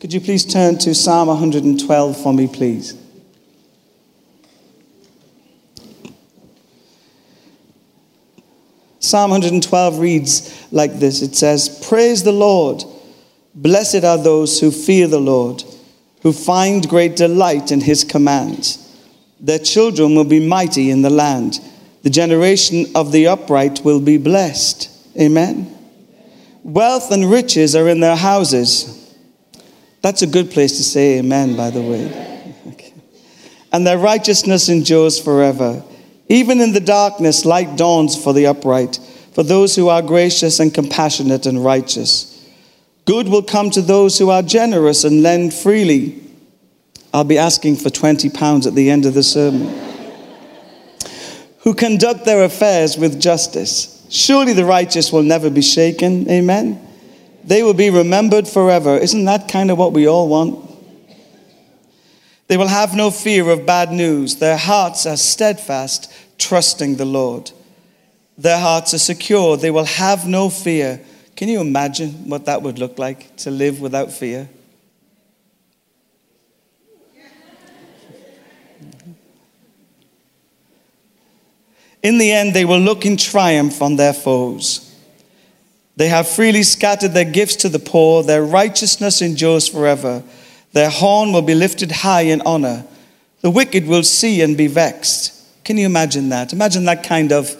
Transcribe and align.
Could 0.00 0.12
you 0.12 0.20
please 0.20 0.44
turn 0.44 0.78
to 0.78 0.94
Psalm 0.94 1.26
112 1.26 2.22
for 2.22 2.32
me, 2.32 2.46
please? 2.46 2.94
Psalm 9.00 9.30
112 9.30 9.98
reads 9.98 10.66
like 10.70 11.00
this 11.00 11.22
It 11.22 11.34
says, 11.34 11.84
Praise 11.88 12.22
the 12.22 12.32
Lord. 12.32 12.84
Blessed 13.54 14.04
are 14.04 14.18
those 14.18 14.60
who 14.60 14.70
fear 14.70 15.08
the 15.08 15.18
Lord, 15.18 15.64
who 16.22 16.32
find 16.32 16.88
great 16.88 17.16
delight 17.16 17.72
in 17.72 17.80
his 17.80 18.04
commands. 18.04 18.84
Their 19.40 19.58
children 19.58 20.14
will 20.14 20.24
be 20.24 20.46
mighty 20.46 20.90
in 20.90 21.02
the 21.02 21.10
land. 21.10 21.58
The 22.04 22.10
generation 22.10 22.86
of 22.94 23.10
the 23.10 23.26
upright 23.26 23.80
will 23.84 24.00
be 24.00 24.16
blessed. 24.16 24.90
Amen. 25.20 25.74
Wealth 26.62 27.10
and 27.10 27.28
riches 27.28 27.74
are 27.74 27.88
in 27.88 27.98
their 27.98 28.16
houses. 28.16 28.97
That's 30.02 30.22
a 30.22 30.26
good 30.26 30.50
place 30.50 30.76
to 30.76 30.84
say 30.84 31.18
amen, 31.18 31.56
by 31.56 31.70
the 31.70 31.82
way. 31.82 32.54
Okay. 32.68 32.94
And 33.72 33.86
their 33.86 33.98
righteousness 33.98 34.68
endures 34.68 35.18
forever. 35.20 35.82
Even 36.28 36.60
in 36.60 36.72
the 36.72 36.80
darkness, 36.80 37.44
light 37.44 37.76
dawns 37.76 38.22
for 38.22 38.32
the 38.32 38.46
upright, 38.46 38.98
for 39.32 39.42
those 39.42 39.74
who 39.74 39.88
are 39.88 40.02
gracious 40.02 40.60
and 40.60 40.72
compassionate 40.72 41.46
and 41.46 41.64
righteous. 41.64 42.34
Good 43.06 43.28
will 43.28 43.42
come 43.42 43.70
to 43.70 43.82
those 43.82 44.18
who 44.18 44.30
are 44.30 44.42
generous 44.42 45.04
and 45.04 45.22
lend 45.22 45.54
freely. 45.54 46.22
I'll 47.12 47.24
be 47.24 47.38
asking 47.38 47.76
for 47.76 47.88
20 47.88 48.28
pounds 48.30 48.66
at 48.66 48.74
the 48.74 48.90
end 48.90 49.06
of 49.06 49.14
the 49.14 49.22
sermon. 49.22 49.68
who 51.60 51.74
conduct 51.74 52.24
their 52.24 52.44
affairs 52.44 52.96
with 52.96 53.20
justice. 53.20 54.06
Surely 54.08 54.54
the 54.54 54.64
righteous 54.64 55.12
will 55.12 55.22
never 55.22 55.50
be 55.50 55.60
shaken. 55.60 56.28
Amen. 56.30 56.87
They 57.48 57.62
will 57.62 57.72
be 57.72 57.88
remembered 57.88 58.46
forever. 58.46 58.98
Isn't 58.98 59.24
that 59.24 59.48
kind 59.48 59.70
of 59.70 59.78
what 59.78 59.94
we 59.94 60.06
all 60.06 60.28
want? 60.28 60.68
They 62.46 62.58
will 62.58 62.68
have 62.68 62.94
no 62.94 63.10
fear 63.10 63.48
of 63.48 63.64
bad 63.64 63.90
news. 63.90 64.36
Their 64.36 64.58
hearts 64.58 65.06
are 65.06 65.16
steadfast, 65.16 66.12
trusting 66.36 66.96
the 66.96 67.06
Lord. 67.06 67.50
Their 68.36 68.58
hearts 68.58 68.92
are 68.92 68.98
secure. 68.98 69.56
They 69.56 69.70
will 69.70 69.86
have 69.86 70.28
no 70.28 70.50
fear. 70.50 71.00
Can 71.36 71.48
you 71.48 71.62
imagine 71.62 72.28
what 72.28 72.44
that 72.44 72.60
would 72.60 72.78
look 72.78 72.98
like 72.98 73.34
to 73.38 73.50
live 73.50 73.80
without 73.80 74.12
fear? 74.12 74.50
In 82.02 82.18
the 82.18 82.30
end, 82.30 82.54
they 82.54 82.66
will 82.66 82.78
look 82.78 83.06
in 83.06 83.16
triumph 83.16 83.80
on 83.80 83.96
their 83.96 84.12
foes. 84.12 84.87
They 85.98 86.08
have 86.10 86.28
freely 86.28 86.62
scattered 86.62 87.12
their 87.12 87.24
gifts 87.24 87.56
to 87.56 87.68
the 87.68 87.80
poor. 87.80 88.22
Their 88.22 88.44
righteousness 88.44 89.20
endures 89.20 89.66
forever. 89.66 90.22
Their 90.72 90.90
horn 90.90 91.32
will 91.32 91.42
be 91.42 91.56
lifted 91.56 91.90
high 91.90 92.20
in 92.20 92.40
honor. 92.42 92.86
The 93.40 93.50
wicked 93.50 93.84
will 93.84 94.04
see 94.04 94.40
and 94.40 94.56
be 94.56 94.68
vexed. 94.68 95.34
Can 95.64 95.76
you 95.76 95.86
imagine 95.86 96.28
that? 96.28 96.52
Imagine 96.52 96.84
that 96.84 97.02
kind 97.02 97.32
of 97.32 97.50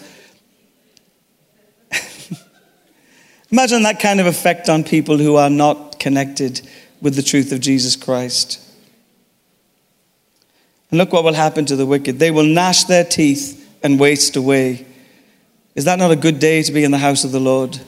Imagine 3.50 3.82
that 3.82 3.98
kind 3.98 4.20
of 4.20 4.26
effect 4.26 4.68
on 4.68 4.84
people 4.84 5.18
who 5.18 5.34
are 5.34 5.50
not 5.50 5.98
connected 5.98 6.60
with 7.02 7.16
the 7.16 7.22
truth 7.24 7.50
of 7.50 7.58
Jesus 7.58 7.96
Christ. 7.96 8.64
And 10.92 10.98
look 10.98 11.12
what 11.12 11.24
will 11.24 11.34
happen 11.34 11.66
to 11.66 11.74
the 11.74 11.86
wicked. 11.86 12.20
They 12.20 12.30
will 12.30 12.46
gnash 12.46 12.84
their 12.84 13.02
teeth 13.02 13.68
and 13.82 13.98
waste 13.98 14.36
away. 14.36 14.86
Is 15.74 15.86
that 15.86 15.98
not 15.98 16.12
a 16.12 16.16
good 16.16 16.38
day 16.38 16.62
to 16.62 16.70
be 16.70 16.84
in 16.84 16.92
the 16.92 16.98
house 16.98 17.24
of 17.24 17.32
the 17.32 17.40
Lord? 17.40 17.80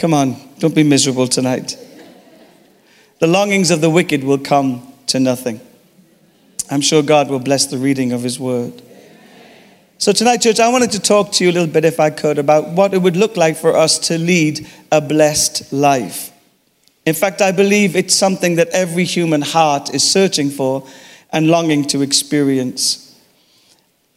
Come 0.00 0.14
on, 0.14 0.34
don't 0.58 0.74
be 0.74 0.82
miserable 0.82 1.28
tonight. 1.28 1.76
The 3.18 3.26
longings 3.26 3.70
of 3.70 3.82
the 3.82 3.90
wicked 3.90 4.24
will 4.24 4.38
come 4.38 4.94
to 5.08 5.20
nothing. 5.20 5.60
I'm 6.70 6.80
sure 6.80 7.02
God 7.02 7.28
will 7.28 7.38
bless 7.38 7.66
the 7.66 7.76
reading 7.76 8.12
of 8.12 8.22
His 8.22 8.40
word. 8.40 8.80
So, 9.98 10.12
tonight, 10.12 10.38
church, 10.38 10.58
I 10.58 10.70
wanted 10.70 10.92
to 10.92 11.00
talk 11.00 11.32
to 11.32 11.44
you 11.44 11.50
a 11.50 11.52
little 11.52 11.68
bit, 11.68 11.84
if 11.84 12.00
I 12.00 12.08
could, 12.08 12.38
about 12.38 12.70
what 12.70 12.94
it 12.94 13.02
would 13.02 13.14
look 13.14 13.36
like 13.36 13.58
for 13.58 13.76
us 13.76 13.98
to 14.08 14.16
lead 14.16 14.66
a 14.90 15.02
blessed 15.02 15.70
life. 15.70 16.32
In 17.04 17.12
fact, 17.12 17.42
I 17.42 17.52
believe 17.52 17.94
it's 17.94 18.14
something 18.14 18.54
that 18.54 18.68
every 18.68 19.04
human 19.04 19.42
heart 19.42 19.92
is 19.92 20.02
searching 20.02 20.48
for 20.48 20.86
and 21.30 21.48
longing 21.48 21.84
to 21.88 22.00
experience. 22.00 23.09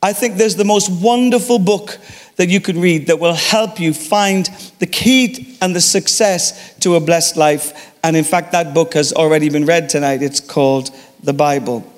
I 0.03 0.12
think 0.12 0.36
there's 0.36 0.58
the 0.58 0.66
most 0.66 0.90
wonderful 0.90 1.59
book 1.59 1.97
that 2.36 2.50
you 2.50 2.59
can 2.59 2.81
read 2.81 3.08
that 3.08 3.19
will 3.19 3.36
help 3.36 3.80
you 3.80 3.94
find 3.94 4.47
the 4.80 4.86
key 4.86 5.58
and 5.62 5.74
the 5.74 5.80
success 5.80 6.75
to 6.80 6.96
a 6.96 7.00
blessed 7.00 7.38
life. 7.38 7.94
And 8.03 8.18
in 8.18 8.25
fact, 8.25 8.52
that 8.52 8.74
book 8.74 8.96
has 8.96 9.14
already 9.14 9.50
been 9.50 9.66
read 9.66 9.88
tonight. 9.88 10.22
It's 10.22 10.41
called 10.41 10.90
the 11.24 11.31
Bible. 11.31 11.90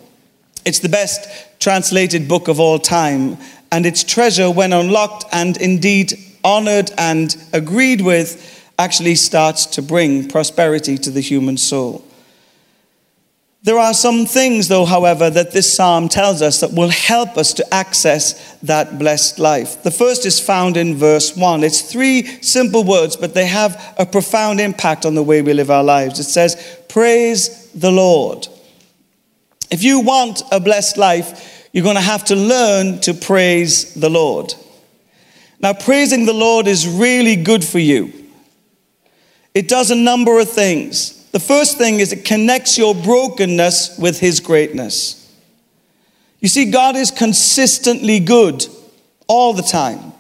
It's 0.66 0.80
the 0.80 0.90
best 0.90 1.28
translated 1.60 2.28
book 2.28 2.48
of 2.48 2.60
all 2.60 2.78
time, 2.78 3.38
and 3.72 3.88
its 3.88 4.04
treasure, 4.04 4.52
when 4.52 4.72
unlocked 4.72 5.26
and 5.32 5.58
indeed 5.58 6.14
honored 6.44 6.92
and 7.00 7.36
agreed 7.54 8.02
with, 8.02 8.72
actually 8.78 9.16
starts 9.16 9.66
to 9.66 9.82
bring 9.82 10.28
prosperity 10.28 10.98
to 11.00 11.10
the 11.10 11.22
human 11.22 11.58
soul. 11.58 12.04
There 13.66 13.80
are 13.80 13.96
some 13.96 14.28
things, 14.28 14.68
though, 14.68 14.86
however, 14.86 15.28
that 15.32 15.50
this 15.50 15.74
psalm 15.74 16.08
tells 16.08 16.44
us 16.44 16.60
that 16.60 16.74
will 16.74 16.90
help 16.90 17.36
us 17.36 17.52
to 17.54 17.74
access 17.74 18.56
that 18.62 19.00
blessed 19.00 19.40
life. 19.40 19.82
The 19.82 19.90
first 19.90 20.24
is 20.24 20.40
found 20.40 20.78
in 20.78 20.98
verse 20.98 21.36
1. 21.36 21.64
It's 21.64 21.82
three 21.82 22.28
simple 22.44 22.84
words, 22.84 23.16
but 23.16 23.34
they 23.34 23.48
have 23.48 23.96
a 23.98 24.06
profound 24.06 24.62
impact 24.62 25.04
on 25.04 25.16
the 25.16 25.24
way 25.24 25.42
we 25.42 25.54
live 25.54 25.72
our 25.72 25.84
lives. 25.84 26.20
It 26.20 26.26
says, 26.26 26.80
Praise 26.90 27.72
the 27.72 27.92
Lord. 27.92 28.48
If 29.72 29.82
you 29.82 30.02
want 30.02 30.44
a 30.52 30.60
blessed 30.60 30.98
life, 30.98 31.68
you're 31.74 31.84
going 31.84 31.96
to 31.96 32.02
have 32.02 32.26
to 32.26 32.36
learn 32.36 33.00
to 33.00 33.16
praise 33.16 33.96
the 33.96 34.12
Lord. 34.12 34.54
Now, 35.60 35.74
praising 35.74 36.28
the 36.28 36.34
Lord 36.34 36.68
is 36.68 36.88
really 36.88 37.36
good 37.36 37.66
for 37.66 37.80
you. 37.80 38.14
It 39.56 39.68
does 39.68 39.90
a 39.90 39.96
number 39.96 40.40
of 40.40 40.52
things. 40.52 41.25
The 41.36 41.42
first 41.42 41.78
thing 41.78 42.00
is 42.00 42.14
it 42.14 42.24
connects 42.24 42.78
your 42.78 42.96
brokenness 42.96 44.00
with 44.00 44.22
His 44.22 44.40
greatness. 44.40 45.36
You 46.40 46.48
see, 46.48 46.72
God 46.72 46.96
is 46.96 47.12
consistently 47.12 48.22
good 48.22 48.66
all 49.28 49.52
the 49.52 49.62
time. 49.62 50.14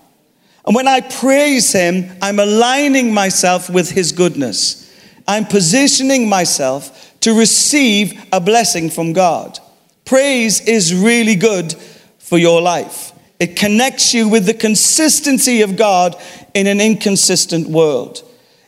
And 0.67 0.75
when 0.75 0.89
I 0.89 0.99
praise 0.99 1.71
Him, 1.71 2.11
I'm 2.21 2.37
aligning 2.37 3.13
myself 3.13 3.69
with 3.69 3.91
His 3.91 4.11
goodness. 4.11 4.93
I'm 5.25 5.45
positioning 5.45 6.27
myself 6.27 7.17
to 7.21 7.33
receive 7.33 8.21
a 8.33 8.41
blessing 8.41 8.89
from 8.89 9.13
God. 9.13 9.57
Praise 10.03 10.67
is 10.67 10.93
really 10.93 11.35
good 11.35 11.73
for 12.19 12.37
your 12.37 12.61
life. 12.61 13.13
It 13.39 13.55
connects 13.55 14.13
you 14.13 14.27
with 14.27 14.47
the 14.47 14.53
consistency 14.53 15.61
of 15.61 15.77
God 15.77 16.21
in 16.53 16.67
an 16.67 16.81
inconsistent 16.81 17.69
world 17.69 18.21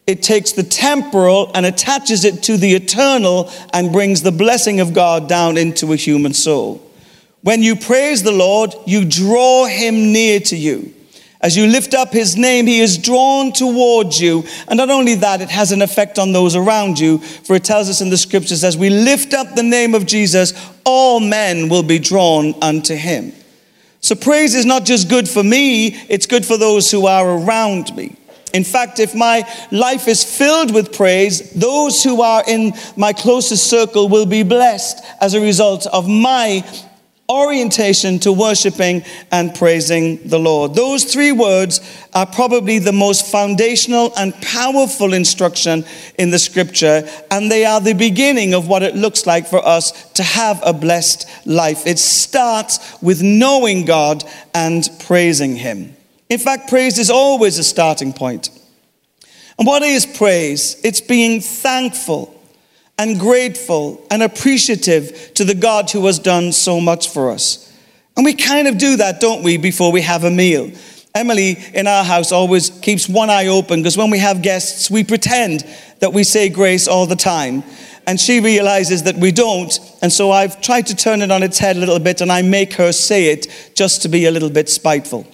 it 0.07 0.23
takes 0.23 0.53
the 0.53 0.63
temporal 0.63 1.51
and 1.53 1.65
attaches 1.65 2.23
it 2.23 2.41
to 2.43 2.55
the 2.55 2.73
eternal 2.73 3.51
and 3.73 3.91
brings 3.91 4.21
the 4.21 4.31
blessing 4.31 4.79
of 4.79 4.93
God 4.93 5.27
down 5.27 5.57
into 5.57 5.91
a 5.91 5.97
human 5.97 6.33
soul. 6.33 6.81
When 7.43 7.61
you 7.61 7.75
praise 7.75 8.23
the 8.23 8.31
Lord, 8.31 8.73
you 8.85 9.05
draw 9.05 9.65
him 9.65 10.13
near 10.13 10.39
to 10.39 10.55
you. 10.55 10.93
As 11.39 11.55
you 11.55 11.67
lift 11.67 11.93
up 11.93 12.11
his 12.11 12.35
name, 12.35 12.65
he 12.65 12.79
is 12.79 12.97
drawn 12.97 13.51
towards 13.51 14.19
you. 14.19 14.43
And 14.67 14.77
not 14.77 14.89
only 14.89 15.15
that, 15.15 15.41
it 15.41 15.49
has 15.49 15.71
an 15.71 15.81
effect 15.81 16.17
on 16.17 16.31
those 16.31 16.55
around 16.55 16.99
you. 16.99 17.19
For 17.19 17.55
it 17.55 17.63
tells 17.63 17.89
us 17.89 18.01
in 18.01 18.09
the 18.09 18.17
scriptures, 18.17 18.63
as 18.63 18.75
we 18.75 18.89
lift 18.89 19.33
up 19.33 19.53
the 19.53 19.61
name 19.61 19.93
of 19.93 20.05
Jesus, 20.05 20.53
all 20.83 21.19
men 21.19 21.69
will 21.69 21.83
be 21.83 21.99
drawn 21.99 22.55
unto 22.61 22.95
him. 22.95 23.33
So 23.99 24.15
praise 24.15 24.55
is 24.55 24.65
not 24.65 24.85
just 24.85 25.09
good 25.09 25.27
for 25.27 25.43
me, 25.43 25.87
it's 26.09 26.25
good 26.25 26.45
for 26.45 26.57
those 26.57 26.89
who 26.89 27.07
are 27.07 27.29
around 27.29 27.95
me. 27.95 28.15
In 28.57 28.63
fact, 28.63 28.99
if 28.99 29.13
my 29.13 29.47
life 29.71 30.07
is 30.07 30.23
filled 30.23 30.73
with 30.73 30.91
praise, 30.91 31.51
those 31.51 32.03
who 32.03 32.23
are 32.23 32.43
in 32.47 32.73
my 32.95 33.13
closest 33.13 33.69
circle 33.69 34.09
will 34.09 34.25
be 34.25 34.41
blessed 34.41 35.05
as 35.21 35.35
a 35.35 35.39
result 35.39 35.85
of 35.85 36.09
my 36.09 36.65
orientation 37.29 38.17
to 38.19 38.31
worshiping 38.31 39.03
and 39.31 39.53
praising 39.53 40.27
the 40.27 40.39
Lord. 40.39 40.73
Those 40.73 41.03
three 41.03 41.31
words 41.31 41.81
are 42.15 42.25
probably 42.25 42.79
the 42.79 42.93
most 42.93 43.27
foundational 43.31 44.11
and 44.17 44.33
powerful 44.41 45.13
instruction 45.13 45.85
in 46.17 46.31
the 46.31 46.39
scripture, 46.39 47.07
and 47.29 47.51
they 47.51 47.63
are 47.63 47.79
the 47.79 47.93
beginning 47.93 48.55
of 48.55 48.67
what 48.67 48.81
it 48.81 48.95
looks 48.95 49.27
like 49.27 49.45
for 49.45 49.63
us 49.63 50.09
to 50.13 50.23
have 50.23 50.59
a 50.65 50.73
blessed 50.73 51.29
life. 51.45 51.85
It 51.85 51.99
starts 51.99 52.79
with 53.03 53.21
knowing 53.21 53.85
God 53.85 54.23
and 54.55 54.89
praising 54.99 55.57
Him. 55.57 55.96
In 56.29 56.39
fact, 56.39 56.69
praise 56.69 56.97
is 56.99 57.09
always 57.09 57.57
a 57.57 57.63
starting 57.63 58.13
point. 58.13 58.49
And 59.57 59.65
what 59.65 59.81
is 59.81 60.05
praise? 60.05 60.79
It's 60.83 61.01
being 61.01 61.41
thankful 61.41 62.33
and 62.97 63.19
grateful 63.19 64.05
and 64.11 64.21
appreciative 64.21 65.31
to 65.35 65.43
the 65.43 65.55
God 65.55 65.89
who 65.89 66.05
has 66.05 66.19
done 66.19 66.51
so 66.51 66.79
much 66.79 67.09
for 67.09 67.31
us. 67.31 67.63
And 68.15 68.25
we 68.25 68.33
kind 68.33 68.67
of 68.67 68.77
do 68.77 68.97
that, 68.97 69.19
don't 69.19 69.43
we, 69.43 69.57
before 69.57 69.91
we 69.91 70.01
have 70.01 70.23
a 70.23 70.31
meal? 70.31 70.71
Emily 71.13 71.57
in 71.73 71.87
our 71.87 72.03
house 72.03 72.31
always 72.31 72.69
keeps 72.69 73.07
one 73.07 73.29
eye 73.29 73.47
open 73.47 73.79
because 73.79 73.97
when 73.97 74.11
we 74.11 74.19
have 74.19 74.41
guests, 74.41 74.89
we 74.89 75.03
pretend 75.03 75.63
that 75.99 76.13
we 76.13 76.23
say 76.23 76.49
grace 76.49 76.87
all 76.87 77.05
the 77.05 77.15
time. 77.15 77.63
And 78.05 78.19
she 78.19 78.39
realizes 78.39 79.03
that 79.03 79.17
we 79.17 79.31
don't. 79.31 79.79
And 80.01 80.13
so 80.13 80.31
I've 80.31 80.61
tried 80.61 80.87
to 80.87 80.95
turn 80.95 81.21
it 81.21 81.31
on 81.31 81.43
its 81.43 81.57
head 81.57 81.75
a 81.75 81.79
little 81.79 81.99
bit 81.99 82.21
and 82.21 82.31
I 82.31 82.41
make 82.41 82.73
her 82.73 82.91
say 82.91 83.31
it 83.31 83.71
just 83.75 84.03
to 84.03 84.09
be 84.09 84.25
a 84.25 84.31
little 84.31 84.49
bit 84.49 84.69
spiteful. 84.69 85.27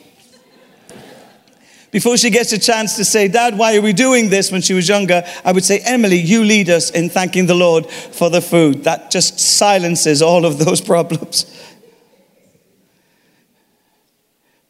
Before 1.93 2.17
she 2.17 2.31
gets 2.31 2.51
a 2.51 2.57
chance 2.57 2.95
to 2.95 3.05
say, 3.05 3.27
Dad, 3.27 3.55
why 3.55 3.77
are 3.77 3.81
we 3.81 3.93
doing 3.93 4.31
this 4.31 4.51
when 4.51 4.63
she 4.63 4.73
was 4.73 4.89
younger? 4.89 5.23
I 5.45 5.51
would 5.51 5.63
say, 5.63 5.79
Emily, 5.85 6.17
you 6.17 6.43
lead 6.43 6.67
us 6.71 6.89
in 6.89 7.07
thanking 7.07 7.45
the 7.45 7.53
Lord 7.53 7.85
for 7.85 8.31
the 8.31 8.41
food. 8.41 8.83
That 8.85 9.11
just 9.11 9.39
silences 9.39 10.23
all 10.23 10.43
of 10.43 10.57
those 10.57 10.81
problems. 10.93 11.45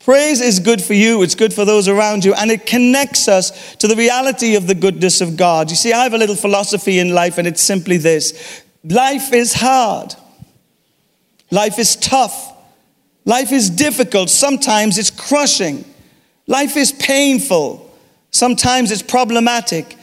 Praise 0.02 0.42
is 0.42 0.60
good 0.60 0.84
for 0.84 0.96
you, 0.96 1.24
it's 1.24 1.34
good 1.34 1.54
for 1.54 1.64
those 1.64 1.88
around 1.88 2.26
you, 2.26 2.34
and 2.34 2.52
it 2.52 2.66
connects 2.66 3.30
us 3.30 3.74
to 3.78 3.88
the 3.88 3.96
reality 3.96 4.56
of 4.56 4.68
the 4.68 4.76
goodness 4.76 5.22
of 5.22 5.38
God. 5.38 5.70
You 5.70 5.78
see, 5.78 5.94
I 5.94 6.04
have 6.04 6.14
a 6.14 6.18
little 6.18 6.36
philosophy 6.36 7.00
in 7.00 7.14
life, 7.14 7.38
and 7.38 7.48
it's 7.48 7.62
simply 7.62 7.96
this 7.96 8.64
life 8.84 9.32
is 9.32 9.54
hard, 9.54 10.14
life 11.52 11.80
is 11.80 11.96
tough, 11.96 12.54
life 13.24 13.54
is 13.54 13.70
difficult, 13.70 14.30
sometimes 14.30 14.98
it's 14.98 15.10
crushing, 15.10 15.86
life 16.48 16.78
is 16.78 16.92
painful, 16.92 17.92
sometimes 18.32 18.92
it's 18.92 19.02
problematic. 19.02 19.98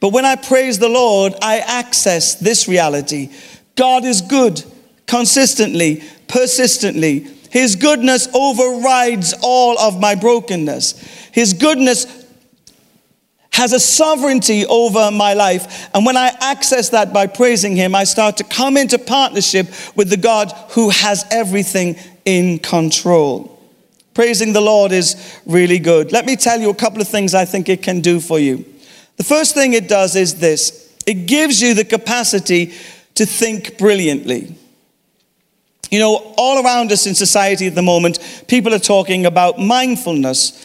But 0.00 0.12
when 0.12 0.24
I 0.24 0.36
praise 0.36 0.78
the 0.78 0.88
Lord, 0.88 1.34
I 1.42 1.58
access 1.58 2.34
this 2.36 2.66
reality 2.68 3.30
God 3.76 4.04
is 4.04 4.20
good 4.22 4.62
consistently, 5.06 6.02
persistently. 6.28 7.26
His 7.50 7.74
goodness 7.74 8.28
overrides 8.32 9.34
all 9.42 9.78
of 9.78 10.00
my 10.00 10.14
brokenness. 10.14 10.92
His 11.32 11.52
goodness 11.52 12.06
has 13.52 13.72
a 13.72 13.80
sovereignty 13.80 14.64
over 14.66 15.10
my 15.10 15.34
life. 15.34 15.88
And 15.92 16.06
when 16.06 16.16
I 16.16 16.30
access 16.40 16.90
that 16.90 17.12
by 17.12 17.26
praising 17.26 17.76
Him, 17.76 17.94
I 17.94 18.04
start 18.04 18.36
to 18.36 18.44
come 18.44 18.76
into 18.76 18.98
partnership 18.98 19.66
with 19.96 20.08
the 20.08 20.16
God 20.16 20.52
who 20.70 20.90
has 20.90 21.24
everything 21.30 21.96
in 22.24 22.58
control. 22.58 23.59
Praising 24.14 24.52
the 24.52 24.60
Lord 24.60 24.92
is 24.92 25.40
really 25.46 25.78
good. 25.78 26.12
Let 26.12 26.26
me 26.26 26.36
tell 26.36 26.60
you 26.60 26.70
a 26.70 26.74
couple 26.74 27.00
of 27.00 27.08
things 27.08 27.34
I 27.34 27.44
think 27.44 27.68
it 27.68 27.82
can 27.82 28.00
do 28.00 28.20
for 28.20 28.38
you. 28.38 28.64
The 29.16 29.24
first 29.24 29.54
thing 29.54 29.74
it 29.74 29.88
does 29.88 30.16
is 30.16 30.36
this 30.36 30.94
it 31.06 31.26
gives 31.26 31.60
you 31.60 31.74
the 31.74 31.84
capacity 31.84 32.72
to 33.14 33.26
think 33.26 33.78
brilliantly. 33.78 34.56
You 35.90 35.98
know, 35.98 36.34
all 36.36 36.64
around 36.64 36.92
us 36.92 37.06
in 37.06 37.14
society 37.14 37.66
at 37.66 37.74
the 37.74 37.82
moment, 37.82 38.44
people 38.46 38.72
are 38.72 38.78
talking 38.78 39.26
about 39.26 39.58
mindfulness, 39.58 40.64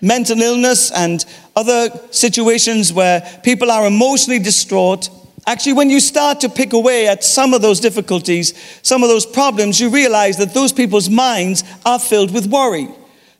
mental 0.00 0.40
illness, 0.40 0.90
and 0.90 1.24
other 1.56 1.88
situations 2.10 2.92
where 2.92 3.22
people 3.42 3.70
are 3.70 3.86
emotionally 3.86 4.38
distraught. 4.38 5.08
Actually, 5.46 5.74
when 5.74 5.90
you 5.90 6.00
start 6.00 6.40
to 6.40 6.48
pick 6.48 6.72
away 6.72 7.06
at 7.06 7.22
some 7.22 7.52
of 7.52 7.60
those 7.60 7.78
difficulties, 7.78 8.54
some 8.82 9.02
of 9.02 9.10
those 9.10 9.26
problems, 9.26 9.78
you 9.78 9.90
realize 9.90 10.38
that 10.38 10.54
those 10.54 10.72
people's 10.72 11.10
minds 11.10 11.64
are 11.84 11.98
filled 11.98 12.32
with 12.32 12.46
worry. 12.46 12.88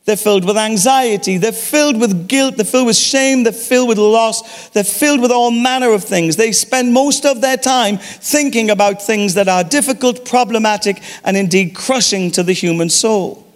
They're 0.04 0.16
filled 0.16 0.44
with 0.44 0.58
anxiety. 0.58 1.38
They're 1.38 1.50
filled 1.50 1.98
with 1.98 2.28
guilt. 2.28 2.56
They're 2.56 2.66
filled 2.66 2.88
with 2.88 2.96
shame. 2.96 3.42
They're 3.42 3.54
filled 3.54 3.88
with 3.88 3.96
loss. 3.96 4.68
They're 4.68 4.84
filled 4.84 5.22
with 5.22 5.30
all 5.30 5.50
manner 5.50 5.92
of 5.92 6.04
things. 6.04 6.36
They 6.36 6.52
spend 6.52 6.92
most 6.92 7.24
of 7.24 7.40
their 7.40 7.56
time 7.56 7.96
thinking 7.96 8.68
about 8.68 9.00
things 9.00 9.32
that 9.34 9.48
are 9.48 9.64
difficult, 9.64 10.26
problematic, 10.26 11.02
and 11.24 11.38
indeed 11.38 11.74
crushing 11.74 12.30
to 12.32 12.42
the 12.42 12.52
human 12.52 12.90
soul. 12.90 13.46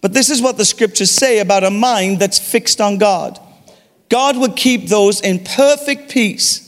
But 0.00 0.12
this 0.12 0.28
is 0.28 0.42
what 0.42 0.56
the 0.56 0.64
scriptures 0.64 1.12
say 1.12 1.38
about 1.38 1.62
a 1.62 1.70
mind 1.70 2.18
that's 2.18 2.40
fixed 2.40 2.80
on 2.80 2.98
God. 2.98 3.38
God 4.08 4.36
will 4.36 4.52
keep 4.52 4.88
those 4.88 5.20
in 5.20 5.44
perfect 5.44 6.10
peace 6.10 6.63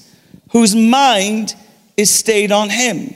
whose 0.57 0.75
mind 0.75 1.55
is 1.99 2.09
stayed 2.09 2.51
on 2.51 2.71
Him. 2.71 3.13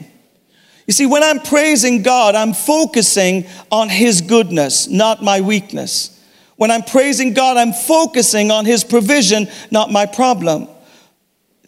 You 0.85 0.93
see, 0.93 1.07
when 1.07 1.23
I'm 1.23 1.39
praising 1.39 2.03
God, 2.03 2.35
I'm 2.35 2.53
focusing 2.53 3.47
on 3.71 3.89
His 3.89 4.21
goodness, 4.21 4.87
not 4.87 5.23
my 5.23 5.41
weakness. 5.41 6.23
When 6.57 6.69
I'm 6.69 6.83
praising 6.83 7.33
God, 7.33 7.57
I'm 7.57 7.73
focusing 7.73 8.51
on 8.51 8.65
His 8.65 8.83
provision, 8.83 9.47
not 9.71 9.89
my 9.89 10.05
problem. 10.05 10.67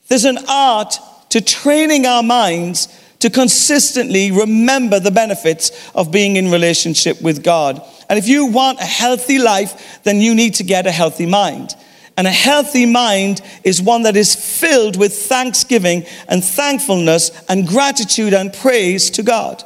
There's 0.09 0.25
an 0.25 0.37
art 0.47 0.99
to 1.29 1.41
training 1.41 2.05
our 2.05 2.21
minds 2.21 2.87
to 3.17 3.31
consistently 3.31 4.29
remember 4.29 4.99
the 4.99 5.09
benefits 5.09 5.71
of 5.95 6.11
being 6.11 6.35
in 6.35 6.51
relationship 6.51 7.19
with 7.19 7.43
God. 7.43 7.81
And 8.09 8.19
if 8.19 8.27
you 8.27 8.45
want 8.45 8.79
a 8.79 8.85
healthy 8.85 9.39
life, 9.39 10.03
then 10.03 10.21
you 10.21 10.35
need 10.35 10.53
to 10.55 10.63
get 10.63 10.85
a 10.85 10.91
healthy 10.91 11.25
mind. 11.25 11.73
And 12.15 12.27
a 12.27 12.31
healthy 12.31 12.85
mind 12.85 13.41
is 13.63 13.81
one 13.81 14.03
that 14.03 14.15
is 14.15 14.35
filled 14.35 14.97
with 14.97 15.13
thanksgiving 15.13 16.05
and 16.27 16.43
thankfulness 16.43 17.31
and 17.49 17.67
gratitude 17.67 18.33
and 18.33 18.53
praise 18.53 19.09
to 19.11 19.23
God. 19.23 19.63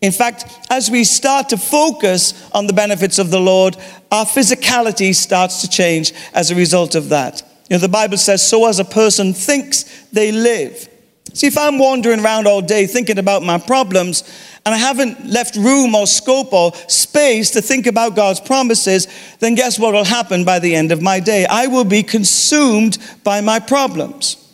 In 0.00 0.12
fact, 0.12 0.46
as 0.70 0.90
we 0.90 1.04
start 1.04 1.48
to 1.50 1.56
focus 1.56 2.48
on 2.52 2.66
the 2.66 2.72
benefits 2.72 3.18
of 3.18 3.30
the 3.30 3.40
Lord, 3.40 3.76
our 4.10 4.24
physicality 4.24 5.14
starts 5.14 5.62
to 5.62 5.68
change 5.68 6.12
as 6.34 6.50
a 6.50 6.54
result 6.54 6.94
of 6.94 7.08
that. 7.10 7.42
You 7.68 7.76
know, 7.76 7.80
the 7.80 7.88
Bible 7.88 8.18
says, 8.18 8.46
So 8.46 8.66
as 8.66 8.78
a 8.78 8.84
person 8.84 9.32
thinks, 9.34 9.84
they 10.12 10.32
live. 10.32 10.88
See, 11.32 11.46
if 11.46 11.58
I'm 11.58 11.78
wandering 11.78 12.20
around 12.20 12.46
all 12.46 12.62
day 12.62 12.86
thinking 12.86 13.18
about 13.18 13.42
my 13.42 13.58
problems 13.58 14.24
and 14.64 14.74
I 14.74 14.78
haven't 14.78 15.26
left 15.26 15.56
room 15.56 15.94
or 15.94 16.06
scope 16.06 16.52
or 16.52 16.72
space 16.88 17.50
to 17.52 17.60
think 17.60 17.86
about 17.86 18.16
God's 18.16 18.40
promises, 18.40 19.06
then 19.40 19.54
guess 19.54 19.78
what 19.78 19.92
will 19.92 20.04
happen 20.04 20.44
by 20.44 20.58
the 20.58 20.74
end 20.74 20.92
of 20.92 21.02
my 21.02 21.20
day? 21.20 21.44
I 21.44 21.66
will 21.66 21.84
be 21.84 22.02
consumed 22.02 22.98
by 23.22 23.40
my 23.42 23.60
problems. 23.60 24.45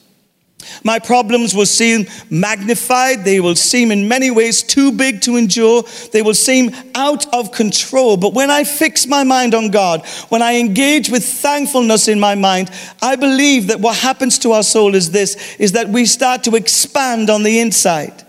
My 0.84 0.98
problems 0.98 1.54
will 1.54 1.66
seem 1.66 2.06
magnified. 2.30 3.24
They 3.24 3.40
will 3.40 3.56
seem 3.56 3.90
in 3.90 4.08
many 4.08 4.30
ways 4.30 4.62
too 4.62 4.92
big 4.92 5.20
to 5.22 5.36
endure. 5.36 5.84
They 6.12 6.22
will 6.22 6.34
seem 6.34 6.70
out 6.94 7.32
of 7.34 7.52
control. 7.52 8.16
But 8.16 8.34
when 8.34 8.50
I 8.50 8.64
fix 8.64 9.06
my 9.06 9.24
mind 9.24 9.54
on 9.54 9.70
God, 9.70 10.06
when 10.28 10.42
I 10.42 10.56
engage 10.56 11.10
with 11.10 11.24
thankfulness 11.24 12.08
in 12.08 12.20
my 12.20 12.34
mind, 12.34 12.70
I 13.00 13.16
believe 13.16 13.68
that 13.68 13.80
what 13.80 13.96
happens 13.96 14.38
to 14.40 14.52
our 14.52 14.62
soul 14.62 14.94
is 14.94 15.10
this, 15.10 15.56
is 15.56 15.72
that 15.72 15.88
we 15.88 16.06
start 16.06 16.44
to 16.44 16.56
expand 16.56 17.30
on 17.30 17.42
the 17.42 17.60
inside. 17.60 18.24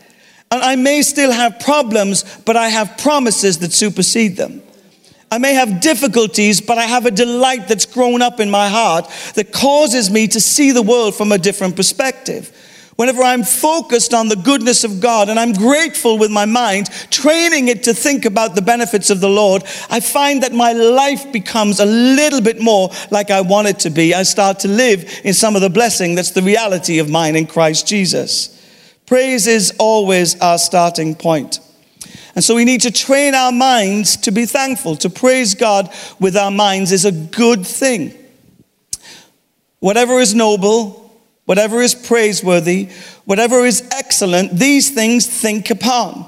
And 0.52 0.62
I 0.62 0.76
may 0.76 1.02
still 1.02 1.32
have 1.32 1.60
problems, 1.60 2.24
but 2.46 2.56
I 2.56 2.70
have 2.70 2.98
promises 2.98 3.58
that 3.60 3.74
supersede 3.74 4.38
them. 4.38 4.62
I 5.34 5.40
may 5.40 5.56
have 5.56 5.82
difficulties, 5.82 6.62
but 6.62 6.78
I 6.78 6.84
have 6.84 7.08
a 7.08 7.12
delight 7.12 7.68
that's 7.68 7.88
grown 7.88 8.22
up 8.22 8.40
in 8.40 8.52
my 8.52 8.70
heart 8.70 9.10
that 9.34 9.52
causes 9.52 10.12
me 10.12 10.28
to 10.28 10.40
see 10.40 10.70
the 10.70 10.84
world 10.84 11.16
from 11.16 11.32
a 11.32 11.40
different 11.40 11.76
perspective. 11.76 12.56
Whenever 12.98 13.24
I'm 13.24 13.42
focused 13.42 14.14
on 14.14 14.28
the 14.28 14.36
goodness 14.36 14.84
of 14.84 15.02
God 15.02 15.30
and 15.30 15.40
I'm 15.40 15.54
grateful 15.54 16.20
with 16.20 16.30
my 16.30 16.46
mind, 16.46 16.92
training 17.10 17.68
it 17.70 17.82
to 17.86 17.96
think 17.96 18.26
about 18.26 18.54
the 18.54 18.62
benefits 18.62 19.10
of 19.10 19.22
the 19.22 19.28
Lord, 19.28 19.64
I 19.90 20.02
find 20.02 20.44
that 20.44 20.54
my 20.54 20.74
life 20.74 21.32
becomes 21.32 21.80
a 21.80 21.86
little 21.88 22.40
bit 22.40 22.62
more 22.62 22.92
like 23.10 23.32
I 23.32 23.42
want 23.42 23.70
it 23.70 23.80
to 23.80 23.90
be. 23.90 24.14
I 24.14 24.22
start 24.22 24.60
to 24.60 24.68
live 24.68 25.22
in 25.24 25.34
some 25.34 25.56
of 25.56 25.64
the 25.64 25.70
blessing 25.72 26.14
that's 26.14 26.30
the 26.30 26.44
reality 26.44 27.00
of 27.00 27.10
mine 27.10 27.36
in 27.36 27.48
Christ 27.48 27.88
Jesus. 27.88 28.52
Praise 29.08 29.48
is 29.48 29.74
always 29.80 30.40
our 30.42 30.60
starting 30.60 31.16
point. 31.16 31.60
And 32.36 32.44
so 32.44 32.56
we 32.56 32.66
need 32.66 32.82
to 32.82 32.92
train 32.92 33.36
our 33.36 33.52
minds 33.52 34.18
to 34.18 34.32
be 34.32 34.46
thankful. 34.46 34.96
To 34.98 35.10
praise 35.10 35.54
God 35.54 35.94
with 36.20 36.36
our 36.36 36.52
minds 36.52 36.92
is 36.92 37.06
a 37.06 37.12
good 37.12 37.66
thing. 37.66 38.18
Whatever 39.80 40.20
is 40.20 40.34
noble, 40.34 41.12
whatever 41.46 41.82
is 41.82 41.94
praiseworthy, 41.94 42.90
whatever 43.26 43.66
is 43.66 43.88
excellent, 43.92 44.54
these 44.54 44.90
things 44.90 45.28
think 45.28 45.70
upon. 45.70 46.26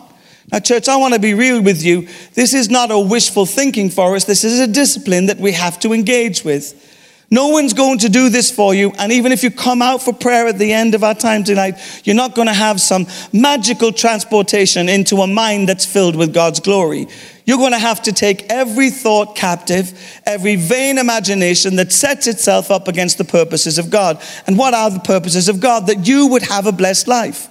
Now, 0.52 0.60
church, 0.60 0.88
I 0.88 0.98
want 0.98 1.16
to 1.16 1.20
be 1.20 1.34
real 1.34 1.62
with 1.62 1.84
you. 1.84 2.08
This 2.34 2.54
is 2.54 2.70
not 2.70 2.92
a 2.92 3.00
wishful 3.00 3.48
thinking 3.48 3.90
for 3.90 4.16
us. 4.16 4.26
This 4.26 4.44
is 4.44 4.60
a 4.60 4.68
discipline 4.68 5.26
that 5.26 5.40
we 5.40 5.54
have 5.54 5.80
to 5.80 5.92
engage 5.92 6.44
with. 6.44 6.95
No 7.32 7.50
one's 7.50 7.74
going 7.74 8.00
to 8.00 8.10
do 8.10 8.30
this 8.30 8.52
for 8.52 8.76
you. 8.76 8.92
And 9.00 9.12
even 9.12 9.32
if 9.32 9.44
you 9.44 9.50
come 9.50 9.82
out 9.82 10.02
for 10.02 10.14
prayer 10.14 10.48
at 10.48 10.60
the 10.60 10.72
end 10.72 10.94
of 10.94 11.04
our 11.04 11.16
time 11.16 11.44
tonight, 11.44 11.80
you're 12.04 12.16
not 12.16 12.36
going 12.36 12.48
to 12.48 12.54
have 12.54 12.80
some 12.80 13.08
magical 13.34 13.92
transportation 13.92 14.88
into 14.88 15.18
a 15.18 15.28
mind 15.28 15.68
that's 15.68 15.86
filled 15.86 16.16
with 16.16 16.34
God's 16.34 16.60
glory. 16.60 17.08
You're 17.46 17.58
going 17.58 17.72
to 17.72 17.80
have 17.80 18.04
to 18.04 18.12
take 18.12 18.52
every 18.52 18.92
thought 18.92 19.36
captive, 19.36 20.22
every 20.26 20.56
vain 20.56 20.98
imagination 21.00 21.78
that 21.78 21.92
sets 21.92 22.28
itself 22.28 22.70
up 22.70 22.88
against 22.88 23.18
the 23.18 23.26
purposes 23.26 23.80
of 23.80 23.90
God. 23.90 24.22
And 24.46 24.58
what 24.58 24.74
are 24.76 24.92
the 24.92 25.00
purposes 25.00 25.50
of 25.50 25.60
God? 25.60 25.88
That 25.88 26.08
you 26.08 26.28
would 26.28 26.44
have 26.44 26.68
a 26.68 26.72
blessed 26.72 27.08
life. 27.08 27.48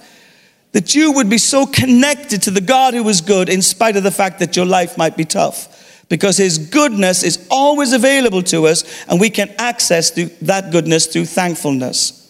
That 0.71 0.95
you 0.95 1.13
would 1.13 1.29
be 1.29 1.37
so 1.37 1.65
connected 1.65 2.41
to 2.43 2.51
the 2.51 2.61
God 2.61 2.93
who 2.93 3.07
is 3.09 3.21
good 3.21 3.49
in 3.49 3.61
spite 3.61 3.97
of 3.97 4.03
the 4.03 4.11
fact 4.11 4.39
that 4.39 4.55
your 4.55 4.65
life 4.65 4.97
might 4.97 5.17
be 5.17 5.25
tough 5.25 5.74
because 6.09 6.37
His 6.37 6.57
goodness 6.57 7.23
is 7.23 7.47
always 7.49 7.93
available 7.93 8.43
to 8.43 8.67
us, 8.67 9.05
and 9.05 9.19
we 9.19 9.29
can 9.29 9.53
access 9.57 10.11
that 10.11 10.71
goodness 10.71 11.07
through 11.07 11.25
thankfulness. 11.25 12.21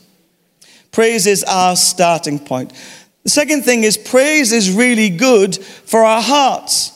Praise 0.92 1.28
is 1.28 1.44
our 1.44 1.76
starting 1.76 2.40
point. 2.40 2.72
The 3.24 3.30
second 3.30 3.64
thing 3.64 3.84
is, 3.84 3.98
praise 3.98 4.52
is 4.52 4.72
really 4.72 5.10
good 5.10 5.58
for 5.58 6.04
our 6.04 6.22
hearts. 6.22 6.92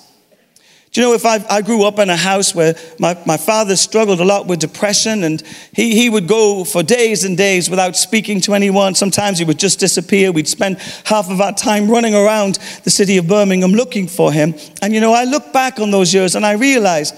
You 1.00 1.06
know 1.06 1.14
if 1.14 1.26
I, 1.26 1.42
I 1.50 1.62
grew 1.62 1.86
up 1.86 1.98
in 2.00 2.10
a 2.10 2.18
house 2.18 2.54
where 2.54 2.76
my, 3.00 3.18
my 3.26 3.38
father 3.38 3.78
struggled 3.78 4.20
a 4.20 4.26
lot 4.26 4.48
with 4.48 4.60
depression 4.60 5.24
and 5.24 5.42
he, 5.72 5.96
he 5.96 6.10
would 6.10 6.28
go 6.28 6.66
for 6.66 6.84
days 6.84 7.24
and 7.24 7.38
days 7.38 7.70
without 7.70 7.96
speaking 7.96 8.42
to 8.42 8.54
anyone. 8.54 8.96
Sometimes 8.96 9.40
he 9.40 9.46
would 9.46 9.58
just 9.58 9.80
disappear. 9.80 10.34
We'd 10.34 10.50
spend 10.50 10.78
half 11.06 11.30
of 11.30 11.40
our 11.40 11.54
time 11.54 11.90
running 11.90 12.16
around 12.16 12.56
the 12.84 12.90
city 12.90 13.16
of 13.16 13.30
Birmingham 13.30 13.72
looking 13.72 14.10
for 14.10 14.34
him. 14.34 14.56
And 14.82 14.94
you 14.94 15.00
know, 15.00 15.14
I 15.14 15.24
look 15.24 15.54
back 15.54 15.80
on 15.80 15.90
those 15.90 16.14
years 16.14 16.36
and 16.36 16.46
I 16.46 16.56
realize 16.56 17.14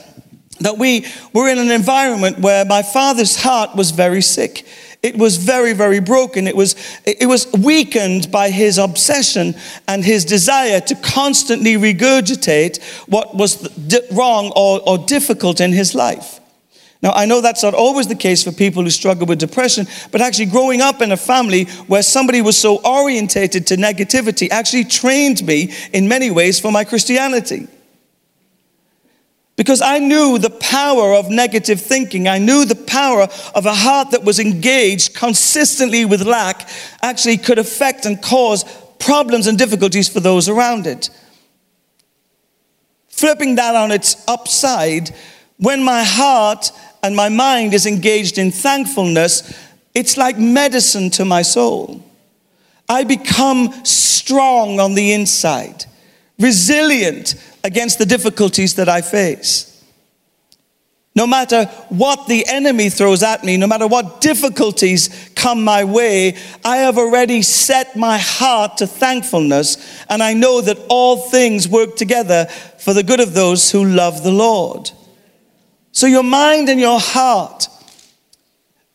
that 0.60 0.78
we 0.78 1.08
were 1.34 1.50
in 1.50 1.58
an 1.58 1.72
environment 1.72 2.38
where 2.38 2.66
my 2.66 2.84
father's 2.84 3.42
heart 3.42 3.76
was 3.76 3.90
very 3.90 4.22
sick. 4.22 4.64
It 5.04 5.18
was 5.18 5.38
very, 5.38 5.74
very 5.74 6.00
broken. 6.00 6.46
It 6.46 6.56
was, 6.56 6.76
it 7.06 7.28
was 7.28 7.52
weakened 7.54 8.32
by 8.32 8.52
his 8.52 8.78
obsession 8.78 9.56
and 9.88 10.06
his 10.06 10.26
desire 10.26 10.80
to 10.82 10.96
constantly 10.96 11.74
regurgitate 11.74 12.82
what 13.08 13.36
was 13.36 13.68
wrong 14.12 14.54
or, 14.56 14.80
or 14.88 15.00
difficult 15.00 15.60
in 15.60 15.72
his 15.72 15.96
life. 15.96 16.40
Now, 17.02 17.14
I 17.14 17.26
know 17.26 17.42
that's 17.42 17.64
not 17.64 17.74
always 17.74 18.08
the 18.08 18.16
case 18.16 18.44
for 18.44 18.52
people 18.52 18.84
who 18.84 18.92
struggle 18.92 19.26
with 19.26 19.40
depression, 19.40 19.88
but 20.12 20.22
actually 20.22 20.46
growing 20.46 20.82
up 20.82 21.02
in 21.02 21.12
a 21.12 21.18
family 21.18 21.64
where 21.88 22.04
somebody 22.04 22.44
was 22.44 22.58
so 22.58 22.80
orientated 22.86 23.66
to 23.68 23.78
negativity 23.78 24.52
actually 24.52 24.84
trained 24.84 25.44
me 25.44 25.74
in 25.94 26.08
many 26.08 26.30
ways 26.30 26.60
for 26.60 26.72
my 26.72 26.84
Christianity. 26.84 27.68
Because 29.56 29.82
I 29.82 30.00
knew 30.00 30.38
the 30.38 30.50
power 30.50 31.14
of 31.14 31.30
negative 31.30 31.82
thinking. 31.82 32.28
I 32.28 32.38
knew 32.38 32.66
the 32.66 32.76
power 32.76 33.28
of 33.54 33.66
a 33.66 33.74
heart 33.74 34.12
that 34.12 34.24
was 34.24 34.40
engaged 34.40 35.14
consistently 35.14 36.06
with 36.06 36.22
lack 36.22 36.68
actually 37.02 37.38
could 37.38 37.60
affect 37.60 38.06
and 38.06 38.22
cause 38.22 38.64
problems 38.98 39.48
and 39.48 39.58
difficulties 39.58 40.08
for 40.08 40.20
those 40.20 40.48
around 40.48 40.88
it. 40.88 41.10
Flipping 43.10 43.56
that 43.56 43.76
on 43.76 43.92
its 43.92 44.24
upside, 44.28 45.12
when 45.58 45.84
my 45.84 46.04
heart 46.04 46.72
and 47.04 47.16
my 47.16 47.30
mind 47.30 47.74
is 47.74 47.86
engaged 47.86 48.38
in 48.38 48.52
thankfulness, 48.52 49.58
it's 49.94 50.18
like 50.18 50.38
medicine 50.40 51.10
to 51.12 51.26
my 51.26 51.42
soul. 51.42 52.04
I 52.88 53.04
become 53.04 53.86
strong 53.86 54.80
on 54.80 54.96
the 54.96 55.14
inside, 55.14 55.86
resilient 56.40 57.36
against 57.64 58.00
the 58.00 58.06
difficulties 58.06 58.76
that 58.76 58.90
I 58.90 59.02
face. 59.02 59.68
No 61.14 61.28
matter 61.28 61.66
what 61.90 62.28
the 62.28 62.46
enemy 62.48 62.90
throws 62.90 63.22
at 63.22 63.44
me, 63.44 63.58
no 63.58 63.68
matter 63.68 63.86
what 63.86 64.22
difficulties 64.22 65.30
come 65.36 65.62
my 65.64 65.84
way, 65.84 66.38
I 66.64 66.78
have 66.78 66.98
already 66.98 67.42
set 67.42 67.98
my 67.98 68.18
heart 68.18 68.78
to 68.78 68.88
thankfulness, 68.88 70.06
and 70.10 70.24
I 70.24 70.34
know 70.34 70.62
that 70.62 70.80
all 70.88 71.18
things 71.18 71.68
work 71.68 71.98
together 71.98 72.46
for 72.80 72.94
the 72.94 73.04
good 73.04 73.20
of 73.20 73.34
those 73.34 73.72
who 73.72 73.84
love 73.84 74.24
the 74.24 74.32
Lord. 74.32 74.90
So, 75.92 76.08
your 76.08 76.24
mind 76.24 76.70
and 76.70 76.80
your 76.80 77.02
heart, 77.02 77.68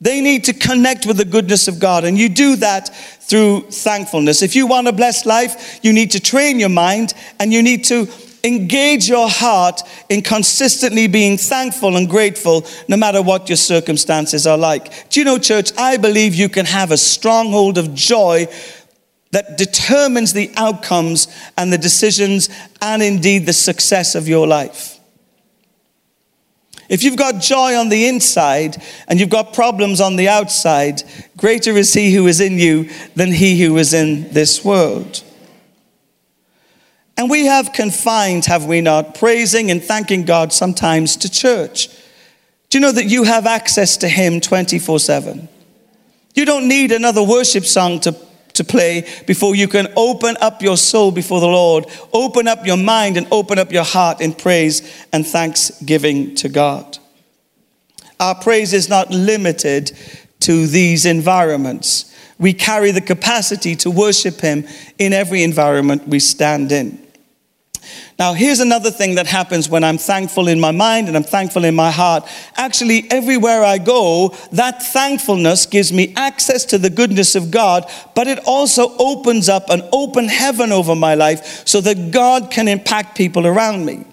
they 0.00 0.22
need 0.22 0.44
to 0.44 0.54
connect 0.54 1.04
with 1.04 1.18
the 1.18 1.24
goodness 1.26 1.68
of 1.68 1.78
God, 1.78 2.04
and 2.04 2.16
you 2.16 2.30
do 2.30 2.56
that 2.56 2.88
through 3.26 3.62
thankfulness. 3.70 4.40
If 4.40 4.56
you 4.56 4.66
want 4.66 4.88
a 4.88 4.92
blessed 4.92 5.26
life, 5.26 5.80
you 5.82 5.92
need 5.92 6.12
to 6.12 6.20
train 6.20 6.60
your 6.60 6.68
mind 6.68 7.12
and 7.40 7.52
you 7.52 7.60
need 7.60 7.84
to 7.86 8.06
engage 8.46 9.08
your 9.08 9.28
heart 9.28 9.82
in 10.08 10.22
consistently 10.22 11.08
being 11.08 11.36
thankful 11.36 11.96
and 11.96 12.08
grateful 12.08 12.64
no 12.88 12.96
matter 12.96 13.20
what 13.20 13.48
your 13.48 13.56
circumstances 13.56 14.46
are 14.46 14.56
like. 14.56 15.10
Do 15.10 15.20
you 15.20 15.24
know, 15.24 15.38
church, 15.38 15.72
I 15.76 15.96
believe 15.96 16.34
you 16.34 16.48
can 16.48 16.66
have 16.66 16.90
a 16.90 16.96
stronghold 16.96 17.76
of 17.76 17.94
joy 17.94 18.46
that 19.32 19.58
determines 19.58 20.32
the 20.32 20.50
outcomes 20.56 21.28
and 21.58 21.72
the 21.72 21.78
decisions 21.78 22.48
and 22.80 23.02
indeed 23.02 23.44
the 23.44 23.52
success 23.52 24.14
of 24.14 24.28
your 24.28 24.46
life. 24.46 24.98
If 26.88 27.02
you've 27.02 27.16
got 27.16 27.42
joy 27.42 27.74
on 27.74 27.88
the 27.88 28.06
inside 28.06 28.80
and 29.08 29.18
you've 29.18 29.28
got 29.28 29.52
problems 29.52 30.00
on 30.00 30.14
the 30.16 30.28
outside, 30.28 31.02
greater 31.36 31.76
is 31.76 31.92
he 31.92 32.14
who 32.14 32.28
is 32.28 32.40
in 32.40 32.58
you 32.58 32.88
than 33.16 33.32
he 33.32 33.60
who 33.60 33.76
is 33.76 33.92
in 33.92 34.32
this 34.32 34.64
world. 34.64 35.22
And 37.16 37.30
we 37.30 37.46
have 37.46 37.72
confined, 37.72 38.44
have 38.44 38.66
we 38.66 38.80
not, 38.80 39.14
praising 39.14 39.70
and 39.70 39.82
thanking 39.82 40.24
God 40.24 40.52
sometimes 40.52 41.16
to 41.16 41.30
church. 41.30 41.88
Do 42.68 42.78
you 42.78 42.80
know 42.80 42.92
that 42.92 43.06
you 43.06 43.24
have 43.24 43.46
access 43.46 43.96
to 43.98 44.08
Him 44.08 44.40
24 44.40 45.00
7? 45.00 45.48
You 46.34 46.44
don't 46.44 46.68
need 46.68 46.92
another 46.92 47.22
worship 47.22 47.64
song 47.64 48.00
to, 48.00 48.14
to 48.52 48.64
play 48.64 49.08
before 49.26 49.54
you 49.54 49.68
can 49.68 49.90
open 49.96 50.36
up 50.42 50.60
your 50.60 50.76
soul 50.76 51.10
before 51.10 51.40
the 51.40 51.46
Lord, 51.46 51.86
open 52.12 52.46
up 52.46 52.66
your 52.66 52.76
mind, 52.76 53.16
and 53.16 53.26
open 53.30 53.58
up 53.58 53.72
your 53.72 53.84
heart 53.84 54.20
in 54.20 54.34
praise 54.34 55.06
and 55.12 55.26
thanksgiving 55.26 56.34
to 56.36 56.50
God. 56.50 56.98
Our 58.20 58.34
praise 58.34 58.74
is 58.74 58.90
not 58.90 59.10
limited 59.10 59.92
to 60.40 60.66
these 60.66 61.06
environments. 61.06 62.14
We 62.38 62.52
carry 62.52 62.90
the 62.90 63.00
capacity 63.00 63.74
to 63.76 63.90
worship 63.90 64.40
Him 64.40 64.66
in 64.98 65.14
every 65.14 65.42
environment 65.42 66.06
we 66.06 66.20
stand 66.20 66.72
in. 66.72 67.05
Now, 68.18 68.32
here's 68.32 68.60
another 68.60 68.90
thing 68.90 69.16
that 69.16 69.26
happens 69.26 69.68
when 69.68 69.84
I'm 69.84 69.98
thankful 69.98 70.48
in 70.48 70.58
my 70.58 70.70
mind 70.70 71.08
and 71.08 71.16
I'm 71.16 71.22
thankful 71.22 71.64
in 71.64 71.74
my 71.74 71.90
heart. 71.90 72.26
Actually, 72.56 73.10
everywhere 73.10 73.62
I 73.62 73.78
go, 73.78 74.34
that 74.52 74.82
thankfulness 74.82 75.66
gives 75.66 75.92
me 75.92 76.14
access 76.16 76.64
to 76.66 76.78
the 76.78 76.90
goodness 76.90 77.34
of 77.34 77.50
God, 77.50 77.90
but 78.14 78.26
it 78.26 78.38
also 78.46 78.96
opens 78.98 79.48
up 79.48 79.68
an 79.70 79.82
open 79.92 80.28
heaven 80.28 80.72
over 80.72 80.94
my 80.94 81.14
life 81.14 81.66
so 81.66 81.80
that 81.82 82.10
God 82.10 82.50
can 82.50 82.68
impact 82.68 83.16
people 83.16 83.46
around 83.46 83.84
me. 83.84 84.04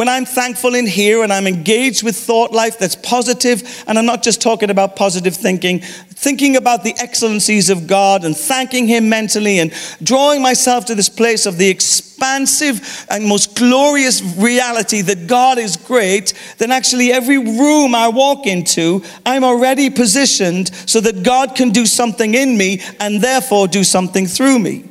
When 0.00 0.08
I'm 0.08 0.24
thankful 0.24 0.74
in 0.74 0.86
here 0.86 1.22
and 1.22 1.30
I'm 1.30 1.46
engaged 1.46 2.02
with 2.02 2.16
thought 2.16 2.52
life 2.52 2.78
that's 2.78 2.96
positive, 2.96 3.84
and 3.86 3.98
I'm 3.98 4.06
not 4.06 4.22
just 4.22 4.40
talking 4.40 4.70
about 4.70 4.96
positive 4.96 5.36
thinking, 5.36 5.80
thinking 5.80 6.56
about 6.56 6.84
the 6.84 6.94
excellencies 6.96 7.68
of 7.68 7.86
God 7.86 8.24
and 8.24 8.34
thanking 8.34 8.86
Him 8.86 9.10
mentally 9.10 9.58
and 9.58 9.74
drawing 10.02 10.40
myself 10.40 10.86
to 10.86 10.94
this 10.94 11.10
place 11.10 11.44
of 11.44 11.58
the 11.58 11.68
expansive 11.68 13.04
and 13.10 13.26
most 13.26 13.54
glorious 13.54 14.22
reality 14.38 15.02
that 15.02 15.26
God 15.26 15.58
is 15.58 15.76
great, 15.76 16.32
then 16.56 16.70
actually 16.70 17.12
every 17.12 17.36
room 17.36 17.94
I 17.94 18.08
walk 18.08 18.46
into, 18.46 19.04
I'm 19.26 19.44
already 19.44 19.90
positioned 19.90 20.74
so 20.88 21.02
that 21.02 21.22
God 21.22 21.54
can 21.54 21.72
do 21.72 21.84
something 21.84 22.34
in 22.34 22.56
me 22.56 22.80
and 23.00 23.20
therefore 23.20 23.68
do 23.68 23.84
something 23.84 24.26
through 24.26 24.60
me. 24.60 24.88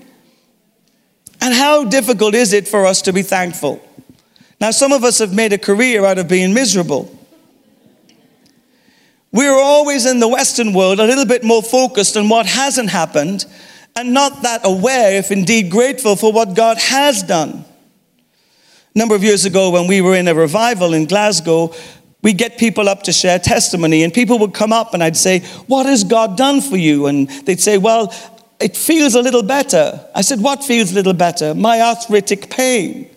And 1.42 1.52
how 1.52 1.86
difficult 1.86 2.36
is 2.36 2.54
it 2.54 2.68
for 2.68 2.86
us 2.86 3.02
to 3.02 3.12
be 3.12 3.24
thankful? 3.24 3.89
Now, 4.60 4.72
some 4.72 4.92
of 4.92 5.04
us 5.04 5.20
have 5.20 5.34
made 5.34 5.54
a 5.54 5.58
career 5.58 6.06
out 6.06 6.18
of 6.18 6.28
being 6.28 6.54
miserable. 6.54 7.16
We're 9.32 9.60
always 9.60 10.06
in 10.06 10.20
the 10.20 10.28
Western 10.28 10.74
world 10.74 11.00
a 11.00 11.06
little 11.06 11.26
bit 11.26 11.44
more 11.44 11.62
focused 11.62 12.18
on 12.18 12.30
what 12.30 12.46
hasn't 12.46 12.90
happened 12.90 13.46
and 13.96 14.14
not 14.14 14.42
that 14.42 14.62
aware, 14.64 15.18
if 15.18 15.32
indeed 15.32 15.70
grateful, 15.70 16.16
for 16.16 16.32
what 16.32 16.56
God 16.56 16.78
has 16.78 17.24
done. 17.24 17.66
A 18.96 18.98
number 18.98 19.16
of 19.16 19.24
years 19.24 19.46
ago, 19.46 19.70
when 19.70 19.88
we 19.88 20.02
were 20.02 20.16
in 20.16 20.28
a 20.28 20.34
revival 20.34 20.94
in 20.94 21.06
Glasgow, 21.06 21.74
we 22.22 22.34
get 22.34 22.58
people 22.58 22.90
up 22.90 23.04
to 23.04 23.14
share 23.14 23.40
testimony, 23.40 24.04
and 24.04 24.14
people 24.14 24.40
would 24.40 24.54
come 24.54 24.74
up 24.74 24.94
and 24.94 25.04
I'd 25.04 25.16
say, 25.16 25.40
What 25.68 25.86
has 25.86 26.04
God 26.04 26.38
done 26.38 26.60
for 26.60 26.76
you? 26.76 27.06
And 27.06 27.30
they'd 27.46 27.62
say, 27.62 27.78
Well, 27.78 28.14
it 28.60 28.76
feels 28.76 29.16
a 29.16 29.22
little 29.22 29.44
better. 29.44 30.06
I 30.16 30.22
said, 30.22 30.42
What 30.42 30.64
feels 30.64 30.92
a 30.92 30.96
little 30.96 31.14
better? 31.14 31.54
My 31.56 31.82
arthritic 31.82 32.50
pain. 32.50 33.10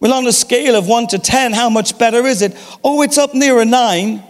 Well, 0.00 0.12
on 0.12 0.26
a 0.26 0.32
scale 0.32 0.76
of 0.76 0.86
1 0.86 1.08
to 1.08 1.18
10, 1.18 1.52
how 1.52 1.68
much 1.68 1.98
better 1.98 2.24
is 2.26 2.42
it? 2.42 2.56
Oh, 2.84 3.02
it's 3.02 3.18
up 3.18 3.34
near 3.34 3.60
a 3.60 3.64
9, 3.64 4.22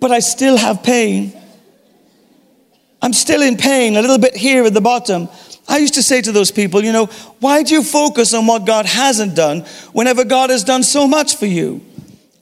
but 0.00 0.10
I 0.10 0.20
still 0.20 0.56
have 0.56 0.82
pain. 0.82 1.32
I'm 3.02 3.12
still 3.12 3.42
in 3.42 3.56
pain, 3.56 3.96
a 3.96 4.00
little 4.00 4.18
bit 4.18 4.34
here 4.34 4.64
at 4.64 4.74
the 4.74 4.80
bottom. 4.80 5.28
I 5.68 5.78
used 5.78 5.94
to 5.94 6.02
say 6.02 6.22
to 6.22 6.32
those 6.32 6.50
people, 6.50 6.82
you 6.82 6.92
know, 6.92 7.06
why 7.40 7.62
do 7.62 7.74
you 7.74 7.82
focus 7.82 8.32
on 8.32 8.46
what 8.46 8.64
God 8.64 8.86
hasn't 8.86 9.34
done 9.34 9.60
whenever 9.92 10.24
God 10.24 10.50
has 10.50 10.64
done 10.64 10.82
so 10.82 11.06
much 11.06 11.36
for 11.36 11.46
you? 11.46 11.82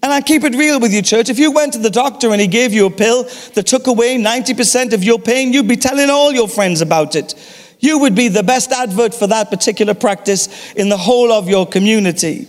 And 0.02 0.12
I 0.12 0.20
keep 0.20 0.44
it 0.44 0.54
real 0.54 0.78
with 0.80 0.92
you, 0.92 1.00
church. 1.00 1.30
If 1.30 1.38
you 1.38 1.50
went 1.50 1.72
to 1.72 1.78
the 1.78 1.88
doctor 1.88 2.30
and 2.30 2.40
he 2.40 2.46
gave 2.46 2.74
you 2.74 2.84
a 2.86 2.90
pill 2.90 3.24
that 3.54 3.66
took 3.66 3.86
away 3.86 4.18
90% 4.18 4.92
of 4.92 5.02
your 5.02 5.18
pain, 5.18 5.52
you'd 5.52 5.66
be 5.66 5.76
telling 5.76 6.10
all 6.10 6.30
your 6.30 6.46
friends 6.46 6.82
about 6.82 7.16
it. 7.16 7.34
You 7.84 7.98
would 7.98 8.14
be 8.14 8.28
the 8.28 8.42
best 8.42 8.72
advert 8.72 9.14
for 9.14 9.26
that 9.26 9.50
particular 9.50 9.92
practice 9.92 10.72
in 10.72 10.88
the 10.88 10.96
whole 10.96 11.30
of 11.30 11.50
your 11.50 11.66
community. 11.66 12.48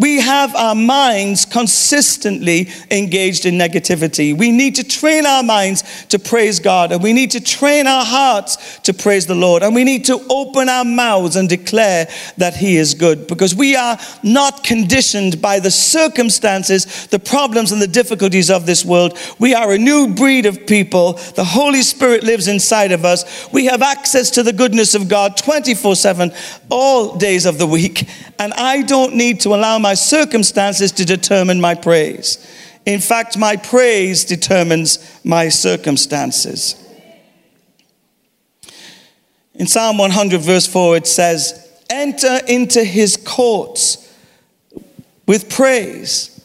We 0.00 0.18
have 0.20 0.56
our 0.56 0.74
minds 0.74 1.44
consistently 1.44 2.70
engaged 2.90 3.44
in 3.44 3.56
negativity. 3.56 4.34
We 4.34 4.50
need 4.50 4.76
to 4.76 4.84
train 4.84 5.26
our 5.26 5.42
minds 5.42 6.06
to 6.06 6.18
praise 6.18 6.58
God, 6.58 6.90
and 6.90 7.02
we 7.02 7.12
need 7.12 7.32
to 7.32 7.40
train 7.40 7.86
our 7.86 8.02
hearts 8.02 8.78
to 8.84 8.94
praise 8.94 9.26
the 9.26 9.34
Lord, 9.34 9.62
and 9.62 9.74
we 9.74 9.84
need 9.84 10.06
to 10.06 10.18
open 10.30 10.70
our 10.70 10.86
mouths 10.86 11.36
and 11.36 11.50
declare 11.50 12.08
that 12.38 12.56
He 12.56 12.78
is 12.78 12.94
good 12.94 13.26
because 13.26 13.54
we 13.54 13.76
are 13.76 13.98
not 14.22 14.64
conditioned 14.64 15.42
by 15.42 15.60
the 15.60 15.70
circumstances, 15.70 17.06
the 17.08 17.18
problems, 17.18 17.70
and 17.70 17.82
the 17.82 17.86
difficulties 17.86 18.50
of 18.50 18.64
this 18.64 18.86
world. 18.86 19.18
We 19.38 19.52
are 19.54 19.70
a 19.70 19.78
new 19.78 20.14
breed 20.14 20.46
of 20.46 20.66
people. 20.66 21.12
The 21.36 21.44
Holy 21.44 21.82
Spirit 21.82 22.24
lives 22.24 22.48
inside 22.48 22.92
of 22.92 23.04
us. 23.04 23.52
We 23.52 23.66
have 23.66 23.82
access 23.82 24.30
to 24.30 24.42
the 24.42 24.54
goodness 24.54 24.94
of 24.94 25.10
God 25.10 25.36
24 25.36 25.94
7, 25.94 26.32
all 26.70 27.18
days 27.18 27.44
of 27.44 27.58
the 27.58 27.66
week, 27.66 28.08
and 28.38 28.54
I 28.54 28.80
don't 28.80 29.14
need 29.14 29.40
to 29.40 29.54
allow 29.54 29.78
my 29.78 29.89
circumstances 29.94 30.92
to 30.92 31.04
determine 31.04 31.60
my 31.60 31.74
praise. 31.74 32.46
In 32.86 33.00
fact, 33.00 33.36
my 33.36 33.56
praise 33.56 34.24
determines 34.24 35.20
my 35.24 35.48
circumstances. 35.48 36.76
In 39.54 39.66
Psalm 39.66 39.98
100, 39.98 40.40
verse 40.40 40.66
4, 40.66 40.96
it 40.96 41.06
says, 41.06 41.68
Enter 41.90 42.40
into 42.48 42.82
his 42.82 43.16
courts 43.16 44.10
with 45.26 45.50
praise. 45.50 46.40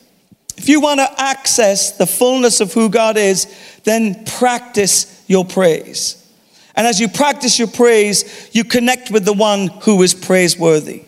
If 0.57 0.69
you 0.69 0.81
want 0.81 0.99
to 0.99 1.21
access 1.21 1.97
the 1.97 2.07
fullness 2.07 2.61
of 2.61 2.73
who 2.73 2.89
God 2.89 3.17
is, 3.17 3.47
then 3.83 4.25
practice 4.25 5.23
your 5.27 5.45
praise. 5.45 6.21
And 6.75 6.85
as 6.85 6.99
you 6.99 7.07
practice 7.07 7.57
your 7.57 7.67
praise, 7.69 8.49
you 8.53 8.63
connect 8.63 9.11
with 9.11 9.23
the 9.23 9.33
one 9.33 9.67
who 9.67 10.01
is 10.01 10.13
praiseworthy. 10.13 11.03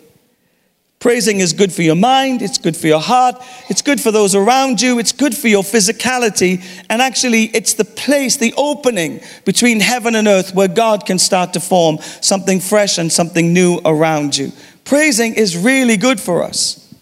Praising 1.07 1.39
is 1.39 1.53
good 1.53 1.71
for 1.71 1.83
your 1.83 1.95
mind, 1.95 2.41
it's 2.41 2.57
good 2.57 2.75
for 2.75 2.87
your 2.87 2.99
heart, 2.99 3.41
it's 3.69 3.81
good 3.81 4.01
for 4.01 4.11
those 4.11 4.35
around 4.35 4.81
you, 4.81 4.99
it's 4.99 5.13
good 5.13 5.33
for 5.33 5.47
your 5.47 5.63
physicality, 5.63 6.61
and 6.89 7.01
actually, 7.01 7.43
it's 7.43 7.75
the 7.75 7.85
place, 7.85 8.35
the 8.35 8.53
opening 8.57 9.21
between 9.45 9.79
heaven 9.79 10.15
and 10.15 10.27
earth 10.27 10.53
where 10.53 10.67
God 10.67 11.05
can 11.05 11.17
start 11.17 11.53
to 11.53 11.61
form 11.61 11.99
something 12.19 12.59
fresh 12.59 12.97
and 12.97 13.09
something 13.09 13.53
new 13.53 13.79
around 13.85 14.35
you. 14.35 14.51
Praising 14.83 15.35
is 15.35 15.55
really 15.55 15.95
good 15.95 16.19
for 16.19 16.43
us. 16.43 16.93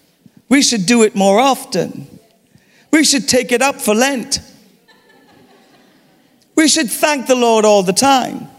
We 0.50 0.62
should 0.62 0.86
do 0.86 1.02
it 1.02 1.16
more 1.16 1.40
often. 1.40 2.06
We 2.92 3.04
should 3.04 3.28
take 3.28 3.52
it 3.52 3.64
up 3.64 3.82
for 3.82 3.96
Lent. 3.96 4.40
We 6.54 6.68
should 6.68 6.92
thank 6.92 7.26
the 7.26 7.34
Lord 7.34 7.66
all 7.66 7.82
the 7.82 7.92
time. 7.92 8.50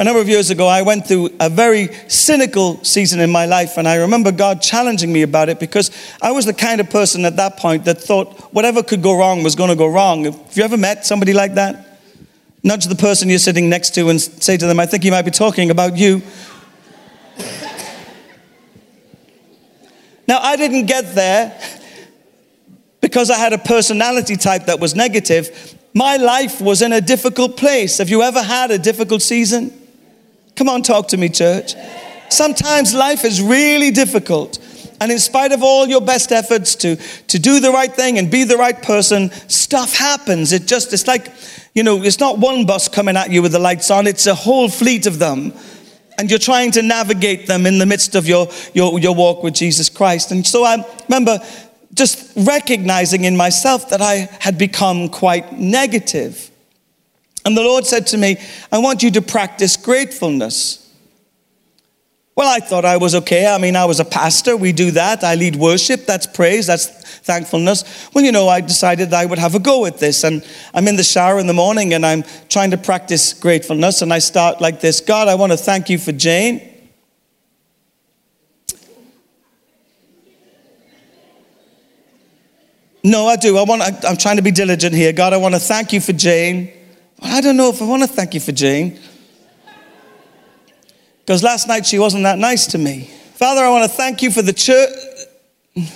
A 0.00 0.04
number 0.04 0.18
of 0.18 0.30
years 0.30 0.48
ago, 0.48 0.66
I 0.66 0.80
went 0.80 1.06
through 1.06 1.28
a 1.40 1.50
very 1.50 1.90
cynical 2.08 2.82
season 2.82 3.20
in 3.20 3.30
my 3.30 3.44
life, 3.44 3.76
and 3.76 3.86
I 3.86 3.96
remember 3.96 4.32
God 4.32 4.62
challenging 4.62 5.12
me 5.12 5.20
about 5.20 5.50
it 5.50 5.60
because 5.60 5.90
I 6.22 6.32
was 6.32 6.46
the 6.46 6.54
kind 6.54 6.80
of 6.80 6.88
person 6.88 7.26
at 7.26 7.36
that 7.36 7.58
point 7.58 7.84
that 7.84 8.00
thought 8.00 8.32
whatever 8.54 8.82
could 8.82 9.02
go 9.02 9.14
wrong 9.14 9.42
was 9.42 9.54
going 9.54 9.68
to 9.68 9.76
go 9.76 9.86
wrong. 9.86 10.24
Have 10.24 10.56
you 10.56 10.64
ever 10.64 10.78
met 10.78 11.04
somebody 11.04 11.34
like 11.34 11.52
that? 11.56 12.00
Nudge 12.62 12.86
the 12.86 12.94
person 12.94 13.28
you're 13.28 13.38
sitting 13.38 13.68
next 13.68 13.90
to 13.96 14.08
and 14.08 14.18
say 14.18 14.56
to 14.56 14.66
them, 14.66 14.80
I 14.80 14.86
think 14.86 15.02
he 15.02 15.10
might 15.10 15.26
be 15.26 15.30
talking 15.30 15.70
about 15.70 15.98
you. 15.98 16.22
now, 20.26 20.38
I 20.38 20.56
didn't 20.56 20.86
get 20.86 21.14
there 21.14 21.60
because 23.02 23.28
I 23.28 23.36
had 23.36 23.52
a 23.52 23.58
personality 23.58 24.36
type 24.36 24.64
that 24.64 24.80
was 24.80 24.94
negative. 24.94 25.76
My 25.92 26.16
life 26.16 26.58
was 26.62 26.80
in 26.80 26.94
a 26.94 27.02
difficult 27.02 27.58
place. 27.58 27.98
Have 27.98 28.08
you 28.08 28.22
ever 28.22 28.42
had 28.42 28.70
a 28.70 28.78
difficult 28.78 29.20
season? 29.20 29.76
Come 30.60 30.68
on, 30.68 30.82
talk 30.82 31.08
to 31.08 31.16
me, 31.16 31.30
church. 31.30 31.74
Sometimes 32.28 32.92
life 32.92 33.24
is 33.24 33.40
really 33.40 33.90
difficult. 33.90 34.58
And 35.00 35.10
in 35.10 35.18
spite 35.18 35.52
of 35.52 35.62
all 35.62 35.86
your 35.86 36.02
best 36.02 36.32
efforts 36.32 36.74
to, 36.74 36.96
to 36.96 37.38
do 37.38 37.60
the 37.60 37.70
right 37.70 37.90
thing 37.90 38.18
and 38.18 38.30
be 38.30 38.44
the 38.44 38.58
right 38.58 38.82
person, 38.82 39.30
stuff 39.48 39.96
happens. 39.96 40.52
It 40.52 40.66
just, 40.66 40.92
it's 40.92 41.06
like, 41.06 41.32
you 41.74 41.82
know, 41.82 42.02
it's 42.02 42.20
not 42.20 42.36
one 42.36 42.66
bus 42.66 42.88
coming 42.88 43.16
at 43.16 43.30
you 43.30 43.40
with 43.40 43.52
the 43.52 43.58
lights 43.58 43.90
on, 43.90 44.06
it's 44.06 44.26
a 44.26 44.34
whole 44.34 44.68
fleet 44.68 45.06
of 45.06 45.18
them. 45.18 45.54
And 46.18 46.28
you're 46.28 46.38
trying 46.38 46.72
to 46.72 46.82
navigate 46.82 47.46
them 47.46 47.64
in 47.64 47.78
the 47.78 47.86
midst 47.86 48.14
of 48.14 48.28
your, 48.28 48.46
your, 48.74 49.00
your 49.00 49.14
walk 49.14 49.42
with 49.42 49.54
Jesus 49.54 49.88
Christ. 49.88 50.30
And 50.30 50.46
so 50.46 50.62
I 50.62 50.84
remember 51.08 51.38
just 51.94 52.36
recognizing 52.36 53.24
in 53.24 53.34
myself 53.34 53.88
that 53.88 54.02
I 54.02 54.28
had 54.40 54.58
become 54.58 55.08
quite 55.08 55.54
negative. 55.54 56.49
And 57.44 57.56
the 57.56 57.62
Lord 57.62 57.86
said 57.86 58.06
to 58.08 58.18
me, 58.18 58.36
I 58.70 58.78
want 58.78 59.02
you 59.02 59.10
to 59.12 59.22
practice 59.22 59.76
gratefulness. 59.76 60.80
Well, 62.36 62.48
I 62.48 62.60
thought 62.60 62.84
I 62.84 62.96
was 62.96 63.14
okay. 63.16 63.46
I 63.46 63.58
mean, 63.58 63.76
I 63.76 63.84
was 63.84 64.00
a 64.00 64.04
pastor. 64.04 64.56
We 64.56 64.72
do 64.72 64.92
that. 64.92 65.24
I 65.24 65.34
lead 65.34 65.56
worship. 65.56 66.06
That's 66.06 66.26
praise. 66.26 66.66
That's 66.66 66.86
thankfulness. 66.86 68.08
Well, 68.14 68.24
you 68.24 68.32
know, 68.32 68.48
I 68.48 68.62
decided 68.62 69.12
I 69.12 69.26
would 69.26 69.38
have 69.38 69.54
a 69.54 69.58
go 69.58 69.84
at 69.84 69.98
this. 69.98 70.24
And 70.24 70.42
I'm 70.72 70.88
in 70.88 70.96
the 70.96 71.02
shower 71.02 71.38
in 71.38 71.46
the 71.46 71.52
morning 71.52 71.92
and 71.92 72.06
I'm 72.06 72.24
trying 72.48 72.70
to 72.70 72.78
practice 72.78 73.34
gratefulness. 73.34 74.00
And 74.00 74.12
I 74.12 74.20
start 74.20 74.60
like 74.60 74.80
this 74.80 75.00
God, 75.00 75.28
I 75.28 75.34
want 75.34 75.52
to 75.52 75.58
thank 75.58 75.90
you 75.90 75.98
for 75.98 76.12
Jane. 76.12 76.66
No, 83.02 83.26
I 83.26 83.36
do. 83.36 83.56
I 83.56 83.64
want, 83.64 83.82
I'm 84.04 84.16
trying 84.16 84.36
to 84.36 84.42
be 84.42 84.50
diligent 84.50 84.94
here. 84.94 85.12
God, 85.12 85.32
I 85.32 85.38
want 85.38 85.54
to 85.54 85.60
thank 85.60 85.92
you 85.92 86.00
for 86.00 86.12
Jane. 86.12 86.72
Well, 87.20 87.36
I 87.36 87.40
don't 87.40 87.56
know 87.56 87.70
if 87.70 87.82
I 87.82 87.86
want 87.86 88.02
to 88.02 88.08
thank 88.08 88.34
you 88.34 88.40
for 88.40 88.52
Jane. 88.52 88.98
Because 91.20 91.42
last 91.42 91.68
night 91.68 91.86
she 91.86 91.98
wasn't 91.98 92.22
that 92.24 92.38
nice 92.38 92.66
to 92.68 92.78
me. 92.78 93.10
Father, 93.34 93.62
I 93.62 93.70
want 93.70 93.84
to 93.84 93.96
thank 93.96 94.22
you 94.22 94.30
for 94.30 94.42
the 94.42 94.52
church. 94.52 94.90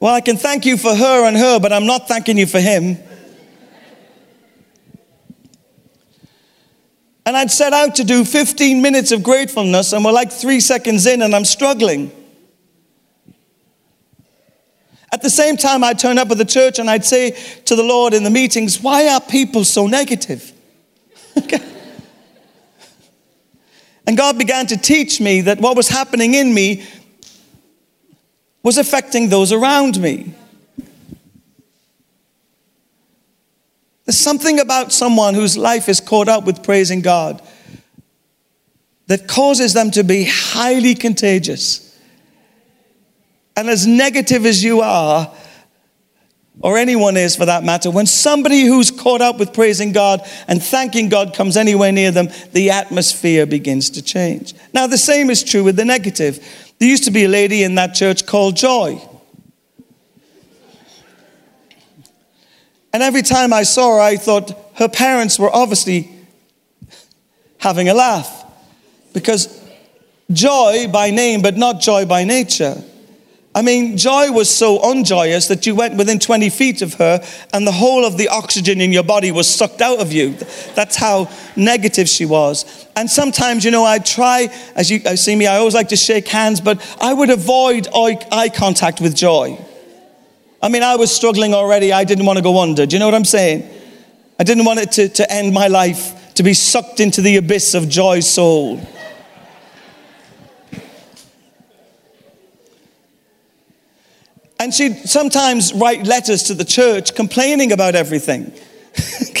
well, 0.00 0.14
I 0.14 0.20
can 0.20 0.36
thank 0.36 0.66
you 0.66 0.76
for 0.76 0.94
her 0.94 1.26
and 1.26 1.36
her, 1.36 1.58
but 1.60 1.72
I'm 1.72 1.86
not 1.86 2.06
thanking 2.08 2.36
you 2.38 2.46
for 2.46 2.60
him. 2.60 2.98
And 7.24 7.36
I'd 7.36 7.50
set 7.50 7.72
out 7.72 7.94
to 7.96 8.04
do 8.04 8.24
15 8.24 8.82
minutes 8.82 9.12
of 9.12 9.22
gratefulness, 9.22 9.92
and 9.92 10.04
we're 10.04 10.12
like 10.12 10.32
three 10.32 10.58
seconds 10.60 11.06
in, 11.06 11.22
and 11.22 11.34
I'm 11.34 11.44
struggling. 11.44 12.10
At 15.12 15.22
the 15.22 15.30
same 15.30 15.56
time, 15.56 15.82
I'd 15.82 15.98
turn 15.98 16.18
up 16.18 16.30
at 16.30 16.38
the 16.38 16.44
church 16.44 16.78
and 16.78 16.88
I'd 16.88 17.04
say 17.04 17.32
to 17.64 17.74
the 17.74 17.82
Lord 17.82 18.14
in 18.14 18.22
the 18.22 18.30
meetings, 18.30 18.80
Why 18.80 19.08
are 19.08 19.20
people 19.20 19.64
so 19.64 19.86
negative? 19.86 20.52
and 24.06 24.16
God 24.16 24.38
began 24.38 24.66
to 24.68 24.76
teach 24.76 25.20
me 25.20 25.40
that 25.42 25.60
what 25.60 25.76
was 25.76 25.88
happening 25.88 26.34
in 26.34 26.54
me 26.54 26.86
was 28.62 28.78
affecting 28.78 29.28
those 29.28 29.52
around 29.52 30.00
me. 30.00 30.34
There's 34.04 34.18
something 34.18 34.60
about 34.60 34.92
someone 34.92 35.34
whose 35.34 35.56
life 35.56 35.88
is 35.88 36.00
caught 36.00 36.28
up 36.28 36.44
with 36.44 36.62
praising 36.62 37.00
God 37.00 37.42
that 39.06 39.26
causes 39.26 39.72
them 39.72 39.90
to 39.92 40.04
be 40.04 40.24
highly 40.24 40.94
contagious. 40.94 41.89
And 43.56 43.68
as 43.68 43.86
negative 43.86 44.46
as 44.46 44.62
you 44.62 44.80
are, 44.80 45.32
or 46.62 46.76
anyone 46.76 47.16
is 47.16 47.36
for 47.36 47.46
that 47.46 47.64
matter, 47.64 47.90
when 47.90 48.06
somebody 48.06 48.62
who's 48.62 48.90
caught 48.90 49.20
up 49.20 49.38
with 49.38 49.54
praising 49.54 49.92
God 49.92 50.20
and 50.46 50.62
thanking 50.62 51.08
God 51.08 51.34
comes 51.34 51.56
anywhere 51.56 51.90
near 51.90 52.10
them, 52.10 52.28
the 52.52 52.70
atmosphere 52.70 53.46
begins 53.46 53.90
to 53.90 54.02
change. 54.02 54.54
Now, 54.74 54.86
the 54.86 54.98
same 54.98 55.30
is 55.30 55.42
true 55.42 55.64
with 55.64 55.76
the 55.76 55.84
negative. 55.84 56.38
There 56.78 56.88
used 56.88 57.04
to 57.04 57.10
be 57.10 57.24
a 57.24 57.28
lady 57.28 57.62
in 57.62 57.76
that 57.76 57.94
church 57.94 58.26
called 58.26 58.56
Joy. 58.56 59.00
And 62.92 63.02
every 63.02 63.22
time 63.22 63.52
I 63.52 63.62
saw 63.62 63.96
her, 63.96 64.00
I 64.00 64.16
thought 64.16 64.52
her 64.74 64.88
parents 64.88 65.38
were 65.38 65.54
obviously 65.54 66.10
having 67.58 67.88
a 67.88 67.94
laugh. 67.94 68.44
Because 69.12 69.62
joy 70.32 70.88
by 70.92 71.10
name, 71.10 71.42
but 71.42 71.56
not 71.56 71.80
joy 71.80 72.04
by 72.06 72.24
nature. 72.24 72.82
I 73.52 73.62
mean, 73.62 73.96
Joy 73.96 74.30
was 74.30 74.48
so 74.48 74.78
unjoyous 74.92 75.48
that 75.48 75.66
you 75.66 75.74
went 75.74 75.96
within 75.96 76.20
20 76.20 76.50
feet 76.50 76.82
of 76.82 76.94
her 76.94 77.20
and 77.52 77.66
the 77.66 77.72
whole 77.72 78.04
of 78.04 78.16
the 78.16 78.28
oxygen 78.28 78.80
in 78.80 78.92
your 78.92 79.02
body 79.02 79.32
was 79.32 79.52
sucked 79.52 79.80
out 79.80 79.98
of 79.98 80.12
you. 80.12 80.34
That's 80.76 80.94
how 80.94 81.28
negative 81.56 82.08
she 82.08 82.26
was. 82.26 82.86
And 82.94 83.10
sometimes, 83.10 83.64
you 83.64 83.72
know, 83.72 83.84
I'd 83.84 84.06
try, 84.06 84.48
as 84.76 84.88
you 84.88 85.00
see 85.16 85.34
me, 85.34 85.48
I 85.48 85.56
always 85.56 85.74
like 85.74 85.88
to 85.88 85.96
shake 85.96 86.28
hands, 86.28 86.60
but 86.60 86.80
I 87.00 87.12
would 87.12 87.30
avoid 87.30 87.88
eye 87.92 88.50
contact 88.54 89.00
with 89.00 89.16
Joy. 89.16 89.58
I 90.62 90.68
mean, 90.68 90.84
I 90.84 90.94
was 90.94 91.10
struggling 91.10 91.52
already. 91.52 91.92
I 91.92 92.04
didn't 92.04 92.26
want 92.26 92.36
to 92.36 92.42
go 92.44 92.60
under. 92.60 92.86
Do 92.86 92.94
you 92.94 93.00
know 93.00 93.06
what 93.06 93.14
I'm 93.14 93.24
saying? 93.24 93.68
I 94.38 94.44
didn't 94.44 94.64
want 94.64 94.78
it 94.78 94.92
to, 94.92 95.08
to 95.08 95.32
end 95.32 95.52
my 95.52 95.66
life, 95.66 96.34
to 96.34 96.44
be 96.44 96.54
sucked 96.54 97.00
into 97.00 97.20
the 97.20 97.36
abyss 97.36 97.74
of 97.74 97.88
Joy's 97.88 98.28
soul. 98.28 98.80
And 104.60 104.74
she'd 104.74 105.08
sometimes 105.08 105.72
write 105.72 106.06
letters 106.06 106.44
to 106.44 106.54
the 106.54 106.66
church 106.66 107.14
complaining 107.14 107.72
about 107.72 107.94
everything. 107.94 108.52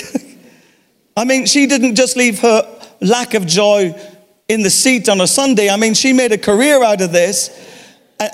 I 1.16 1.24
mean, 1.26 1.44
she 1.44 1.66
didn't 1.66 1.94
just 1.94 2.16
leave 2.16 2.40
her 2.40 2.80
lack 3.02 3.34
of 3.34 3.46
joy 3.46 3.94
in 4.48 4.62
the 4.62 4.70
seat 4.70 5.10
on 5.10 5.20
a 5.20 5.26
Sunday. 5.26 5.68
I 5.68 5.76
mean, 5.76 5.92
she 5.92 6.14
made 6.14 6.32
a 6.32 6.38
career 6.38 6.82
out 6.82 7.02
of 7.02 7.12
this. 7.12 7.68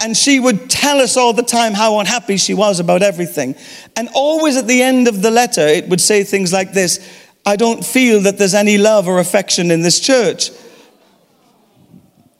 And 0.00 0.16
she 0.16 0.38
would 0.38 0.70
tell 0.70 0.98
us 0.98 1.16
all 1.16 1.32
the 1.32 1.42
time 1.42 1.72
how 1.72 1.98
unhappy 1.98 2.36
she 2.36 2.54
was 2.54 2.78
about 2.78 3.02
everything. 3.02 3.56
And 3.96 4.08
always 4.14 4.56
at 4.56 4.68
the 4.68 4.80
end 4.82 5.08
of 5.08 5.22
the 5.22 5.30
letter, 5.30 5.66
it 5.66 5.88
would 5.88 6.00
say 6.00 6.22
things 6.22 6.52
like 6.52 6.72
this 6.72 7.00
I 7.44 7.56
don't 7.56 7.84
feel 7.84 8.20
that 8.22 8.38
there's 8.38 8.54
any 8.54 8.78
love 8.78 9.08
or 9.08 9.18
affection 9.18 9.70
in 9.70 9.82
this 9.82 10.00
church. 10.00 10.50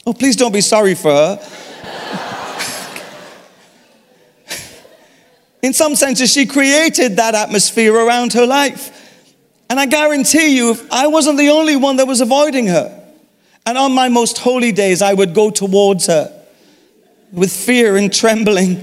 Oh, 0.05 0.13
please 0.13 0.37
don't 0.37 0.53
be 0.53 0.61
sorry 0.61 0.95
for 0.95 1.11
her. 1.11 1.37
In 5.67 5.73
some 5.73 5.97
senses, 5.97 6.33
she 6.33 6.47
created 6.47 7.17
that 7.17 7.35
atmosphere 7.35 7.93
around 7.93 8.33
her 8.35 8.47
life. 8.47 8.93
And 9.69 9.81
I 9.81 9.87
guarantee 9.87 10.57
you, 10.57 10.77
I 10.93 11.09
wasn't 11.09 11.39
the 11.39 11.49
only 11.49 11.75
one 11.75 11.97
that 11.97 12.07
was 12.07 12.21
avoiding 12.21 12.69
her. 12.69 13.03
And 13.67 13.77
on 13.77 13.93
my 13.93 14.09
most 14.09 14.39
holy 14.39 14.71
days, 14.71 15.03
I 15.03 15.13
would 15.13 15.35
go 15.35 15.51
towards 15.51 16.07
her 16.07 16.33
with 17.33 17.53
fear 17.53 17.97
and 17.97 18.13
trembling, 18.13 18.81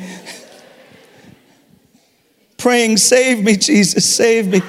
praying, 2.57 2.97
Save 2.97 3.45
me, 3.45 3.55
Jesus, 3.55 4.13
save 4.13 4.47
me. 4.47 4.61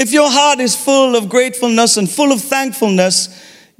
If 0.00 0.12
your 0.12 0.28
heart 0.28 0.58
is 0.58 0.74
full 0.74 1.14
of 1.14 1.28
gratefulness 1.28 1.96
and 1.96 2.10
full 2.10 2.32
of 2.32 2.40
thankfulness, 2.40 3.28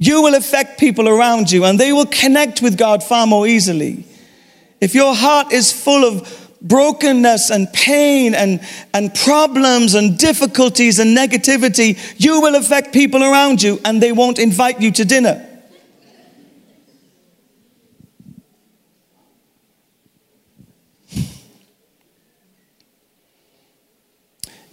you 0.05 0.21
will 0.21 0.35
affect 0.35 0.79
people 0.79 1.07
around 1.07 1.49
you 1.49 1.63
and 1.63 1.79
they 1.79 1.93
will 1.93 2.05
connect 2.05 2.61
with 2.61 2.77
God 2.77 3.01
far 3.01 3.25
more 3.25 3.47
easily. 3.47 4.05
If 4.81 4.93
your 4.93 5.15
heart 5.15 5.53
is 5.53 5.71
full 5.71 6.03
of 6.03 6.57
brokenness 6.61 7.49
and 7.49 7.71
pain 7.71 8.35
and, 8.35 8.59
and 8.93 9.15
problems 9.15 9.93
and 9.93 10.17
difficulties 10.17 10.99
and 10.99 11.15
negativity, 11.15 11.97
you 12.17 12.41
will 12.41 12.55
affect 12.55 12.91
people 12.91 13.23
around 13.23 13.63
you 13.63 13.79
and 13.85 14.03
they 14.03 14.11
won't 14.11 14.39
invite 14.39 14.81
you 14.81 14.91
to 14.91 15.05
dinner. 15.05 15.49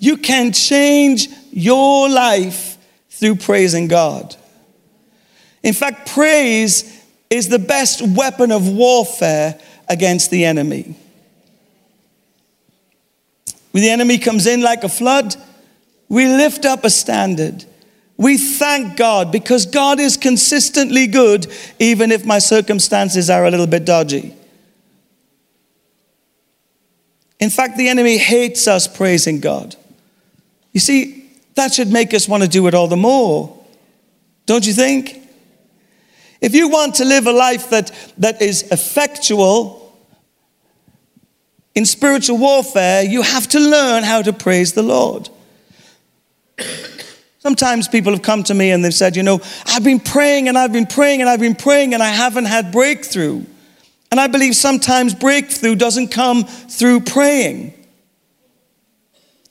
You 0.01 0.17
can 0.17 0.51
change 0.51 1.29
your 1.53 2.09
life 2.09 2.79
through 3.11 3.37
praising 3.37 3.87
God. 3.87 4.35
In 5.63 5.75
fact, 5.75 6.11
praise 6.11 7.05
is 7.29 7.49
the 7.49 7.59
best 7.59 8.03
weapon 8.03 8.51
of 8.51 8.69
warfare 8.69 9.59
against 9.89 10.31
the 10.31 10.45
enemy. 10.45 10.97
When 13.73 13.83
the 13.83 13.91
enemy 13.91 14.19
comes 14.19 14.47
in 14.47 14.63
like 14.63 14.85
a 14.85 14.89
flood, 14.89 15.37
we 16.09 16.27
lift 16.27 16.65
up 16.65 16.85
a 16.85 16.91
standard. 16.91 17.65
We 18.17 18.37
thank 18.37 18.97
God 18.97 19.31
because 19.31 19.65
God 19.65 20.01
is 20.01 20.17
consistently 20.17 21.07
good, 21.07 21.47
even 21.79 22.11
if 22.11 22.27
my 22.27 22.39
circumstances 22.39 23.31
are 23.31 23.47
a 23.47 23.51
little 23.51 23.67
bit 23.67 23.85
dodgy. 23.85 24.35
In 27.39 27.49
fact, 27.49 27.79
the 27.79 27.89
enemy 27.89 28.19
hates 28.19 28.69
us 28.69 28.87
praising 28.87 29.41
God. 29.41 29.77
You 30.73 30.81
see, 30.81 31.31
that 31.55 31.73
should 31.73 31.91
make 31.91 32.13
us 32.13 32.29
want 32.29 32.43
to 32.43 32.49
do 32.49 32.67
it 32.67 32.75
all 32.75 32.89
the 32.89 32.97
more. 32.97 33.59
Don't 34.47 34.67
you 34.67 34.75
think? 34.75 35.20
If 36.41 36.55
you 36.55 36.69
want 36.69 36.97
to 36.97 37.05
live 37.05 37.27
a 37.27 37.33
life 37.33 37.71
that, 37.71 37.93
that 38.19 38.41
is 38.41 38.63
effectual, 38.71 39.81
in 41.75 41.85
spiritual 41.87 42.39
warfare, 42.39 43.03
you 43.03 43.23
have 43.23 43.47
to 43.49 43.61
learn 43.61 44.03
how 44.03 44.23
to 44.23 44.33
praise 44.33 44.73
the 44.73 44.83
Lord. 44.83 45.29
Sometimes 47.39 47.89
people 47.89 48.13
have 48.13 48.23
come 48.23 48.43
to 48.45 48.55
me 48.55 48.71
and 48.71 48.85
they've 48.85 48.93
said, 48.93 49.17
You 49.17 49.23
know, 49.23 49.41
I've 49.67 49.85
been 49.85 50.01
praying 50.01 50.49
and 50.49 50.59
I've 50.59 50.73
been 50.73 50.87
praying 50.87 51.21
and 51.21 51.31
I've 51.31 51.41
been 51.41 51.55
praying 51.55 51.95
and 51.95 52.03
I 52.03 52.09
haven't 52.09 52.45
had 52.45 52.71
breakthrough. 52.71 53.45
And 54.11 54.21
I 54.21 54.27
believe 54.27 54.57
sometimes 54.57 55.15
breakthrough 55.15 55.77
doesn't 55.77 56.09
come 56.09 56.45
through 56.45 57.01
praying. 57.01 57.73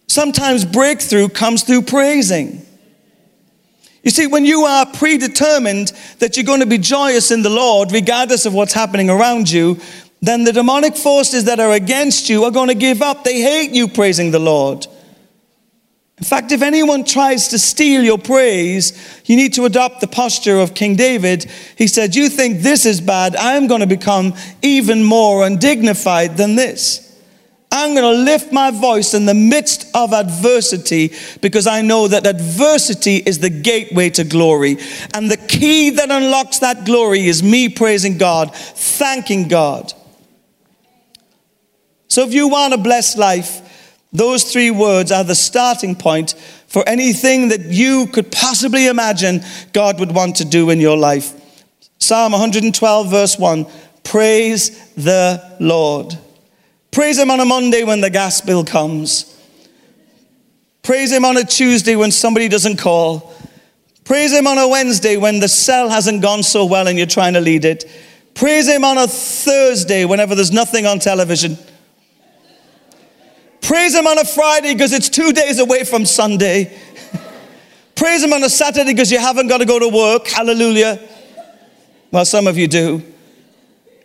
Sometimes 0.07 0.65
breakthrough 0.65 1.29
comes 1.29 1.63
through 1.63 1.83
praising. 1.83 2.65
You 4.03 4.11
see, 4.11 4.27
when 4.27 4.45
you 4.45 4.61
are 4.61 4.85
predetermined 4.85 5.91
that 6.19 6.37
you're 6.37 6.45
going 6.45 6.61
to 6.61 6.65
be 6.65 6.77
joyous 6.77 7.31
in 7.31 7.41
the 7.41 7.49
Lord, 7.49 7.91
regardless 7.91 8.45
of 8.45 8.53
what's 8.53 8.73
happening 8.73 9.09
around 9.09 9.51
you, 9.51 9.79
then 10.21 10.43
the 10.43 10.53
demonic 10.53 10.95
forces 10.95 11.45
that 11.45 11.59
are 11.59 11.71
against 11.71 12.29
you 12.29 12.43
are 12.43 12.51
going 12.51 12.69
to 12.69 12.75
give 12.75 13.01
up. 13.01 13.23
They 13.23 13.41
hate 13.41 13.71
you 13.71 13.87
praising 13.87 14.31
the 14.31 14.39
Lord. 14.39 14.85
In 16.17 16.25
fact, 16.25 16.51
if 16.51 16.61
anyone 16.61 17.05
tries 17.05 17.47
to 17.49 17.59
steal 17.59 18.03
your 18.03 18.17
praise, 18.17 19.21
you 19.25 19.37
need 19.37 19.53
to 19.53 19.63
adopt 19.63 20.01
the 20.01 20.07
posture 20.07 20.59
of 20.59 20.73
King 20.73 20.97
David. 20.97 21.49
He 21.77 21.87
said, 21.87 22.13
You 22.13 22.27
think 22.27 22.59
this 22.59 22.85
is 22.85 22.99
bad? 22.99 23.37
I 23.37 23.53
am 23.53 23.67
going 23.67 23.79
to 23.79 23.87
become 23.87 24.33
even 24.61 25.03
more 25.03 25.45
undignified 25.45 26.35
than 26.35 26.55
this. 26.55 27.08
I'm 27.71 27.93
going 27.93 28.15
to 28.15 28.23
lift 28.23 28.51
my 28.51 28.71
voice 28.71 29.13
in 29.13 29.25
the 29.25 29.35
midst 29.35 29.89
of 29.95 30.11
adversity 30.11 31.13
because 31.39 31.67
I 31.67 31.81
know 31.81 32.07
that 32.07 32.25
adversity 32.25 33.17
is 33.17 33.39
the 33.39 33.51
gateway 33.51 34.09
to 34.11 34.23
glory. 34.23 34.77
And 35.13 35.29
the 35.29 35.37
key 35.37 35.91
that 35.91 36.09
unlocks 36.09 36.59
that 36.59 36.85
glory 36.85 37.27
is 37.27 37.43
me 37.43 37.69
praising 37.69 38.17
God, 38.17 38.55
thanking 38.55 39.47
God. 39.47 39.93
So 42.07 42.25
if 42.25 42.33
you 42.33 42.47
want 42.47 42.73
a 42.73 42.77
blessed 42.77 43.19
life, 43.19 43.61
those 44.11 44.51
three 44.51 44.71
words 44.71 45.11
are 45.11 45.23
the 45.23 45.35
starting 45.35 45.95
point 45.95 46.33
for 46.67 46.87
anything 46.89 47.49
that 47.49 47.61
you 47.61 48.07
could 48.07 48.31
possibly 48.31 48.87
imagine 48.87 49.41
God 49.73 49.99
would 49.99 50.13
want 50.13 50.37
to 50.37 50.45
do 50.45 50.71
in 50.71 50.79
your 50.79 50.97
life. 50.97 51.33
Psalm 51.99 52.31
112, 52.31 53.11
verse 53.11 53.37
1 53.37 53.67
Praise 54.03 54.91
the 54.95 55.55
Lord. 55.59 56.17
Praise 56.91 57.19
Him 57.19 57.29
on 57.29 57.39
a 57.39 57.45
Monday 57.45 57.83
when 57.83 58.01
the 58.01 58.09
gas 58.09 58.41
bill 58.41 58.63
comes. 58.63 59.35
Praise 60.81 61.11
Him 61.11 61.23
on 61.23 61.37
a 61.37 61.43
Tuesday 61.43 61.95
when 61.95 62.11
somebody 62.11 62.47
doesn't 62.47 62.77
call. 62.77 63.33
Praise 64.05 64.33
Him 64.33 64.47
on 64.47 64.57
a 64.57 64.67
Wednesday 64.67 65.17
when 65.17 65.39
the 65.39 65.47
cell 65.47 65.89
hasn't 65.89 66.21
gone 66.21 66.41
so 66.41 66.65
well 66.65 66.87
and 66.87 66.97
you're 66.97 67.05
trying 67.05 67.33
to 67.33 67.41
lead 67.41 67.63
it. 67.63 67.85
Praise 68.33 68.67
Him 68.67 68.83
on 68.83 68.97
a 68.97 69.07
Thursday 69.07 70.05
whenever 70.05 70.33
there's 70.33 70.51
nothing 70.51 70.85
on 70.87 70.97
television. 70.97 71.57
Praise 73.61 73.93
Him 73.93 74.07
on 74.07 74.17
a 74.17 74.25
Friday 74.25 74.73
because 74.73 74.93
it's 74.93 75.09
two 75.09 75.31
days 75.31 75.59
away 75.59 75.83
from 75.83 76.05
Sunday. 76.05 76.75
Praise 77.95 78.23
Him 78.23 78.33
on 78.33 78.43
a 78.43 78.49
Saturday 78.49 78.93
because 78.93 79.11
you 79.11 79.19
haven't 79.19 79.47
got 79.47 79.59
to 79.59 79.65
go 79.65 79.77
to 79.77 79.89
work. 79.89 80.27
Hallelujah. 80.27 80.99
Well, 82.11 82.25
some 82.25 82.47
of 82.47 82.57
you 82.57 82.67
do. 82.67 83.03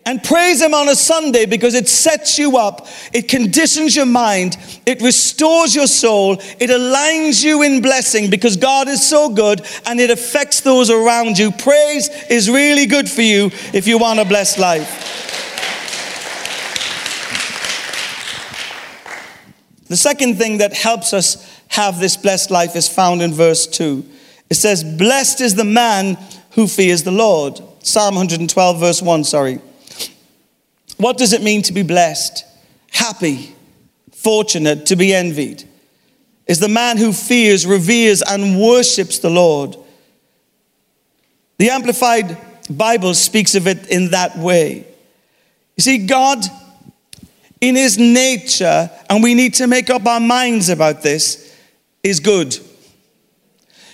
And 0.07 0.23
praise 0.23 0.61
Him 0.61 0.75
on 0.75 0.89
a 0.89 0.95
Sunday 0.95 1.47
because 1.47 1.75
it 1.75 1.89
sets 1.89 2.39
you 2.39 2.59
up, 2.59 2.87
it 3.13 3.27
conditions 3.27 3.97
your 3.97 4.07
mind, 4.07 4.59
it 4.85 5.01
restores 5.01 5.75
your 5.75 5.87
soul, 5.87 6.35
it 6.35 6.69
aligns 6.69 7.43
you 7.43 7.63
in 7.63 7.81
blessing 7.81 8.29
because 8.29 8.59
God 8.59 8.87
is 8.87 9.07
so 9.07 9.31
good 9.31 9.63
and 9.87 9.99
it 9.99 10.11
affects 10.11 10.61
those 10.61 10.91
around 10.91 11.39
you. 11.39 11.51
Praise 11.51 12.11
is 12.29 12.51
really 12.51 12.85
good 12.85 13.09
for 13.09 13.23
you 13.23 13.47
if 13.73 13.87
you 13.87 13.99
want 13.99 14.21
a 14.21 14.27
blessed 14.27 14.59
life. 14.59 15.15
The 19.89 19.97
second 19.97 20.37
thing 20.37 20.59
that 20.59 20.75
helps 20.75 21.15
us 21.15 21.63
have 21.69 21.99
this 21.99 22.17
blessed 22.17 22.51
life 22.51 22.77
is 22.77 22.89
found 22.89 23.23
in 23.23 23.33
verse 23.33 23.67
2. 23.67 24.05
It 24.51 24.55
says, 24.55 24.85
Blessed 24.85 25.41
is 25.41 25.55
the 25.55 25.65
man 25.65 26.19
who 26.53 26.67
fears 26.67 27.03
the 27.03 27.11
Lord. 27.11 27.61
Psalm 27.83 28.15
112, 28.17 28.81
verse 28.81 29.03
1, 29.03 29.25
sorry. 29.25 29.61
What 31.05 31.19
does 31.19 31.35
it 31.35 31.43
mean 31.43 31.61
to 31.65 31.75
be 31.75 31.83
blessed? 31.83 32.47
Happy, 32.91 33.55
fortunate, 34.11 34.87
to 34.87 34.97
be 34.97 35.13
envied. 35.13 35.63
Is 36.47 36.61
the 36.61 36.69
man 36.69 36.97
who 36.97 37.13
fears, 37.13 37.67
reveres, 37.67 38.23
and 38.23 38.59
worships 38.59 39.19
the 39.19 39.29
Lord. 39.29 39.77
The 41.59 41.69
Amplified 41.69 42.39
Bible 42.71 43.13
speaks 43.13 43.55
of 43.55 43.67
it 43.67 43.91
in 43.91 44.13
that 44.13 44.39
way. 44.39 44.87
You 45.77 45.83
see, 45.83 46.07
God 46.07 46.43
in 47.61 47.77
his 47.77 47.99
nature, 47.99 48.91
and 49.11 49.23
we 49.23 49.35
need 49.35 49.53
to 49.57 49.67
make 49.67 49.91
up 49.91 50.07
our 50.07 50.21
minds 50.21 50.71
about 50.71 51.03
this, 51.03 51.55
is 52.03 52.19
good. 52.19 52.57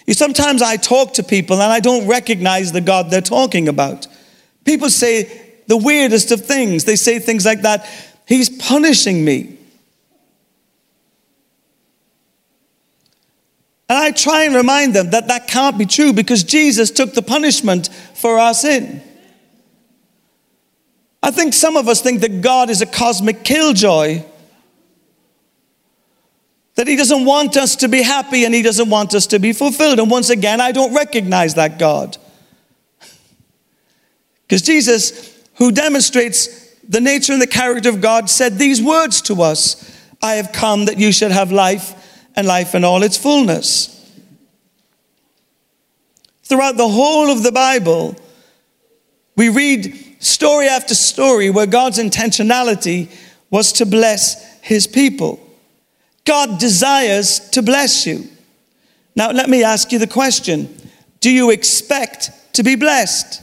You, 0.07 0.15
sometimes 0.15 0.63
I 0.63 0.77
talk 0.77 1.15
to 1.15 1.25
people 1.25 1.61
and 1.61 1.73
I 1.73 1.81
don't 1.81 2.07
recognize 2.07 2.71
the 2.71 2.81
God 2.81 3.11
they're 3.11 3.21
talking 3.21 3.67
about. 3.67 4.07
People 4.65 4.91
say 4.91 5.50
the 5.71 5.77
weirdest 5.77 6.33
of 6.33 6.45
things. 6.45 6.83
They 6.83 6.97
say 6.97 7.21
things 7.21 7.47
like 7.47 7.63
that 7.63 7.89
He's 8.27 8.49
punishing 8.49 9.25
me. 9.25 9.57
And 13.89 13.99
I 13.99 14.11
try 14.11 14.45
and 14.45 14.55
remind 14.55 14.95
them 14.95 15.11
that 15.11 15.29
that 15.29 15.47
can't 15.47 15.79
be 15.79 15.87
true 15.87 16.13
because 16.13 16.43
Jesus 16.43 16.91
took 16.91 17.15
the 17.15 17.23
punishment 17.23 17.89
for 18.15 18.39
our 18.39 18.53
sin. 18.53 19.01
I 21.23 21.31
think 21.31 21.55
some 21.55 21.77
of 21.77 21.89
us 21.89 22.01
think 22.01 22.21
that 22.23 22.41
God 22.41 22.69
is 22.69 22.83
a 22.83 22.87
cosmic 22.87 23.45
killjoy. 23.45 24.25
That 26.75 26.89
He 26.89 26.97
doesn't 26.97 27.25
want 27.25 27.57
us 27.57 27.77
to 27.77 27.89
be 27.89 28.03
happy 28.03 28.45
and 28.45 28.53
He 28.53 28.63
doesn't 28.63 28.91
want 28.91 29.15
us 29.15 29.29
to 29.29 29.39
be 29.39 29.53
fulfilled. 29.53 30.01
And 30.01 30.11
once 30.11 30.31
again, 30.31 30.61
I 30.61 30.73
don't 30.73 30.95
recognize 30.95 31.55
that 31.55 31.79
God. 31.79 32.17
Because 34.43 34.63
Jesus, 34.63 35.40
who 35.61 35.71
demonstrates 35.71 36.75
the 36.89 37.01
nature 37.01 37.33
and 37.33 37.41
the 37.41 37.47
character 37.47 37.89
of 37.89 38.01
God, 38.01 38.29
said 38.29 38.59
these 38.59 38.83
words 38.83 39.21
to 39.23 39.43
us 39.43 39.97
I 40.21 40.35
have 40.35 40.53
come 40.53 40.87
that 40.87 40.99
you 40.99 41.13
should 41.13 41.31
have 41.31 41.53
life 41.53 41.95
and 42.35 42.47
life 42.47 42.75
in 42.75 42.83
all 42.83 43.03
its 43.03 43.17
fullness. 43.17 43.97
Throughout 46.43 46.77
the 46.77 46.89
whole 46.89 47.31
of 47.31 47.43
the 47.43 47.53
Bible, 47.53 48.17
we 49.37 49.51
read 49.51 50.17
story 50.19 50.67
after 50.67 50.95
story 50.95 51.49
where 51.51 51.67
God's 51.67 51.99
intentionality 51.99 53.09
was 53.51 53.73
to 53.75 53.87
bless 53.87 54.61
his 54.61 54.87
people. 54.87 55.39
God 56.25 56.59
desires 56.59 57.51
to 57.51 57.63
bless 57.63 58.07
you. 58.07 58.29
Now, 59.15 59.31
let 59.31 59.49
me 59.49 59.63
ask 59.63 59.93
you 59.93 59.99
the 59.99 60.07
question 60.07 60.75
Do 61.21 61.31
you 61.31 61.51
expect 61.51 62.31
to 62.55 62.63
be 62.63 62.77
blessed? 62.77 63.43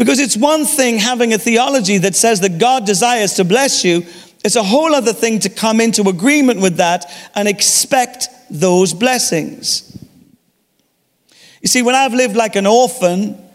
Because 0.00 0.18
it's 0.18 0.34
one 0.34 0.64
thing 0.64 0.96
having 0.96 1.34
a 1.34 1.38
theology 1.38 1.98
that 1.98 2.16
says 2.16 2.40
that 2.40 2.56
God 2.56 2.86
desires 2.86 3.34
to 3.34 3.44
bless 3.44 3.84
you, 3.84 4.06
it's 4.42 4.56
a 4.56 4.62
whole 4.62 4.94
other 4.94 5.12
thing 5.12 5.40
to 5.40 5.50
come 5.50 5.78
into 5.78 6.08
agreement 6.08 6.62
with 6.62 6.78
that 6.78 7.04
and 7.34 7.46
expect 7.46 8.28
those 8.48 8.94
blessings. 8.94 10.02
You 11.60 11.68
see, 11.68 11.82
when 11.82 11.94
I've 11.94 12.14
lived 12.14 12.34
like 12.34 12.56
an 12.56 12.66
orphan, 12.66 13.46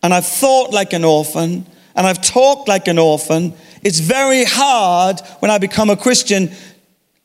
and 0.00 0.14
I've 0.14 0.26
thought 0.26 0.72
like 0.72 0.92
an 0.92 1.04
orphan, 1.04 1.66
and 1.96 2.06
I've 2.06 2.22
talked 2.22 2.68
like 2.68 2.86
an 2.86 3.00
orphan, 3.00 3.52
it's 3.82 3.98
very 3.98 4.44
hard 4.44 5.18
when 5.40 5.50
I 5.50 5.58
become 5.58 5.90
a 5.90 5.96
Christian 5.96 6.52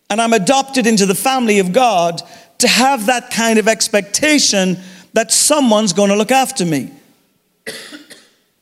and 0.09 0.19
I'm 0.19 0.33
adopted 0.33 0.87
into 0.87 1.05
the 1.05 1.13
family 1.13 1.59
of 1.59 1.71
God 1.71 2.19
to 2.57 2.67
have 2.67 3.05
that 3.05 3.29
kind 3.29 3.59
of 3.59 3.67
expectation 3.67 4.79
that 5.13 5.31
someone's 5.31 5.93
going 5.93 6.09
to 6.09 6.15
look 6.15 6.31
after 6.31 6.65
me. 6.65 6.89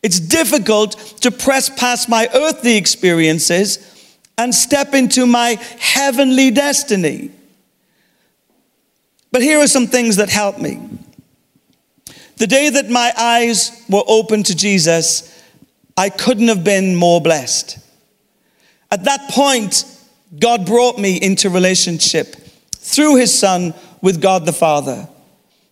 It's 0.04 0.20
difficult 0.20 0.92
to 1.22 1.32
press 1.32 1.70
past 1.70 2.10
my 2.10 2.28
earthly 2.34 2.76
experiences 2.76 3.90
and 4.38 4.54
step 4.54 4.94
into 4.94 5.26
my 5.26 5.58
heavenly 5.80 6.52
destiny. 6.52 7.32
But 9.32 9.42
here 9.42 9.60
are 9.60 9.68
some 9.68 9.88
things 9.88 10.18
that 10.18 10.30
help 10.30 10.60
me. 10.60 10.80
The 12.38 12.48
day 12.48 12.70
that 12.70 12.90
my 12.90 13.14
eyes 13.18 13.84
were 13.90 14.04
open 14.06 14.44
to 14.44 14.56
Jesus, 14.56 15.42
I 15.96 16.10
couldn't 16.10 16.50
have 16.50 16.64
been 16.64 16.96
more 16.96 17.22
blessed. 17.22 17.80
At 18.92 19.06
that 19.06 19.30
point, 19.30 19.86
God 20.38 20.66
brought 20.66 21.00
me 21.00 21.16
into 21.20 21.50
relationship 21.50 22.36
through 22.74 23.16
his 23.16 23.38
son 23.38 23.74
with 24.02 24.22
God 24.22 24.46
the 24.46 24.54
Father. 24.54 25.08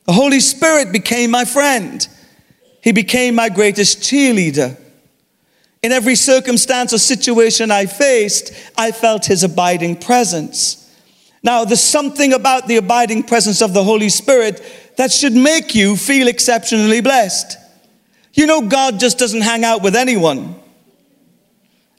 The 0.06 0.14
Holy 0.14 0.40
Spirit 0.40 0.92
became 0.92 1.32
my 1.32 1.46
friend. 1.46 2.08
He 2.82 2.92
became 2.92 3.36
my 3.36 3.50
greatest 3.50 4.00
cheerleader. 4.00 4.78
In 5.84 5.92
every 5.92 6.16
circumstance 6.16 6.94
or 6.94 7.00
situation 7.00 7.72
I 7.72 7.86
faced, 7.86 8.54
I 8.78 8.92
felt 8.92 9.26
his 9.26 9.44
abiding 9.44 9.98
presence. 9.98 10.78
Now, 11.44 11.66
there's 11.66 11.82
something 11.82 12.34
about 12.34 12.68
the 12.68 12.78
abiding 12.78 13.24
presence 13.24 13.62
of 13.62 13.74
the 13.74 13.84
Holy 13.84 14.10
Spirit 14.10 14.62
that 14.98 15.12
should 15.12 15.34
make 15.34 15.74
you 15.74 15.96
feel 15.96 16.28
exceptionally 16.28 17.02
blessed. 17.02 17.58
You 18.34 18.46
know, 18.46 18.68
God 18.68 19.00
just 19.00 19.18
doesn't 19.18 19.42
hang 19.42 19.64
out 19.64 19.82
with 19.82 19.96
anyone. 19.96 20.56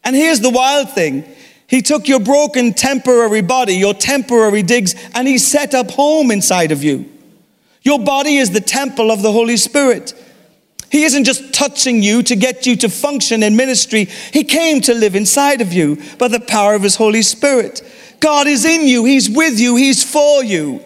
And 0.04 0.14
here's 0.14 0.40
the 0.40 0.50
wild 0.50 0.90
thing 0.90 1.24
He 1.66 1.82
took 1.82 2.06
your 2.06 2.20
broken 2.20 2.72
temporary 2.72 3.42
body, 3.42 3.74
your 3.74 3.94
temporary 3.94 4.62
digs, 4.62 4.94
and 5.14 5.26
He 5.26 5.38
set 5.38 5.74
up 5.74 5.90
home 5.90 6.30
inside 6.30 6.70
of 6.70 6.84
you. 6.84 7.10
Your 7.82 7.98
body 7.98 8.36
is 8.36 8.52
the 8.52 8.60
temple 8.60 9.10
of 9.10 9.22
the 9.22 9.32
Holy 9.32 9.56
Spirit. 9.56 10.14
He 10.92 11.04
isn't 11.04 11.24
just 11.24 11.54
touching 11.54 12.02
you 12.02 12.22
to 12.24 12.36
get 12.36 12.66
you 12.66 12.76
to 12.76 12.90
function 12.90 13.42
in 13.42 13.56
ministry. 13.56 14.04
He 14.04 14.44
came 14.44 14.82
to 14.82 14.92
live 14.92 15.16
inside 15.16 15.62
of 15.62 15.72
you 15.72 15.96
by 16.18 16.28
the 16.28 16.38
power 16.38 16.74
of 16.74 16.82
His 16.82 16.96
Holy 16.96 17.22
Spirit. 17.22 17.80
God 18.20 18.46
is 18.46 18.66
in 18.66 18.86
you, 18.86 19.06
He's 19.06 19.30
with 19.30 19.58
you, 19.58 19.76
He's 19.76 20.04
for 20.04 20.44
you. 20.44 20.84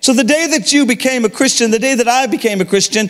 So 0.00 0.12
the 0.12 0.22
day 0.22 0.48
that 0.48 0.74
you 0.74 0.84
became 0.84 1.24
a 1.24 1.30
Christian, 1.30 1.70
the 1.70 1.78
day 1.78 1.94
that 1.94 2.08
I 2.08 2.26
became 2.26 2.60
a 2.60 2.66
Christian, 2.66 3.08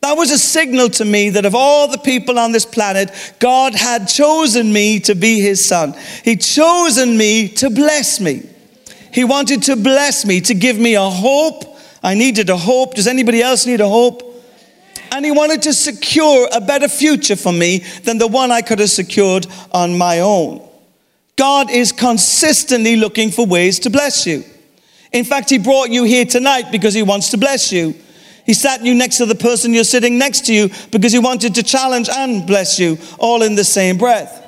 that 0.00 0.16
was 0.16 0.30
a 0.30 0.38
signal 0.38 0.90
to 0.90 1.04
me 1.04 1.30
that 1.30 1.44
of 1.44 1.56
all 1.56 1.88
the 1.88 1.98
people 1.98 2.38
on 2.38 2.52
this 2.52 2.66
planet, 2.66 3.10
God 3.40 3.74
had 3.74 4.06
chosen 4.06 4.72
me 4.72 5.00
to 5.00 5.16
be 5.16 5.40
his 5.40 5.64
son. 5.64 5.94
He'd 6.22 6.40
chosen 6.40 7.16
me 7.16 7.48
to 7.48 7.68
bless 7.68 8.20
me. 8.20 8.48
He 9.12 9.24
wanted 9.24 9.64
to 9.64 9.74
bless 9.74 10.24
me, 10.24 10.40
to 10.42 10.54
give 10.54 10.78
me 10.78 10.94
a 10.94 11.02
hope. 11.02 11.64
I 12.00 12.14
needed 12.14 12.48
a 12.48 12.56
hope. 12.56 12.94
Does 12.94 13.08
anybody 13.08 13.42
else 13.42 13.66
need 13.66 13.80
a 13.80 13.88
hope? 13.88 14.33
And 15.14 15.24
he 15.24 15.30
wanted 15.30 15.62
to 15.62 15.72
secure 15.72 16.48
a 16.52 16.60
better 16.60 16.88
future 16.88 17.36
for 17.36 17.52
me 17.52 17.84
than 18.02 18.18
the 18.18 18.26
one 18.26 18.50
I 18.50 18.62
could 18.62 18.80
have 18.80 18.90
secured 18.90 19.46
on 19.70 19.96
my 19.96 20.18
own. 20.18 20.68
God 21.36 21.70
is 21.70 21.92
consistently 21.92 22.96
looking 22.96 23.30
for 23.30 23.46
ways 23.46 23.78
to 23.80 23.90
bless 23.90 24.26
you. 24.26 24.42
In 25.12 25.24
fact, 25.24 25.50
He 25.50 25.58
brought 25.58 25.90
you 25.90 26.02
here 26.02 26.24
tonight 26.24 26.72
because 26.72 26.94
He 26.94 27.04
wants 27.04 27.28
to 27.28 27.38
bless 27.38 27.70
you. 27.70 27.94
He 28.44 28.54
sat 28.54 28.84
you 28.84 28.92
next 28.92 29.18
to 29.18 29.26
the 29.26 29.36
person 29.36 29.72
you're 29.72 29.84
sitting 29.84 30.18
next 30.18 30.46
to 30.46 30.52
you 30.52 30.68
because 30.90 31.12
He 31.12 31.20
wanted 31.20 31.54
to 31.54 31.62
challenge 31.62 32.08
and 32.08 32.44
bless 32.44 32.80
you 32.80 32.98
all 33.16 33.42
in 33.42 33.54
the 33.54 33.62
same 33.62 33.96
breath. 33.96 34.43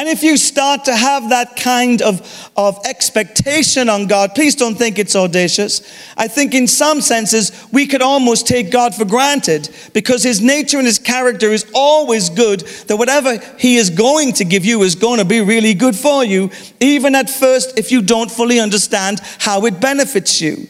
And 0.00 0.08
if 0.08 0.22
you 0.22 0.38
start 0.38 0.86
to 0.86 0.96
have 0.96 1.28
that 1.28 1.56
kind 1.56 2.00
of, 2.00 2.50
of 2.56 2.78
expectation 2.86 3.90
on 3.90 4.06
God, 4.06 4.34
please 4.34 4.56
don't 4.56 4.74
think 4.74 4.98
it's 4.98 5.14
audacious. 5.14 5.82
I 6.16 6.26
think 6.26 6.54
in 6.54 6.68
some 6.68 7.02
senses 7.02 7.52
we 7.70 7.86
could 7.86 8.00
almost 8.00 8.46
take 8.46 8.70
God 8.70 8.94
for 8.94 9.04
granted 9.04 9.68
because 9.92 10.22
his 10.22 10.40
nature 10.40 10.78
and 10.78 10.86
his 10.86 10.98
character 10.98 11.50
is 11.50 11.70
always 11.74 12.30
good, 12.30 12.60
that 12.60 12.96
whatever 12.96 13.40
he 13.58 13.76
is 13.76 13.90
going 13.90 14.32
to 14.32 14.46
give 14.46 14.64
you 14.64 14.84
is 14.84 14.94
going 14.94 15.18
to 15.18 15.26
be 15.26 15.42
really 15.42 15.74
good 15.74 15.94
for 15.94 16.24
you, 16.24 16.50
even 16.80 17.14
at 17.14 17.28
first 17.28 17.78
if 17.78 17.92
you 17.92 18.00
don't 18.00 18.30
fully 18.30 18.58
understand 18.58 19.20
how 19.38 19.66
it 19.66 19.80
benefits 19.82 20.40
you. 20.40 20.66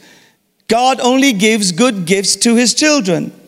God 0.66 0.98
only 0.98 1.34
gives 1.34 1.70
good 1.70 2.04
gifts 2.04 2.34
to 2.34 2.56
his 2.56 2.74
children. 2.74 3.39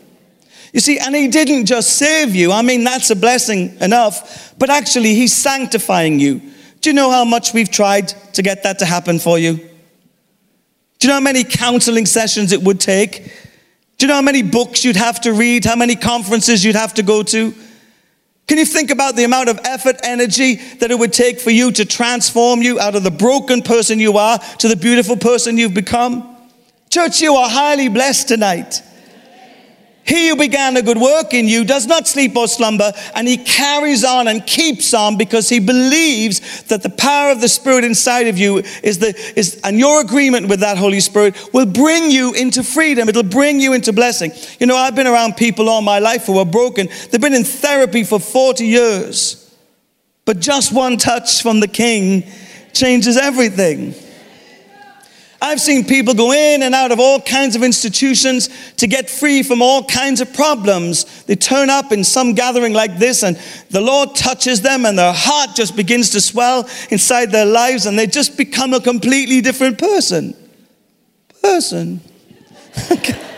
You 0.73 0.81
see, 0.81 0.99
and 0.99 1.15
he 1.15 1.29
didn't 1.29 1.67
just 1.67 1.97
save 1.97 2.35
you. 2.35 2.51
I 2.51 2.63
mean, 2.63 2.83
that's 2.83 3.11
a 3.11 3.17
blessing 3.17 3.77
enough, 3.81 4.55
but 4.59 4.71
actually, 4.71 5.15
he's 5.15 5.37
sanctifying 5.37 6.19
you. 6.19 6.41
Do 6.81 6.91
you 6.91 6.95
know 6.95 7.11
how 7.11 7.25
much 7.25 7.53
we've 7.53 7.71
tried 7.71 8.09
to 8.35 8.43
get 8.43 8.63
that 8.63 8.79
to 8.79 8.87
happen 8.87 9.19
for 9.19 9.39
you? 9.39 9.55
Do 9.55 11.07
you 11.07 11.09
know 11.09 11.15
how 11.15 11.21
many 11.21 11.45
counseling 11.45 12.07
sessions 12.07 12.53
it 12.53 12.63
would 12.63 12.81
take? 12.81 13.25
Do 13.99 14.07
you 14.07 14.09
know 14.09 14.15
how 14.15 14.23
many 14.23 14.43
books 14.43 14.85
you'd 14.85 14.97
have 14.97 15.21
to 15.23 15.33
read? 15.33 15.65
How 15.65 15.77
many 15.77 15.95
conferences 15.95 16.65
you'd 16.65 16.75
have 16.75 16.95
to 16.95 17.03
go 17.03 17.23
to? 17.23 17.55
Can 18.49 18.59
you 18.59 18.65
think 18.65 18.91
about 18.91 19.15
the 19.15 19.25
amount 19.25 19.49
of 19.49 19.61
effort, 19.65 19.97
energy 20.03 20.57
that 20.81 20.91
it 20.91 20.99
would 20.99 21.13
take 21.13 21.39
for 21.39 21.51
you 21.51 21.71
to 21.73 21.85
transform 21.85 22.63
you 22.63 22.81
out 22.81 22.97
of 22.97 23.03
the 23.03 23.11
broken 23.11 23.63
person 23.63 23.99
you 23.99 24.17
are 24.17 24.39
to 24.59 24.69
the 24.69 24.77
beautiful 24.77 25.17
person 25.17 25.59
you've 25.59 25.75
become? 25.75 26.37
Church, 26.91 27.21
you 27.21 27.35
are 27.35 27.49
highly 27.49 27.89
blessed 27.89 28.29
tonight. 28.29 28.83
He 30.05 30.29
who 30.29 30.37
began 30.37 30.77
a 30.77 30.83
good 30.83 30.99
work 30.99 31.33
in 31.33 31.47
you 31.47 31.65
does 31.65 31.87
not 31.87 32.09
sleep 32.09 32.37
or 32.37 32.49
slumber, 32.49 32.93
and 33.15 33.29
he 33.29 33.37
carries 33.37 34.05
on 34.05 34.27
and 34.27 34.45
keeps 34.47 34.95
on 34.95 35.17
because 35.17 35.49
he 35.49 35.61
believes 35.61 36.63
that 36.65 36.83
the 36.83 36.91
power 36.91 37.31
of 37.31 37.41
the 37.41 37.49
Spirit 37.49 37.85
inside 37.85 38.27
of 38.27 38.37
you 38.37 38.59
is 38.83 38.99
the 38.99 39.15
is 39.37 39.61
and 39.63 39.79
your 39.79 40.01
agreement 40.01 40.49
with 40.49 40.61
that 40.61 40.77
Holy 40.77 41.01
Spirit 41.01 41.37
will 41.53 41.67
bring 41.67 42.11
you 42.11 42.35
into 42.35 42.65
freedom. 42.65 43.09
It'll 43.09 43.23
bring 43.23 43.61
you 43.61 43.75
into 43.75 43.93
blessing. 43.93 44.33
You 44.59 44.67
know, 44.67 44.77
I've 44.77 44.97
been 44.97 45.07
around 45.07 45.37
people 45.37 45.69
all 45.69 45.83
my 45.83 46.01
life 46.01 46.27
who 46.27 46.39
are 46.39 46.47
broken. 46.47 46.89
They've 47.11 47.21
been 47.21 47.35
in 47.35 47.45
therapy 47.45 48.03
for 48.03 48.19
40 48.19 48.67
years. 48.67 49.39
But 50.25 50.41
just 50.41 50.73
one 50.73 50.99
touch 50.99 51.43
from 51.43 51.61
the 51.61 51.69
King 51.69 52.25
changes 52.73 53.17
everything. 53.17 53.95
I've 55.45 55.61
seen 55.61 55.85
people 55.85 56.15
go 56.15 56.31
in 56.31 56.63
and 56.63 56.73
out 56.73 56.93
of 56.93 57.01
all 57.01 57.21
kinds 57.21 57.57
of 57.57 57.65
institutions 57.65 58.49
to 58.77 58.87
get 58.87 59.11
free 59.11 59.43
from 59.43 59.61
all 59.61 59.83
kinds 59.83 60.21
of 60.21 60.33
problems. 60.33 61.25
They 61.25 61.35
turn 61.35 61.69
up 61.69 61.91
in 61.91 62.05
some 62.05 62.35
gathering 62.35 62.75
like 62.75 62.99
this, 62.99 63.25
and 63.25 63.37
the 63.69 63.81
Lord 63.81 64.15
touches 64.15 64.61
them, 64.61 64.87
and 64.87 64.97
their 64.97 65.13
heart 65.13 65.57
just 65.57 65.75
begins 65.75 66.11
to 66.11 66.21
swell 66.21 66.69
inside 66.91 67.33
their 67.33 67.45
lives, 67.45 67.87
and 67.87 67.99
they 67.99 68.07
just 68.07 68.37
become 68.37 68.73
a 68.73 68.81
completely 68.81 69.41
different 69.41 69.79
person. 69.79 70.37
Person. 71.43 72.01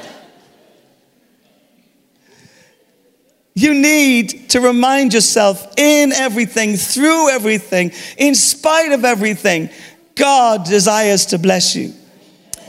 You 3.56 3.72
need 3.72 4.50
to 4.50 4.60
remind 4.60 5.14
yourself 5.14 5.78
in 5.78 6.12
everything, 6.12 6.74
through 6.76 7.30
everything, 7.30 7.92
in 8.18 8.34
spite 8.34 8.90
of 8.90 9.04
everything, 9.04 9.70
God 10.14 10.64
desires 10.64 11.26
to 11.26 11.38
bless 11.38 11.74
you. 11.74 11.92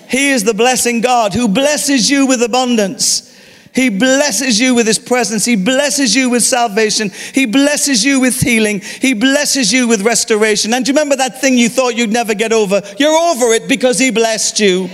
He 0.09 0.29
is 0.29 0.43
the 0.43 0.53
blessing 0.53 1.01
God 1.01 1.33
who 1.33 1.47
blesses 1.47 2.09
you 2.09 2.27
with 2.27 2.41
abundance. 2.41 3.31
He 3.73 3.89
blesses 3.89 4.59
you 4.59 4.73
with 4.73 4.87
His 4.87 4.99
presence. 4.99 5.43
He 5.43 5.57
blesses 5.57 6.15
you 6.15 6.29
with 6.29 6.43
salvation. 6.43 7.11
He 7.33 7.45
blesses 7.45 8.05
you 8.05 8.21
with 8.21 8.39
healing. 8.39 8.79
He 8.79 9.13
blesses 9.13 9.73
you 9.73 9.87
with 9.87 10.01
restoration. 10.01 10.73
And 10.73 10.85
do 10.85 10.91
you 10.91 10.93
remember 10.95 11.17
that 11.17 11.41
thing 11.41 11.57
you 11.57 11.67
thought 11.67 11.97
you'd 11.97 12.13
never 12.13 12.33
get 12.33 12.53
over? 12.53 12.81
You're 12.97 13.17
over 13.17 13.53
it 13.53 13.67
because 13.67 13.99
He 13.99 14.11
blessed 14.11 14.61
you. 14.61 14.87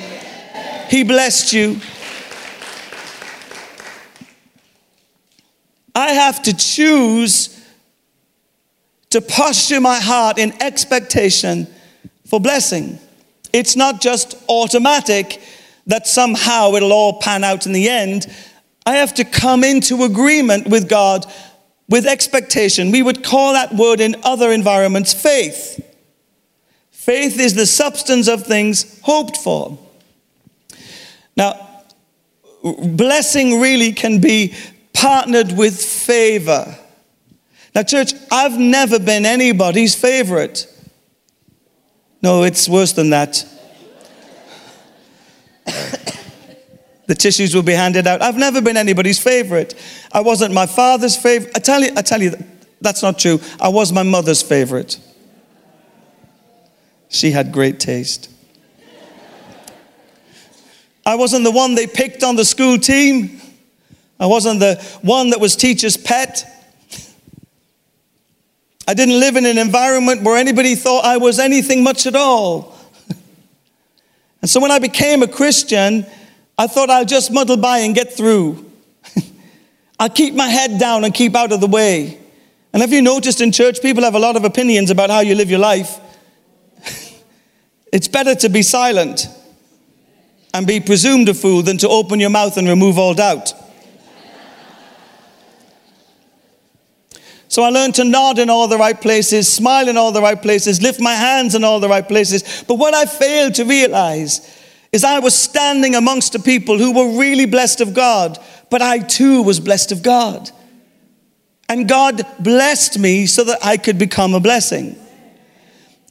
He 0.90 1.04
blessed 1.04 1.54
you. 1.54 1.80
I 5.94 6.14
have 6.14 6.42
to 6.44 6.56
choose 6.56 7.62
to 9.12 9.22
posture 9.22 9.82
my 9.82 10.00
heart 10.00 10.40
in 10.40 10.54
expectation 10.62 11.68
for 12.32 12.40
blessing. 12.40 12.98
It's 13.52 13.76
not 13.76 14.00
just 14.00 14.36
automatic 14.48 15.42
that 15.88 16.08
somehow 16.08 16.76
it'll 16.76 16.94
all 16.94 17.20
pan 17.20 17.44
out 17.44 17.66
in 17.66 17.74
the 17.74 17.90
end. 17.90 18.26
I 18.86 18.96
have 18.96 19.14
to 19.16 19.26
come 19.26 19.66
into 19.66 20.06
agreement 20.06 20.66
with 20.70 20.88
God 20.88 21.26
with 21.90 22.08
expectation. 22.08 22.90
We 22.90 23.04
would 23.04 23.22
call 23.22 23.52
that 23.52 23.74
word 23.74 24.00
in 24.00 24.16
other 24.24 24.50
environments 24.54 25.14
faith. 25.14 25.86
Faith 26.90 27.38
is 27.38 27.54
the 27.54 27.66
substance 27.66 28.30
of 28.30 28.46
things 28.46 29.02
hoped 29.02 29.36
for. 29.36 29.78
Now, 31.36 31.84
blessing 32.64 33.60
really 33.60 33.92
can 33.92 34.22
be 34.22 34.56
partnered 34.94 35.52
with 35.58 35.78
favor. 35.82 36.78
Now, 37.76 37.84
church, 37.84 38.14
I've 38.32 38.58
never 38.58 39.00
been 39.00 39.26
anybody's 39.26 39.96
favorite. 39.96 40.66
No, 42.22 42.44
it's 42.44 42.70
worse 42.70 42.94
than 42.94 43.10
that. 43.10 43.46
the 47.08 47.16
tissues 47.16 47.56
will 47.56 47.64
be 47.64 47.74
handed 47.74 48.06
out. 48.08 48.22
I've 48.22 48.38
never 48.38 48.62
been 48.62 48.78
anybody's 48.78 49.20
favorite. 49.20 49.74
I 50.12 50.22
wasn't 50.22 50.54
my 50.54 50.66
father's 50.66 51.18
favorite. 51.18 51.52
I 51.56 51.60
tell 51.60 51.82
you, 51.82 51.92
I 51.98 52.02
tell 52.02 52.22
you, 52.22 52.34
that's 52.80 53.02
not 53.02 53.18
true. 53.18 53.40
I 53.60 53.70
was 53.70 53.92
my 53.92 54.04
mother's 54.04 54.42
favorite. 54.42 55.00
She 57.10 57.32
had 57.32 57.52
great 57.52 57.80
taste. 57.80 58.30
I 61.06 61.16
wasn't 61.16 61.44
the 61.44 61.52
one 61.52 61.76
they 61.76 61.88
picked 61.88 62.24
on 62.24 62.36
the 62.36 62.46
school 62.46 62.78
team. 62.78 63.42
I 64.20 64.28
wasn't 64.28 64.60
the 64.60 64.76
one 65.02 65.32
that 65.32 65.40
was 65.40 65.56
teacher's 65.56 65.98
pet. 65.98 66.46
I 68.92 68.94
didn't 68.94 69.22
live 69.22 69.38
in 69.38 69.46
an 69.46 69.58
environment 69.58 70.22
where 70.24 70.36
anybody 70.36 70.76
thought 70.76 71.06
I 71.06 71.16
was 71.16 71.40
anything 71.40 71.82
much 71.82 72.06
at 72.06 72.14
all. 72.14 72.78
and 74.42 74.50
so 74.50 74.60
when 74.60 74.70
I 74.70 74.80
became 74.80 75.24
a 75.24 75.30
Christian, 75.30 76.06
I 76.58 76.68
thought 76.68 76.90
I'll 76.90 77.06
just 77.06 77.32
muddle 77.32 77.56
by 77.56 77.78
and 77.78 77.96
get 77.96 78.12
through. 78.12 78.70
I'll 80.00 80.10
keep 80.10 80.34
my 80.34 80.48
head 80.48 80.78
down 80.78 81.06
and 81.06 81.14
keep 81.14 81.38
out 81.38 81.54
of 81.54 81.62
the 81.62 81.68
way. 81.68 82.20
And 82.74 82.82
have 82.82 82.92
you 82.92 83.02
noticed 83.02 83.40
in 83.40 83.54
church, 83.54 83.82
people 83.82 84.04
have 84.04 84.16
a 84.16 84.20
lot 84.20 84.36
of 84.36 84.44
opinions 84.44 84.90
about 84.90 85.10
how 85.10 85.22
you 85.22 85.36
live 85.36 85.50
your 85.50 85.60
life? 85.60 85.98
it's 87.94 88.10
better 88.10 88.36
to 88.36 88.50
be 88.50 88.62
silent 88.62 89.26
and 90.54 90.68
be 90.68 90.82
presumed 90.82 91.30
a 91.30 91.34
fool 91.34 91.62
than 91.62 91.78
to 91.78 91.88
open 91.88 92.20
your 92.20 92.30
mouth 92.30 92.58
and 92.58 92.68
remove 92.68 93.00
all 93.00 93.14
doubt. 93.14 93.54
So 97.52 97.64
I 97.64 97.70
learned 97.70 97.96
to 97.96 98.06
nod 98.06 98.40
in 98.40 98.50
all 98.50 98.70
the 98.70 98.78
right 98.78 99.00
places, 99.00 99.52
smile 99.52 99.90
in 99.90 99.98
all 99.98 100.14
the 100.14 100.22
right 100.22 100.42
places, 100.42 100.82
lift 100.82 101.02
my 101.02 101.16
hands 101.16 101.54
in 101.54 101.66
all 101.66 101.82
the 101.82 101.90
right 101.90 102.08
places. 102.08 102.64
But 102.66 102.76
what 102.76 102.94
I 102.94 103.04
failed 103.04 103.56
to 103.56 103.66
realize 103.66 104.40
is 104.94 105.04
I 105.04 105.20
was 105.20 105.36
standing 105.36 105.94
amongst 105.94 106.34
a 106.34 106.40
people 106.40 106.78
who 106.78 106.94
were 106.94 107.20
really 107.20 107.46
blessed 107.46 107.82
of 107.82 107.94
God, 107.94 108.40
but 108.70 108.82
I 108.82 109.00
too 109.00 109.42
was 109.42 109.60
blessed 109.60 109.92
of 109.92 110.02
God. 110.02 110.50
And 111.68 111.90
God 111.90 112.26
blessed 112.40 112.98
me 112.98 113.26
so 113.26 113.44
that 113.44 113.60
I 113.62 113.76
could 113.76 114.00
become 114.00 114.34
a 114.34 114.40
blessing. 114.40 114.96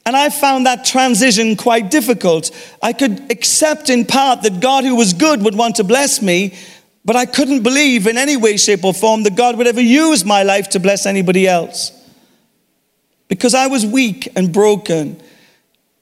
And 0.05 0.15
I 0.15 0.29
found 0.29 0.67
that 0.67 0.85
transition 0.85 1.55
quite 1.55 1.89
difficult. 1.89 2.51
I 2.83 2.93
could 2.93 3.31
accept 3.31 3.89
in 3.89 4.05
part 4.05 4.43
that 4.43 4.59
God, 4.59 4.83
who 4.83 4.95
was 4.95 5.13
good, 5.13 5.41
would 5.41 5.55
want 5.55 5.77
to 5.77 5.83
bless 5.83 6.21
me, 6.21 6.53
but 7.03 7.15
I 7.15 7.25
couldn't 7.25 7.63
believe 7.63 8.07
in 8.07 8.17
any 8.17 8.37
way, 8.37 8.57
shape, 8.57 8.83
or 8.83 8.93
form 8.93 9.23
that 9.23 9.35
God 9.35 9.57
would 9.57 9.67
ever 9.67 9.81
use 9.81 10.23
my 10.23 10.43
life 10.43 10.69
to 10.69 10.79
bless 10.79 11.05
anybody 11.05 11.47
else. 11.47 11.91
Because 13.27 13.53
I 13.53 13.67
was 13.67 13.85
weak 13.85 14.27
and 14.35 14.51
broken 14.51 15.21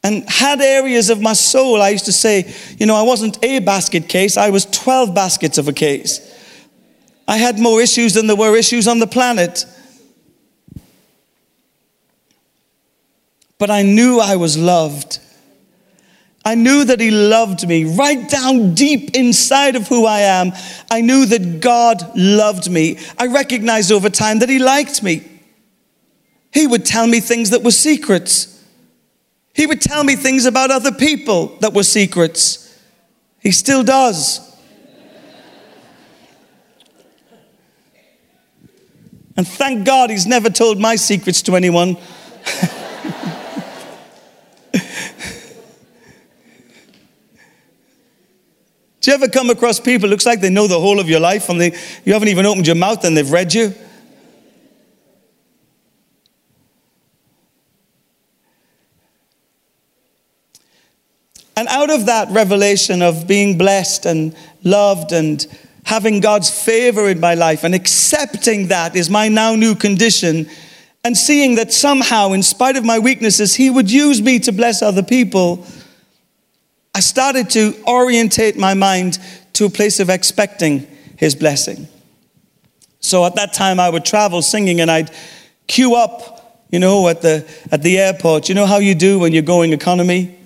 and 0.03 0.27
had 0.29 0.61
areas 0.61 1.09
of 1.09 1.21
my 1.21 1.33
soul. 1.33 1.81
I 1.81 1.89
used 1.89 2.05
to 2.05 2.11
say, 2.11 2.53
you 2.77 2.85
know, 2.85 2.95
I 2.95 3.03
wasn't 3.03 3.43
a 3.43 3.59
basket 3.59 4.09
case, 4.09 4.37
I 4.37 4.49
was 4.49 4.65
12 4.65 5.13
baskets 5.13 5.57
of 5.57 5.67
a 5.67 5.73
case. 5.73 6.25
I 7.27 7.37
had 7.37 7.59
more 7.59 7.79
issues 7.79 8.15
than 8.15 8.27
there 8.27 8.35
were 8.35 8.55
issues 8.55 8.87
on 8.87 8.99
the 8.99 9.07
planet. 9.07 9.65
But 13.59 13.69
I 13.69 13.83
knew 13.83 14.19
I 14.19 14.35
was 14.37 14.57
loved. 14.57 15.19
I 16.45 16.55
knew 16.55 16.83
that 16.85 16.99
He 16.99 17.11
loved 17.11 17.67
me 17.67 17.83
right 17.95 18.27
down 18.29 18.73
deep 18.73 19.15
inside 19.15 19.75
of 19.75 19.87
who 19.87 20.05
I 20.05 20.21
am. 20.21 20.51
I 20.89 21.01
knew 21.01 21.25
that 21.25 21.59
God 21.59 22.11
loved 22.15 22.69
me. 22.69 22.97
I 23.17 23.27
recognized 23.27 23.91
over 23.91 24.09
time 24.09 24.39
that 24.39 24.49
He 24.49 24.59
liked 24.59 25.03
me. 25.03 25.23
He 26.51 26.65
would 26.65 26.85
tell 26.85 27.05
me 27.07 27.19
things 27.19 27.51
that 27.51 27.63
were 27.63 27.71
secrets. 27.71 28.63
He 29.53 29.67
would 29.67 29.81
tell 29.81 30.03
me 30.03 30.15
things 30.15 30.45
about 30.45 30.71
other 30.71 30.91
people 30.91 31.57
that 31.59 31.73
were 31.73 31.83
secrets. 31.83 32.65
He 33.39 33.51
still 33.51 33.83
does. 33.83 34.45
And 39.35 39.47
thank 39.47 39.85
God 39.85 40.09
he's 40.09 40.27
never 40.27 40.49
told 40.49 40.79
my 40.79 40.95
secrets 40.97 41.41
to 41.43 41.55
anyone. 41.55 41.97
Do 49.01 49.11
you 49.11 49.15
ever 49.15 49.29
come 49.29 49.49
across 49.49 49.79
people, 49.79 50.09
looks 50.09 50.25
like 50.25 50.41
they 50.41 50.49
know 50.49 50.67
the 50.67 50.79
whole 50.79 50.99
of 50.99 51.09
your 51.09 51.21
life 51.21 51.47
and 51.49 51.59
they, 51.59 51.73
you 52.03 52.13
haven't 52.13 52.27
even 52.27 52.45
opened 52.45 52.67
your 52.67 52.75
mouth 52.75 53.05
and 53.05 53.15
they've 53.15 53.31
read 53.31 53.53
you? 53.53 53.73
And 61.55 61.67
out 61.67 61.89
of 61.89 62.05
that 62.05 62.29
revelation 62.31 63.01
of 63.01 63.27
being 63.27 63.57
blessed 63.57 64.05
and 64.05 64.35
loved 64.63 65.11
and 65.11 65.45
having 65.83 66.19
God's 66.19 66.49
favor 66.49 67.09
in 67.09 67.19
my 67.19 67.35
life 67.35 67.63
and 67.63 67.73
accepting 67.73 68.67
that 68.67 68.95
is 68.95 69.09
my 69.09 69.27
now 69.27 69.55
new 69.55 69.75
condition 69.75 70.49
and 71.03 71.17
seeing 71.17 71.55
that 71.55 71.71
somehow, 71.71 72.33
in 72.33 72.43
spite 72.43 72.75
of 72.75 72.83
my 72.83 72.99
weaknesses, 72.99 73.55
He 73.55 73.69
would 73.69 73.89
use 73.89 74.21
me 74.21 74.39
to 74.39 74.51
bless 74.51 74.81
other 74.81 75.03
people 75.03 75.65
I 76.93 77.01
started 77.01 77.49
to 77.51 77.75
orientate 77.87 78.57
my 78.57 78.73
mind 78.73 79.19
to 79.53 79.65
a 79.65 79.69
place 79.69 79.99
of 79.99 80.09
expecting 80.09 80.87
his 81.17 81.35
blessing. 81.35 81.87
So 82.99 83.25
at 83.25 83.35
that 83.35 83.53
time, 83.53 83.79
I 83.79 83.89
would 83.89 84.05
travel 84.05 84.41
singing 84.41 84.81
and 84.81 84.89
I'd 84.89 85.11
queue 85.67 85.95
up, 85.95 86.65
you 86.71 86.79
know, 86.79 87.07
at 87.07 87.21
the, 87.21 87.47
at 87.71 87.81
the 87.81 87.97
airport. 87.97 88.49
You 88.49 88.55
know 88.55 88.65
how 88.65 88.77
you 88.77 88.95
do 88.95 89.19
when 89.19 89.33
you're 89.33 89.41
going 89.41 89.73
economy? 89.73 90.37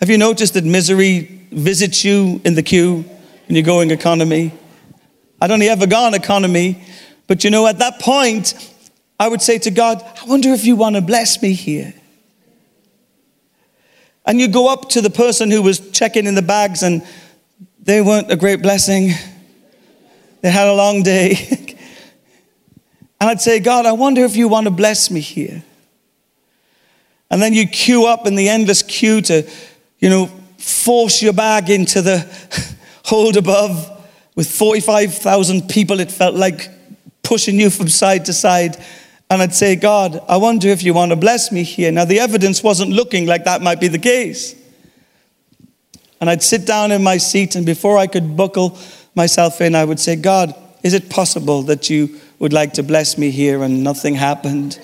Have 0.00 0.08
you 0.08 0.18
noticed 0.18 0.54
that 0.54 0.64
misery 0.64 1.46
visits 1.52 2.04
you 2.04 2.40
in 2.44 2.54
the 2.54 2.62
queue 2.62 3.04
when 3.46 3.56
you're 3.56 3.62
going 3.62 3.90
economy? 3.90 4.52
I'd 5.40 5.50
only 5.50 5.68
ever 5.68 5.86
gone 5.86 6.14
economy, 6.14 6.82
but 7.26 7.44
you 7.44 7.50
know, 7.50 7.66
at 7.66 7.78
that 7.78 8.00
point, 8.00 8.54
I 9.18 9.28
would 9.28 9.42
say 9.42 9.58
to 9.58 9.70
God, 9.70 10.02
I 10.02 10.24
wonder 10.26 10.50
if 10.50 10.64
you 10.64 10.76
want 10.76 10.96
to 10.96 11.02
bless 11.02 11.40
me 11.42 11.52
here. 11.52 11.94
And 14.26 14.40
you 14.40 14.48
go 14.48 14.72
up 14.72 14.88
to 14.90 15.00
the 15.00 15.10
person 15.10 15.50
who 15.50 15.62
was 15.62 15.90
checking 15.90 16.26
in 16.26 16.34
the 16.34 16.42
bags, 16.42 16.82
and 16.82 17.02
they 17.82 18.00
weren't 18.00 18.30
a 18.30 18.36
great 18.36 18.62
blessing. 18.62 19.12
They 20.42 20.50
had 20.50 20.68
a 20.68 20.74
long 20.74 21.02
day. 21.02 21.36
and 23.20 23.30
I'd 23.30 23.40
say, 23.40 23.60
God, 23.60 23.86
I 23.86 23.92
wonder 23.92 24.24
if 24.24 24.36
you 24.36 24.48
want 24.48 24.66
to 24.66 24.70
bless 24.70 25.10
me 25.10 25.20
here. 25.20 25.62
And 27.30 27.40
then 27.40 27.54
you 27.54 27.66
queue 27.66 28.06
up 28.06 28.26
in 28.26 28.34
the 28.34 28.48
endless 28.48 28.82
queue 28.82 29.20
to, 29.22 29.48
you 29.98 30.08
know, 30.08 30.26
force 30.58 31.22
your 31.22 31.32
bag 31.32 31.70
into 31.70 32.02
the 32.02 32.26
hold 33.04 33.36
above 33.36 33.98
with 34.34 34.50
45,000 34.50 35.68
people, 35.68 36.00
it 36.00 36.10
felt 36.10 36.34
like 36.34 36.68
pushing 37.22 37.60
you 37.60 37.70
from 37.70 37.88
side 37.88 38.24
to 38.26 38.32
side 38.32 38.82
and 39.30 39.40
I'd 39.40 39.54
say, 39.54 39.76
God, 39.76 40.20
I 40.28 40.36
wonder 40.38 40.68
if 40.68 40.82
you 40.82 40.92
want 40.92 41.12
to 41.12 41.16
bless 41.16 41.52
me 41.52 41.62
here. 41.62 41.92
Now, 41.92 42.04
the 42.04 42.18
evidence 42.18 42.64
wasn't 42.64 42.90
looking 42.90 43.26
like 43.26 43.44
that 43.44 43.62
might 43.62 43.78
be 43.78 43.86
the 43.86 43.98
case. 43.98 44.56
And 46.20 46.28
I'd 46.28 46.42
sit 46.42 46.66
down 46.66 46.90
in 46.90 47.04
my 47.04 47.16
seat, 47.16 47.54
and 47.54 47.64
before 47.64 47.96
I 47.96 48.08
could 48.08 48.36
buckle 48.36 48.76
myself 49.14 49.60
in, 49.60 49.76
I 49.76 49.84
would 49.84 50.00
say, 50.00 50.16
God, 50.16 50.52
is 50.82 50.94
it 50.94 51.08
possible 51.08 51.62
that 51.62 51.88
you 51.88 52.18
would 52.40 52.52
like 52.52 52.72
to 52.74 52.82
bless 52.82 53.16
me 53.16 53.30
here? 53.30 53.62
And 53.62 53.84
nothing 53.84 54.16
happened. 54.16 54.80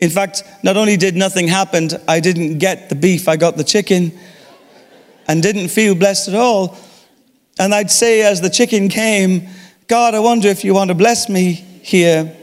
In 0.00 0.10
fact, 0.10 0.42
not 0.64 0.76
only 0.76 0.96
did 0.96 1.14
nothing 1.14 1.46
happen, 1.46 1.90
I 2.08 2.18
didn't 2.18 2.58
get 2.58 2.88
the 2.88 2.96
beef, 2.96 3.28
I 3.28 3.36
got 3.36 3.56
the 3.56 3.64
chicken 3.64 4.18
and 5.28 5.40
didn't 5.40 5.68
feel 5.68 5.94
blessed 5.94 6.28
at 6.28 6.34
all. 6.34 6.76
And 7.60 7.72
I'd 7.72 7.90
say, 7.90 8.22
as 8.22 8.40
the 8.40 8.50
chicken 8.50 8.88
came, 8.88 9.46
God, 9.86 10.14
I 10.14 10.18
wonder 10.18 10.48
if 10.48 10.64
you 10.64 10.74
want 10.74 10.88
to 10.88 10.96
bless 10.96 11.28
me 11.28 11.52
here. 11.52 12.36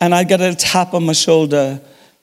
And 0.00 0.14
I'd 0.14 0.28
get 0.28 0.40
a 0.40 0.54
tap 0.54 0.94
on 0.94 1.04
my 1.04 1.12
shoulder, 1.12 1.80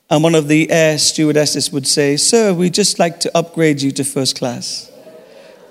and 0.10 0.24
one 0.24 0.36
of 0.36 0.48
the 0.48 0.72
air 0.72 0.98
stewardesses 0.98 1.72
would 1.72 1.86
say, 1.86 2.18
Sir, 2.18 2.54
we'd 2.54 2.74
just 2.74 2.98
like 2.98 3.20
to 3.22 3.38
upgrade 3.38 3.82
you 3.82 3.92
to 3.92 4.04
first 4.04 4.38
class. 4.38 4.92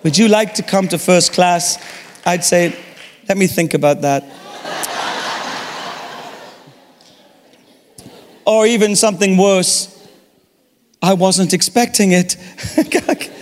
Would 0.05 0.17
you 0.17 0.29
like 0.29 0.55
to 0.55 0.63
come 0.63 0.87
to 0.89 0.99
first 0.99 1.33
class? 1.33 1.79
I'd 2.25 2.45
say, 2.45 2.77
Let 3.29 3.37
me 3.37 3.49
think 3.49 3.75
about 3.75 4.03
that. 4.03 4.23
or 8.47 8.67
even 8.67 8.95
something 8.95 9.37
worse, 9.37 9.93
I 11.03 11.15
wasn't 11.15 11.53
expecting 11.53 12.13
it. 12.13 12.37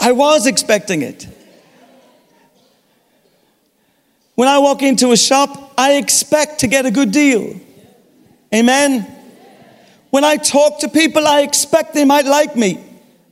I 0.00 0.12
was 0.12 0.46
expecting 0.46 1.02
it. 1.02 1.26
When 4.34 4.46
I 4.46 4.58
walk 4.58 4.82
into 4.82 5.10
a 5.12 5.16
shop, 5.16 5.72
I 5.76 5.94
expect 5.94 6.60
to 6.60 6.66
get 6.66 6.86
a 6.86 6.90
good 6.90 7.10
deal. 7.10 7.58
Amen. 8.54 9.06
When 10.10 10.24
I 10.24 10.36
talk 10.36 10.80
to 10.80 10.88
people, 10.88 11.26
I 11.26 11.42
expect 11.42 11.94
they 11.94 12.04
might 12.04 12.24
like 12.24 12.56
me. 12.56 12.82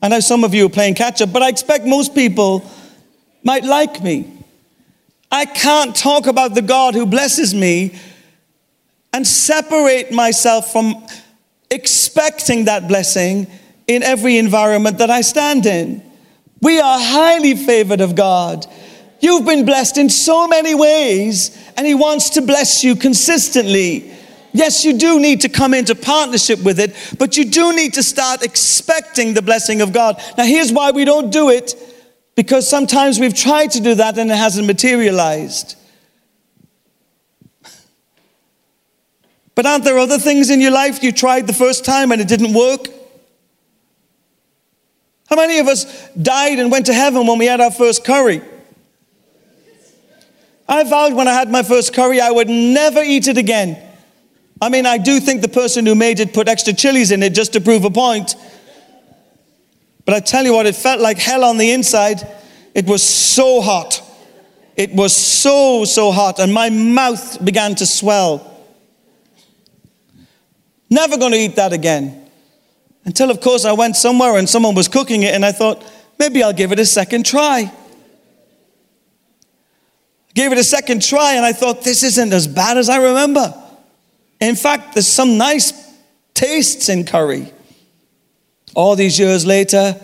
I 0.02 0.08
know 0.08 0.20
some 0.20 0.44
of 0.44 0.54
you 0.54 0.66
are 0.66 0.70
playing 0.70 0.94
catch 0.94 1.22
up, 1.22 1.32
but 1.32 1.42
I 1.42 1.48
expect 1.48 1.86
most 1.86 2.14
people 2.14 2.68
might 3.42 3.64
like 3.64 4.02
me. 4.02 4.30
I 5.30 5.46
can't 5.46 5.96
talk 5.96 6.26
about 6.26 6.54
the 6.54 6.62
God 6.62 6.94
who 6.94 7.06
blesses 7.06 7.54
me 7.54 7.98
and 9.12 9.26
separate 9.26 10.12
myself 10.12 10.70
from 10.70 11.06
expecting 11.70 12.66
that 12.66 12.86
blessing 12.86 13.46
in 13.86 14.02
every 14.02 14.36
environment 14.36 14.98
that 14.98 15.10
I 15.10 15.22
stand 15.22 15.64
in. 15.66 16.02
We 16.60 16.78
are 16.80 16.98
highly 16.98 17.54
favored 17.54 18.00
of 18.00 18.14
God. 18.14 18.66
You've 19.20 19.46
been 19.46 19.64
blessed 19.64 19.98
in 19.98 20.10
so 20.10 20.46
many 20.46 20.74
ways, 20.74 21.56
and 21.76 21.86
He 21.86 21.94
wants 21.94 22.30
to 22.30 22.42
bless 22.42 22.84
you 22.84 22.94
consistently. 22.96 24.15
Yes, 24.57 24.86
you 24.86 24.96
do 24.96 25.20
need 25.20 25.42
to 25.42 25.50
come 25.50 25.74
into 25.74 25.94
partnership 25.94 26.62
with 26.62 26.80
it, 26.80 26.96
but 27.18 27.36
you 27.36 27.44
do 27.44 27.76
need 27.76 27.92
to 27.92 28.02
start 28.02 28.42
expecting 28.42 29.34
the 29.34 29.42
blessing 29.42 29.82
of 29.82 29.92
God. 29.92 30.18
Now, 30.38 30.44
here's 30.44 30.72
why 30.72 30.92
we 30.92 31.04
don't 31.04 31.30
do 31.30 31.50
it 31.50 31.74
because 32.36 32.66
sometimes 32.66 33.20
we've 33.20 33.34
tried 33.34 33.72
to 33.72 33.80
do 33.80 33.94
that 33.96 34.16
and 34.16 34.30
it 34.30 34.34
hasn't 34.34 34.66
materialized. 34.66 35.76
But 39.54 39.66
aren't 39.66 39.84
there 39.84 39.98
other 39.98 40.18
things 40.18 40.48
in 40.48 40.62
your 40.62 40.70
life 40.70 41.02
you 41.02 41.12
tried 41.12 41.46
the 41.46 41.52
first 41.52 41.84
time 41.84 42.11
and 42.11 42.22
it 42.22 42.28
didn't 42.28 42.54
work? 42.54 42.88
How 45.28 45.36
many 45.36 45.59
of 45.59 45.66
us 45.66 46.09
died 46.14 46.59
and 46.59 46.70
went 46.70 46.86
to 46.86 46.94
heaven 46.94 47.26
when 47.26 47.36
we 47.36 47.44
had 47.44 47.61
our 47.61 47.70
first 47.70 48.07
curry? 48.07 48.40
I 50.66 50.82
vowed 50.84 51.12
when 51.12 51.28
I 51.28 51.34
had 51.34 51.50
my 51.50 51.62
first 51.62 51.92
curry 51.92 52.22
I 52.22 52.30
would 52.30 52.48
never 52.48 53.02
eat 53.02 53.28
it 53.28 53.36
again. 53.36 53.82
I 54.61 54.68
mean, 54.70 54.86
I 54.86 54.98
do 54.98 55.20
think 55.20 55.42
the 55.42 55.48
person 55.48 55.84
who 55.84 55.94
made 55.94 56.18
it 56.18 56.32
put 56.32 56.48
extra 56.48 56.72
chilies 56.72 57.11
in 57.11 57.22
it 57.22 57.34
just 57.34 57.52
to 57.52 57.61
prove 57.61 57.84
a 57.84 57.90
point. 57.90 58.34
But 60.07 60.14
I 60.14 60.20
tell 60.20 60.44
you 60.44 60.54
what, 60.54 60.66
it 60.66 60.76
felt 60.76 61.00
like 61.00 61.18
hell 61.18 61.44
on 61.44 61.59
the 61.59 61.72
inside. 61.72 62.26
It 62.74 62.86
was 62.86 63.02
so 63.02 63.61
hot. 63.61 64.02
It 64.76 64.92
was 64.92 65.14
so, 65.14 65.84
so 65.84 66.12
hot, 66.12 66.38
and 66.38 66.52
my 66.52 66.70
mouth 66.70 67.42
began 67.44 67.74
to 67.76 67.86
swell. 67.86 68.52
Never 70.88 71.16
going 71.16 71.32
to 71.32 71.38
eat 71.38 71.57
that 71.57 71.72
again. 71.72 72.28
Until, 73.04 73.30
of 73.30 73.40
course, 73.40 73.64
I 73.64 73.72
went 73.72 73.96
somewhere 73.96 74.36
and 74.36 74.48
someone 74.48 74.74
was 74.74 74.88
cooking 74.88 75.22
it, 75.22 75.34
and 75.34 75.44
I 75.44 75.52
thought, 75.52 75.84
maybe 76.18 76.42
I'll 76.42 76.52
give 76.52 76.72
it 76.72 76.78
a 76.78 76.86
second 76.86 77.24
try. 77.24 77.72
Gave 80.34 80.52
it 80.52 80.59
a 80.59 80.64
second 80.64 81.02
try, 81.02 81.34
and 81.34 81.44
I 81.44 81.52
thought, 81.52 81.82
this 81.82 82.02
isn't 82.02 82.32
as 82.32 82.46
bad 82.46 82.76
as 82.76 82.88
I 82.88 82.98
remember. 82.98 83.54
In 84.41 84.57
fact, 84.57 84.95
there's 84.95 85.07
some 85.07 85.39
nice 85.39 85.72
tastes 86.34 86.89
in 86.89 87.05
curry. 87.05 87.53
All 88.74 88.97
these 88.97 89.18
years 89.18 89.47
later, 89.47 89.99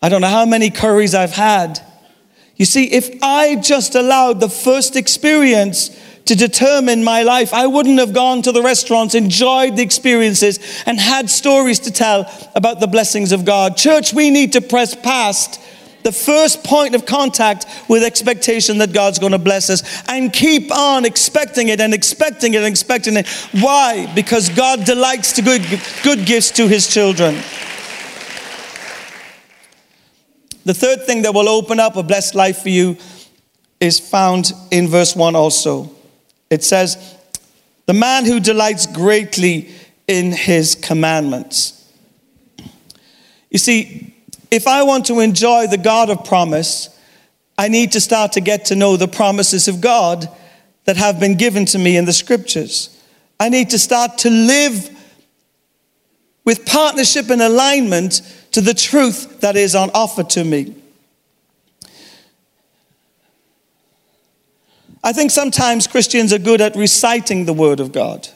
I 0.00 0.08
don't 0.08 0.20
know 0.20 0.28
how 0.28 0.46
many 0.46 0.70
curries 0.70 1.14
I've 1.14 1.32
had. 1.32 1.80
You 2.56 2.64
see, 2.64 2.90
if 2.90 3.22
I 3.22 3.56
just 3.56 3.94
allowed 3.94 4.40
the 4.40 4.48
first 4.48 4.96
experience 4.96 5.90
to 6.24 6.34
determine 6.34 7.04
my 7.04 7.22
life, 7.22 7.54
I 7.54 7.66
wouldn't 7.66 7.98
have 7.98 8.12
gone 8.12 8.42
to 8.42 8.52
the 8.52 8.62
restaurants, 8.62 9.14
enjoyed 9.14 9.76
the 9.76 9.82
experiences, 9.82 10.82
and 10.86 10.98
had 10.98 11.30
stories 11.30 11.80
to 11.80 11.92
tell 11.92 12.30
about 12.54 12.80
the 12.80 12.86
blessings 12.86 13.32
of 13.32 13.44
God. 13.44 13.76
Church, 13.76 14.12
we 14.12 14.30
need 14.30 14.52
to 14.52 14.60
press 14.60 14.94
past 14.94 15.60
the 16.04 16.12
first 16.12 16.64
point 16.64 16.94
of 16.94 17.04
contact 17.06 17.66
with 17.88 18.02
expectation 18.02 18.78
that 18.78 18.92
God's 18.92 19.18
going 19.18 19.32
to 19.32 19.38
bless 19.38 19.68
us 19.68 20.08
and 20.08 20.32
keep 20.32 20.74
on 20.74 21.04
expecting 21.04 21.68
it 21.68 21.80
and 21.80 21.92
expecting 21.92 22.54
it 22.54 22.58
and 22.58 22.66
expecting 22.66 23.16
it. 23.16 23.28
Why? 23.52 24.10
Because 24.14 24.48
God 24.48 24.84
delights 24.84 25.32
to 25.32 25.42
good, 25.42 25.62
good 26.02 26.24
gifts 26.24 26.50
to 26.52 26.68
his 26.68 26.88
children. 26.92 27.34
The 30.64 30.74
third 30.74 31.04
thing 31.04 31.22
that 31.22 31.32
will 31.32 31.48
open 31.48 31.80
up 31.80 31.96
a 31.96 32.02
blessed 32.02 32.34
life 32.34 32.58
for 32.58 32.68
you 32.68 32.96
is 33.80 33.98
found 33.98 34.52
in 34.70 34.88
verse 34.88 35.16
1 35.16 35.34
also. 35.34 35.90
It 36.50 36.62
says, 36.64 37.16
The 37.86 37.94
man 37.94 38.24
who 38.24 38.40
delights 38.40 38.86
greatly 38.86 39.70
in 40.06 40.32
his 40.32 40.74
commandments. 40.74 41.74
You 43.50 43.58
see, 43.58 44.14
if 44.50 44.66
I 44.66 44.82
want 44.82 45.06
to 45.06 45.20
enjoy 45.20 45.66
the 45.66 45.78
God 45.78 46.10
of 46.10 46.24
promise, 46.24 46.88
I 47.56 47.68
need 47.68 47.92
to 47.92 48.00
start 48.00 48.32
to 48.32 48.40
get 48.40 48.66
to 48.66 48.76
know 48.76 48.96
the 48.96 49.08
promises 49.08 49.68
of 49.68 49.80
God 49.80 50.28
that 50.84 50.96
have 50.96 51.20
been 51.20 51.36
given 51.36 51.66
to 51.66 51.78
me 51.78 51.96
in 51.96 52.04
the 52.04 52.12
scriptures. 52.12 52.96
I 53.38 53.48
need 53.48 53.70
to 53.70 53.78
start 53.78 54.18
to 54.18 54.30
live 54.30 54.90
with 56.44 56.64
partnership 56.64 57.28
and 57.28 57.42
alignment 57.42 58.22
to 58.52 58.60
the 58.60 58.74
truth 58.74 59.40
that 59.40 59.56
is 59.56 59.74
on 59.74 59.90
offer 59.92 60.22
to 60.24 60.44
me. 60.44 60.74
I 65.04 65.12
think 65.12 65.30
sometimes 65.30 65.86
Christians 65.86 66.32
are 66.32 66.38
good 66.38 66.60
at 66.60 66.74
reciting 66.74 67.44
the 67.44 67.52
Word 67.52 67.80
of 67.80 67.92
God. 67.92 68.28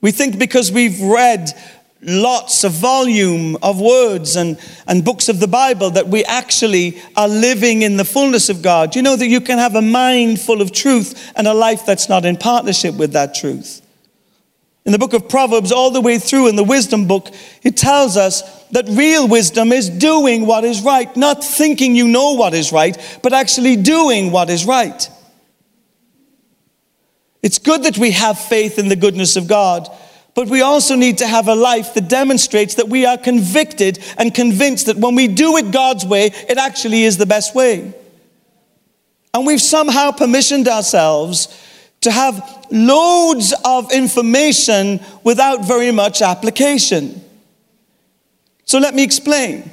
We 0.00 0.12
think 0.12 0.38
because 0.38 0.70
we've 0.70 1.00
read 1.00 1.52
lots 2.02 2.62
of 2.62 2.72
volume 2.72 3.56
of 3.62 3.80
words 3.80 4.36
and, 4.36 4.58
and 4.86 5.04
books 5.04 5.28
of 5.28 5.40
the 5.40 5.48
Bible 5.48 5.90
that 5.90 6.08
we 6.08 6.24
actually 6.24 7.00
are 7.16 7.28
living 7.28 7.82
in 7.82 7.96
the 7.96 8.04
fullness 8.04 8.48
of 8.48 8.62
God. 8.62 8.94
You 8.94 9.02
know 9.02 9.16
that 9.16 9.26
you 9.26 9.40
can 9.40 9.58
have 9.58 9.74
a 9.74 9.82
mind 9.82 10.40
full 10.40 10.60
of 10.60 10.72
truth 10.72 11.32
and 11.36 11.46
a 11.46 11.54
life 11.54 11.86
that's 11.86 12.08
not 12.08 12.24
in 12.24 12.36
partnership 12.36 12.94
with 12.94 13.12
that 13.12 13.34
truth. 13.34 13.82
In 14.84 14.92
the 14.92 14.98
book 14.98 15.14
of 15.14 15.28
Proverbs, 15.28 15.72
all 15.72 15.90
the 15.90 16.00
way 16.00 16.18
through 16.18 16.46
in 16.46 16.54
the 16.54 16.62
wisdom 16.62 17.08
book, 17.08 17.28
it 17.64 17.76
tells 17.76 18.16
us 18.16 18.64
that 18.68 18.86
real 18.88 19.26
wisdom 19.26 19.72
is 19.72 19.90
doing 19.90 20.46
what 20.46 20.62
is 20.62 20.80
right, 20.80 21.14
not 21.16 21.42
thinking 21.42 21.96
you 21.96 22.06
know 22.06 22.34
what 22.34 22.54
is 22.54 22.70
right, 22.70 22.96
but 23.20 23.32
actually 23.32 23.74
doing 23.74 24.30
what 24.30 24.48
is 24.48 24.64
right. 24.64 25.10
It's 27.42 27.58
good 27.58 27.82
that 27.82 27.98
we 27.98 28.12
have 28.12 28.38
faith 28.38 28.78
in 28.78 28.88
the 28.88 28.96
goodness 28.96 29.36
of 29.36 29.48
God, 29.48 29.88
but 30.36 30.48
we 30.48 30.60
also 30.60 30.94
need 30.94 31.16
to 31.18 31.26
have 31.26 31.48
a 31.48 31.54
life 31.54 31.94
that 31.94 32.08
demonstrates 32.08 32.74
that 32.74 32.90
we 32.90 33.06
are 33.06 33.16
convicted 33.16 33.98
and 34.18 34.34
convinced 34.34 34.84
that 34.84 34.98
when 34.98 35.14
we 35.14 35.28
do 35.28 35.56
it 35.56 35.72
God's 35.72 36.04
way, 36.04 36.26
it 36.26 36.58
actually 36.58 37.04
is 37.04 37.16
the 37.16 37.24
best 37.24 37.54
way. 37.54 37.94
And 39.32 39.46
we've 39.46 39.62
somehow 39.62 40.10
permissioned 40.10 40.68
ourselves 40.68 41.48
to 42.02 42.10
have 42.10 42.66
loads 42.70 43.54
of 43.64 43.90
information 43.92 45.00
without 45.24 45.64
very 45.64 45.90
much 45.90 46.20
application. 46.20 47.24
So 48.66 48.78
let 48.78 48.94
me 48.94 49.04
explain. 49.04 49.70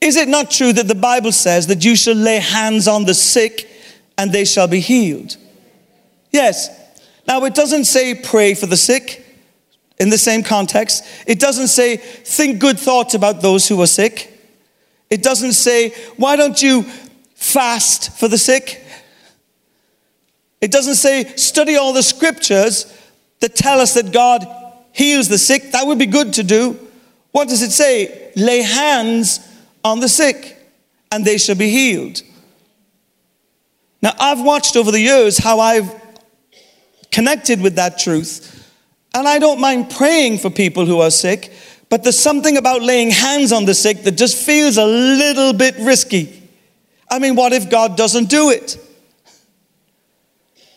Is 0.00 0.16
it 0.16 0.26
not 0.26 0.50
true 0.50 0.72
that 0.72 0.88
the 0.88 0.96
Bible 0.96 1.30
says 1.30 1.68
that 1.68 1.84
you 1.84 1.94
shall 1.94 2.16
lay 2.16 2.40
hands 2.40 2.88
on 2.88 3.04
the 3.04 3.14
sick 3.14 3.68
and 4.16 4.32
they 4.32 4.44
shall 4.44 4.66
be 4.66 4.80
healed? 4.80 5.36
Yes, 6.32 6.77
now, 7.28 7.44
it 7.44 7.54
doesn't 7.54 7.84
say 7.84 8.14
pray 8.14 8.54
for 8.54 8.64
the 8.64 8.76
sick 8.76 9.22
in 10.00 10.08
the 10.08 10.16
same 10.16 10.42
context. 10.42 11.04
It 11.26 11.38
doesn't 11.38 11.68
say 11.68 11.98
think 11.98 12.58
good 12.58 12.78
thoughts 12.78 13.12
about 13.12 13.42
those 13.42 13.68
who 13.68 13.80
are 13.82 13.86
sick. 13.86 14.34
It 15.10 15.22
doesn't 15.22 15.52
say, 15.52 15.90
why 16.16 16.36
don't 16.36 16.60
you 16.62 16.84
fast 17.34 18.18
for 18.18 18.28
the 18.28 18.38
sick? 18.38 18.82
It 20.62 20.70
doesn't 20.70 20.94
say 20.94 21.24
study 21.36 21.76
all 21.76 21.92
the 21.92 22.02
scriptures 22.02 22.92
that 23.40 23.54
tell 23.54 23.78
us 23.78 23.92
that 23.94 24.10
God 24.10 24.46
heals 24.92 25.28
the 25.28 25.38
sick. 25.38 25.72
That 25.72 25.86
would 25.86 25.98
be 25.98 26.06
good 26.06 26.32
to 26.34 26.42
do. 26.42 26.78
What 27.32 27.48
does 27.48 27.60
it 27.60 27.72
say? 27.72 28.32
Lay 28.36 28.62
hands 28.62 29.40
on 29.84 30.00
the 30.00 30.08
sick 30.08 30.56
and 31.12 31.24
they 31.24 31.36
shall 31.36 31.56
be 31.56 31.68
healed. 31.68 32.22
Now, 34.00 34.14
I've 34.18 34.40
watched 34.40 34.76
over 34.76 34.90
the 34.90 35.00
years 35.00 35.38
how 35.38 35.60
I've 35.60 35.97
connected 37.10 37.60
with 37.60 37.76
that 37.76 37.98
truth. 37.98 38.54
And 39.14 39.26
I 39.26 39.38
don't 39.38 39.60
mind 39.60 39.90
praying 39.90 40.38
for 40.38 40.50
people 40.50 40.86
who 40.86 41.00
are 41.00 41.10
sick, 41.10 41.52
But 41.88 42.02
there's 42.02 42.18
something 42.18 42.56
about 42.56 42.82
laying 42.82 43.10
hands 43.10 43.52
on 43.52 43.64
the 43.64 43.74
sick 43.74 44.02
that 44.02 44.12
just 44.12 44.36
feels 44.36 44.76
a 44.76 44.84
little 44.84 45.52
bit 45.52 45.76
risky. 45.78 46.50
I 47.10 47.18
mean, 47.18 47.34
what 47.34 47.52
if 47.52 47.70
God 47.70 47.96
doesn't 47.96 48.28
do 48.28 48.50
it? 48.50 48.78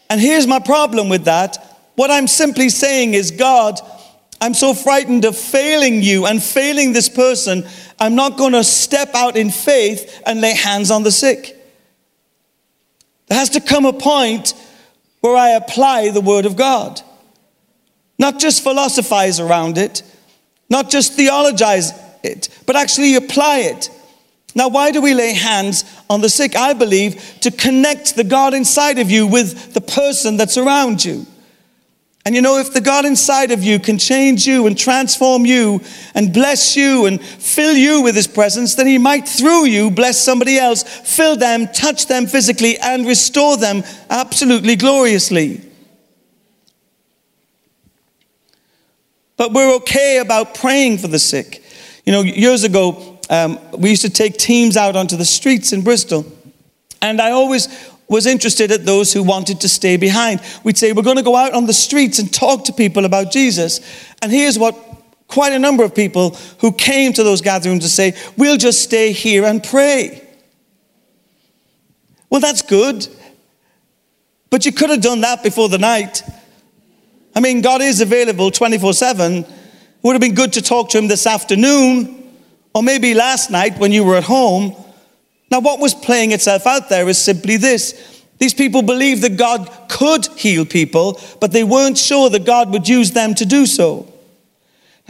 And 0.10 0.20
here's 0.22 0.48
my 0.48 0.60
problem 0.60 1.10
with 1.10 1.26
that. 1.26 1.80
What 1.96 2.12
I'm 2.12 2.28
simply 2.28 2.70
saying 2.70 3.14
is, 3.14 3.32
God, 3.32 3.80
I'm 4.40 4.54
so 4.54 4.74
frightened 4.74 5.26
of 5.26 5.38
failing 5.38 6.02
you 6.02 6.26
and 6.26 6.42
failing 6.42 6.94
this 6.94 7.10
person, 7.10 7.66
I'm 8.00 8.16
not 8.16 8.38
going 8.38 8.54
to 8.54 8.64
step 8.64 9.14
out 9.14 9.36
in 9.36 9.52
faith 9.52 10.22
and 10.26 10.40
lay 10.40 10.56
hands 10.56 10.92
on 10.92 11.04
the 11.04 11.12
sick. 11.12 11.58
There 13.28 13.38
has 13.38 13.50
to 13.52 13.62
come 13.62 13.86
a 13.86 13.94
point 13.94 14.54
where 15.22 15.36
I 15.36 15.52
apply 15.52 16.10
the 16.10 16.22
Word 16.22 16.46
of 16.46 16.56
God. 16.56 17.02
Not 18.20 18.40
just 18.40 18.64
philosophize 18.64 19.40
around 19.40 19.78
it, 19.78 20.04
not 20.70 20.90
just 20.90 21.14
theologize 21.14 21.92
it, 22.24 22.50
but 22.66 22.76
actually 22.76 23.16
apply 23.16 23.60
it. 23.60 23.90
Now, 24.54 24.68
why 24.68 24.92
do 24.92 25.02
we 25.02 25.14
lay 25.14 25.34
hands 25.34 25.86
on 26.10 26.22
the 26.22 26.30
sick? 26.30 26.56
I 26.56 26.74
believe 26.74 27.40
to 27.42 27.52
connect 27.52 28.16
the 28.16 28.24
God 28.24 28.54
inside 28.54 29.00
of 29.00 29.10
you 29.10 29.26
with 29.26 29.74
the 29.74 29.82
person 29.82 30.38
that's 30.38 30.58
around 30.58 31.06
you. 31.06 31.26
And 32.24 32.36
you 32.36 32.42
know, 32.42 32.60
if 32.60 32.72
the 32.72 32.82
God 32.82 33.06
inside 33.06 33.52
of 33.52 33.64
you 33.64 33.80
can 33.80 33.98
change 33.98 34.46
you 34.46 34.68
and 34.68 34.78
transform 34.78 35.46
you 35.46 35.82
and 36.14 36.32
bless 36.32 36.76
you 36.76 37.08
and 37.08 37.20
fill 37.22 37.76
you 37.76 38.04
with 38.04 38.16
His 38.16 38.28
presence, 38.28 38.76
then 38.76 38.86
He 38.86 39.00
might, 39.00 39.28
through 39.28 39.66
you, 39.66 39.90
bless 39.90 40.24
somebody 40.24 40.58
else, 40.58 40.84
fill 40.84 41.36
them, 41.36 41.68
touch 41.68 42.06
them 42.06 42.28
physically, 42.28 42.78
and 42.78 43.08
restore 43.08 43.58
them 43.58 43.84
absolutely 44.10 44.76
gloriously. 44.76 45.62
But 49.36 49.54
we're 49.54 49.76
okay 49.78 50.20
about 50.20 50.54
praying 50.54 51.00
for 51.00 51.08
the 51.08 51.18
sick. 51.18 51.64
You 52.06 52.12
know, 52.14 52.22
years 52.22 52.64
ago, 52.64 53.20
um, 53.32 53.60
we 53.76 53.90
used 53.90 54.04
to 54.04 54.10
take 54.12 54.38
teams 54.38 54.78
out 54.78 54.96
onto 54.96 55.18
the 55.18 55.26
streets 55.26 55.74
in 55.74 55.82
Bristol. 55.82 56.26
And 57.02 57.20
I 57.20 57.32
always 57.32 57.68
was 58.12 58.28
interested 58.28 58.72
at 58.72 58.86
those 58.86 59.14
who 59.14 59.24
wanted 59.24 59.62
to 59.62 59.70
stay 59.70 59.98
behind. 59.98 60.42
We'd 60.64 60.78
say, 60.78 60.92
We're 60.92 61.02
going 61.02 61.18
to 61.18 61.24
go 61.24 61.36
out 61.36 61.54
on 61.54 61.66
the 61.66 61.74
streets 61.74 62.20
and 62.20 62.32
talk 62.32 62.66
to 62.66 62.74
people 62.74 63.06
about 63.06 63.32
Jesus. 63.32 63.80
And 64.22 64.32
here's 64.32 64.60
what 64.60 64.76
quite 65.28 65.54
a 65.54 65.60
number 65.60 65.84
of 65.84 65.96
people 65.96 66.32
who 66.60 66.74
came 66.74 67.14
to 67.14 67.24
those 67.24 67.42
gatherings 67.42 67.84
to 67.84 67.90
say, 67.90 68.14
We'll 68.38 68.58
just 68.58 68.82
stay 68.82 69.14
here 69.14 69.46
and 69.46 69.64
pray. 69.64 70.28
Well, 72.30 72.42
that's 72.42 72.62
good. 72.62 73.08
But 74.50 74.66
you 74.66 74.74
could 74.74 74.90
have 74.90 75.02
done 75.02 75.22
that 75.22 75.42
before 75.42 75.70
the 75.70 75.78
night. 75.78 76.22
I 77.34 77.40
mean, 77.40 77.62
God 77.62 77.82
is 77.82 78.02
available 78.02 78.52
24 78.52 78.94
7. 78.94 79.46
Would 80.04 80.14
have 80.14 80.22
been 80.22 80.36
good 80.36 80.54
to 80.54 80.62
talk 80.62 80.90
to 80.90 80.98
Him 80.98 81.08
this 81.08 81.26
afternoon 81.26 82.18
or 82.74 82.84
maybe 82.84 83.14
last 83.14 83.52
night 83.52 83.78
when 83.78 83.92
you 83.92 84.04
were 84.04 84.16
at 84.16 84.24
home. 84.24 84.76
Now, 85.52 85.60
what 85.60 85.82
was 85.82 85.94
playing 85.94 86.32
itself 86.32 86.66
out 86.66 86.88
there 86.88 87.08
is 87.10 87.18
simply 87.18 87.58
this. 87.58 88.24
These 88.40 88.54
people 88.54 88.82
believed 88.82 89.22
that 89.22 89.38
God 89.38 89.70
could 89.90 90.26
heal 90.38 90.66
people, 90.66 91.20
but 91.42 91.52
they 91.52 91.66
weren't 91.66 91.98
sure 91.98 92.30
that 92.30 92.46
God 92.46 92.72
would 92.72 92.88
use 92.88 93.12
them 93.12 93.36
to 93.36 93.46
do 93.46 93.66
so. 93.66 94.12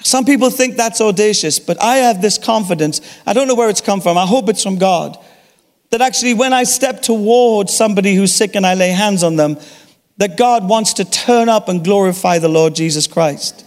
Some 0.03 0.25
people 0.25 0.49
think 0.49 0.75
that's 0.75 0.99
audacious, 0.99 1.59
but 1.59 1.81
I 1.81 1.97
have 1.97 2.21
this 2.21 2.39
confidence. 2.39 3.01
I 3.25 3.33
don't 3.33 3.47
know 3.47 3.55
where 3.55 3.69
it's 3.69 3.81
come 3.81 4.01
from. 4.01 4.17
I 4.17 4.25
hope 4.25 4.49
it's 4.49 4.63
from 4.63 4.79
God. 4.79 5.17
That 5.91 6.01
actually, 6.01 6.33
when 6.33 6.53
I 6.53 6.63
step 6.63 7.01
towards 7.01 7.73
somebody 7.73 8.15
who's 8.15 8.33
sick 8.33 8.55
and 8.55 8.65
I 8.65 8.73
lay 8.73 8.89
hands 8.89 9.23
on 9.23 9.35
them, 9.35 9.57
that 10.17 10.37
God 10.37 10.67
wants 10.67 10.93
to 10.93 11.05
turn 11.05 11.49
up 11.49 11.69
and 11.69 11.83
glorify 11.83 12.39
the 12.39 12.49
Lord 12.49 12.75
Jesus 12.75 13.05
Christ. 13.05 13.65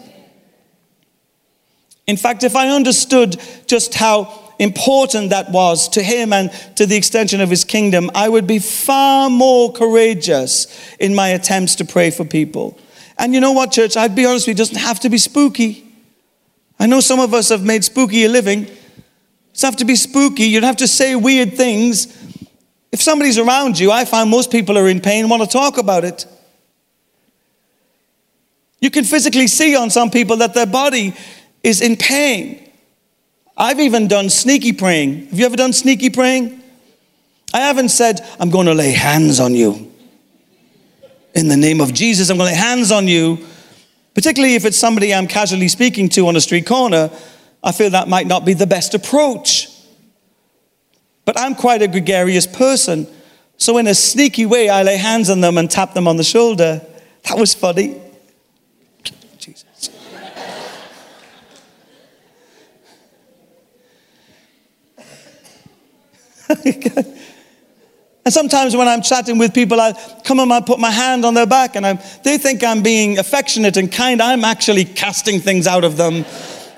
In 2.07 2.17
fact, 2.17 2.43
if 2.43 2.57
I 2.57 2.69
understood 2.69 3.41
just 3.67 3.95
how 3.95 4.44
important 4.59 5.31
that 5.31 5.51
was 5.51 5.89
to 5.91 6.03
him 6.03 6.33
and 6.33 6.51
to 6.77 6.87
the 6.87 6.97
extension 6.97 7.41
of 7.41 7.51
his 7.51 7.65
kingdom, 7.65 8.11
I 8.15 8.29
would 8.29 8.47
be 8.47 8.59
far 8.59 9.31
more 9.31 9.73
courageous 9.73 10.67
in 10.99 11.15
my 11.15 11.29
attempts 11.29 11.75
to 11.77 11.85
pray 11.85 12.11
for 12.11 12.25
people. 12.25 12.79
And 13.19 13.35
you 13.35 13.41
know 13.41 13.53
what, 13.53 13.73
church? 13.73 13.97
I'd 13.97 14.15
be 14.15 14.27
honest 14.27 14.47
with 14.47 14.59
you, 14.59 14.63
it 14.63 14.67
doesn't 14.67 14.83
have 14.83 15.01
to 15.01 15.09
be 15.09 15.19
spooky. 15.19 15.87
I 16.79 16.87
know 16.87 17.01
some 17.01 17.21
of 17.21 17.35
us 17.35 17.49
have 17.51 17.65
made 17.65 17.85
spooky 17.85 18.25
a 18.25 18.29
living. 18.29 18.65
It 18.65 18.79
doesn't 19.55 19.67
have 19.69 19.77
to 19.77 19.85
be 19.85 19.97
spooky. 19.97 20.45
You 20.45 20.61
don't 20.61 20.67
have 20.67 20.77
to 20.79 20.89
say 20.89 21.15
weird 21.15 21.55
things. 21.55 22.07
If 22.91 23.01
somebody's 23.03 23.39
around 23.39 23.79
you, 23.79 23.91
I 23.91 24.05
find 24.05 24.31
most 24.31 24.51
people 24.51 24.79
are 24.79 24.89
in 24.89 25.01
pain, 25.01 25.29
want 25.29 25.43
to 25.43 25.49
talk 25.49 25.79
about 25.79 26.05
it. 26.05 26.27
You 28.81 28.91
can 28.91 29.05
physically 29.05 29.47
see 29.47 29.77
on 29.77 29.91
some 29.91 30.11
people 30.11 30.37
that 30.37 30.55
their 30.55 30.67
body 30.67 31.15
is 31.63 31.81
in 31.81 31.97
pain. 31.97 32.64
I've 33.57 33.81
even 33.81 34.09
done 34.09 34.31
sneaky 34.31 34.73
praying. 34.73 35.27
Have 35.27 35.39
you 35.39 35.47
ever 35.47 35.57
done 35.57 35.73
sneaky 35.73 36.11
praying? 36.11 36.61
I 37.53 37.61
haven't 37.61 37.91
said, 37.91 38.21
I'm 38.41 38.51
going 38.51 38.67
to 38.67 38.75
lay 38.75 38.91
hands 38.91 39.39
on 39.39 39.55
you. 39.55 39.93
In 41.35 41.49
the 41.49 41.57
name 41.57 41.81
of 41.81 41.95
Jesus, 41.95 42.31
I'm 42.31 42.37
going 42.37 42.49
to 42.49 42.55
lay 42.55 42.61
hands 42.61 42.91
on 42.91 43.07
you. 43.07 43.45
Particularly 44.15 44.55
if 44.55 44.65
it's 44.65 44.77
somebody 44.77 45.15
I'm 45.15 45.27
casually 45.27 45.69
speaking 45.69 46.09
to 46.11 46.27
on 46.27 46.37
a 46.37 46.41
street 46.41 46.67
corner, 46.67 47.11
I 47.63 47.73
feel 47.73 47.91
that 47.91 48.09
might 48.09 48.27
not 48.27 48.45
be 48.45 48.55
the 48.55 48.67
best 48.67 48.95
approach. 48.95 49.69
But 51.25 51.39
I'm 51.39 51.55
quite 51.55 51.83
a 51.83 51.89
gregarious 51.89 52.47
person. 52.47 53.07
So, 53.57 53.79
in 53.79 53.87
a 53.87 53.95
sneaky 53.95 54.47
way, 54.47 54.69
I 54.69 54.83
lay 54.83 54.97
hands 54.97 55.31
on 55.31 55.41
them 55.41 55.59
and 55.59 55.71
tap 55.71 55.95
them 55.95 56.07
on 56.07 56.17
the 56.17 56.25
shoulder. 56.25 56.85
That 57.25 57.39
was 57.39 57.55
funny. 57.55 58.01
and 68.25 68.33
sometimes 68.33 68.77
when 68.77 68.89
I'm 68.89 69.03
chatting 69.03 69.39
with 69.39 69.55
people, 69.55 69.81
I 69.81 69.93
come 70.25 70.41
and 70.41 70.53
I 70.53 70.61
put 70.61 70.79
my 70.79 70.91
hand 70.91 71.25
on 71.25 71.35
their 71.35 71.47
back 71.47 71.77
and 71.77 71.87
I'm, 71.87 71.99
they 72.23 72.39
think 72.39 72.63
I'm 72.63 72.83
being 72.83 73.19
affectionate 73.19 73.77
and 73.77 73.91
kind. 73.91 74.21
I'm 74.21 74.45
actually 74.45 74.85
casting 74.85 75.41
things 75.41 75.67
out 75.67 75.85
of 75.85 75.97
them 75.97 76.25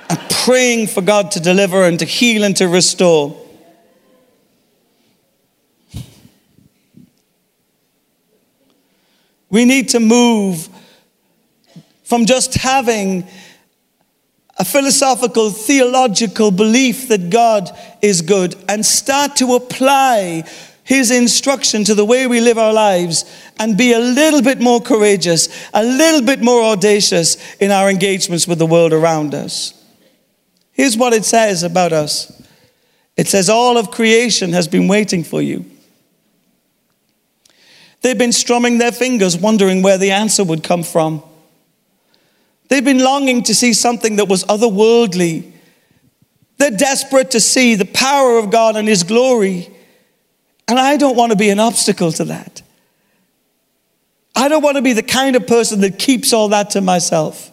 and 0.08 0.18
praying 0.30 0.86
for 0.88 1.02
God 1.02 1.32
to 1.32 1.40
deliver 1.40 1.84
and 1.84 1.98
to 1.98 2.04
heal 2.04 2.44
and 2.44 2.56
to 2.56 2.68
restore. 2.68 3.36
We 9.48 9.64
need 9.64 9.90
to 9.90 10.00
move 10.00 10.68
from 12.04 12.26
just 12.26 12.54
having 12.54 13.26
a 14.58 14.64
philosophical, 14.64 15.50
theological 15.50 16.50
belief 16.50 17.08
that 17.08 17.30
God 17.30 17.70
is 18.00 18.22
good 18.22 18.54
and 18.68 18.84
start 18.84 19.36
to 19.36 19.54
apply 19.54 20.44
His 20.82 21.10
instruction 21.10 21.84
to 21.84 21.94
the 21.94 22.04
way 22.04 22.26
we 22.26 22.40
live 22.40 22.56
our 22.56 22.72
lives 22.72 23.24
and 23.58 23.76
be 23.76 23.92
a 23.92 23.98
little 23.98 24.42
bit 24.42 24.60
more 24.60 24.80
courageous, 24.80 25.48
a 25.74 25.84
little 25.84 26.22
bit 26.22 26.40
more 26.40 26.62
audacious 26.62 27.36
in 27.56 27.70
our 27.70 27.90
engagements 27.90 28.48
with 28.48 28.58
the 28.58 28.66
world 28.66 28.92
around 28.92 29.34
us. 29.34 29.72
Here's 30.72 30.96
what 30.96 31.12
it 31.12 31.24
says 31.24 31.62
about 31.62 31.92
us 31.92 32.32
it 33.16 33.28
says, 33.28 33.48
All 33.48 33.78
of 33.78 33.90
creation 33.90 34.52
has 34.52 34.68
been 34.68 34.88
waiting 34.88 35.24
for 35.24 35.40
you. 35.42 35.64
They've 38.02 38.16
been 38.16 38.32
strumming 38.32 38.78
their 38.78 38.92
fingers, 38.92 39.36
wondering 39.36 39.82
where 39.82 39.98
the 39.98 40.12
answer 40.12 40.44
would 40.44 40.62
come 40.62 40.82
from. 40.82 41.22
They've 42.68 42.84
been 42.84 43.02
longing 43.02 43.42
to 43.44 43.54
see 43.54 43.72
something 43.72 44.16
that 44.16 44.28
was 44.28 44.44
otherworldly. 44.44 45.52
They're 46.58 46.70
desperate 46.70 47.30
to 47.32 47.40
see 47.40 47.74
the 47.74 47.84
power 47.84 48.38
of 48.38 48.50
God 48.50 48.76
and 48.76 48.88
His 48.88 49.02
glory. 49.02 49.70
And 50.68 50.78
I 50.78 50.96
don't 50.96 51.16
want 51.16 51.32
to 51.32 51.36
be 51.38 51.50
an 51.50 51.60
obstacle 51.60 52.10
to 52.12 52.24
that. 52.24 52.62
I 54.34 54.48
don't 54.48 54.62
want 54.62 54.76
to 54.76 54.82
be 54.82 54.92
the 54.92 55.02
kind 55.02 55.36
of 55.36 55.46
person 55.46 55.80
that 55.80 55.98
keeps 55.98 56.32
all 56.32 56.48
that 56.48 56.70
to 56.70 56.80
myself. 56.80 57.50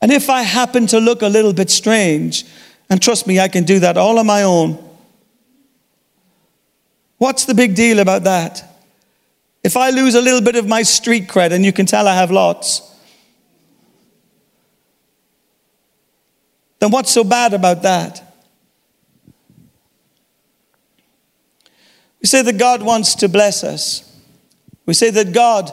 And 0.00 0.12
if 0.12 0.28
I 0.28 0.42
happen 0.42 0.86
to 0.88 1.00
look 1.00 1.22
a 1.22 1.28
little 1.28 1.52
bit 1.52 1.70
strange, 1.70 2.44
and 2.90 3.00
trust 3.00 3.26
me, 3.26 3.40
I 3.40 3.48
can 3.48 3.64
do 3.64 3.80
that 3.80 3.96
all 3.96 4.18
on 4.18 4.26
my 4.26 4.42
own. 4.42 4.78
What's 7.18 7.46
the 7.46 7.54
big 7.54 7.74
deal 7.74 8.00
about 8.00 8.24
that? 8.24 8.62
If 9.62 9.76
I 9.78 9.90
lose 9.90 10.14
a 10.14 10.20
little 10.20 10.42
bit 10.42 10.56
of 10.56 10.68
my 10.68 10.82
street 10.82 11.26
cred, 11.26 11.52
and 11.52 11.64
you 11.64 11.72
can 11.72 11.86
tell 11.86 12.06
I 12.06 12.14
have 12.14 12.30
lots, 12.30 12.93
then 16.78 16.90
what's 16.90 17.10
so 17.10 17.24
bad 17.24 17.54
about 17.54 17.82
that? 17.82 18.20
We 22.20 22.26
say 22.26 22.42
that 22.42 22.58
God 22.58 22.82
wants 22.82 23.16
to 23.16 23.28
bless 23.28 23.62
us. 23.62 24.10
We 24.86 24.94
say 24.94 25.10
that 25.10 25.32
God 25.32 25.70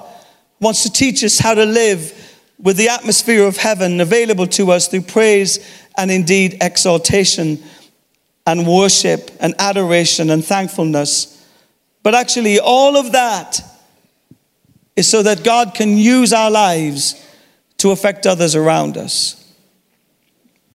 wants 0.59 0.83
to 0.83 0.91
teach 0.91 1.23
us 1.23 1.39
how 1.39 1.53
to 1.53 1.65
live 1.65 2.17
with 2.59 2.77
the 2.77 2.89
atmosphere 2.89 3.43
of 3.43 3.57
heaven 3.57 3.99
available 3.99 4.47
to 4.47 4.71
us 4.71 4.87
through 4.87 5.01
praise 5.01 5.59
and 5.97 6.11
indeed 6.11 6.57
exaltation 6.61 7.61
and 8.45 8.67
worship 8.67 9.31
and 9.39 9.55
adoration 9.59 10.29
and 10.29 10.43
thankfulness. 10.43 11.45
But 12.03 12.15
actually, 12.15 12.59
all 12.59 12.97
of 12.97 13.11
that 13.13 13.61
is 14.95 15.09
so 15.09 15.23
that 15.23 15.43
God 15.43 15.73
can 15.73 15.97
use 15.97 16.33
our 16.33 16.51
lives 16.51 17.15
to 17.77 17.91
affect 17.91 18.27
others 18.27 18.55
around 18.55 18.97
us. 18.97 19.40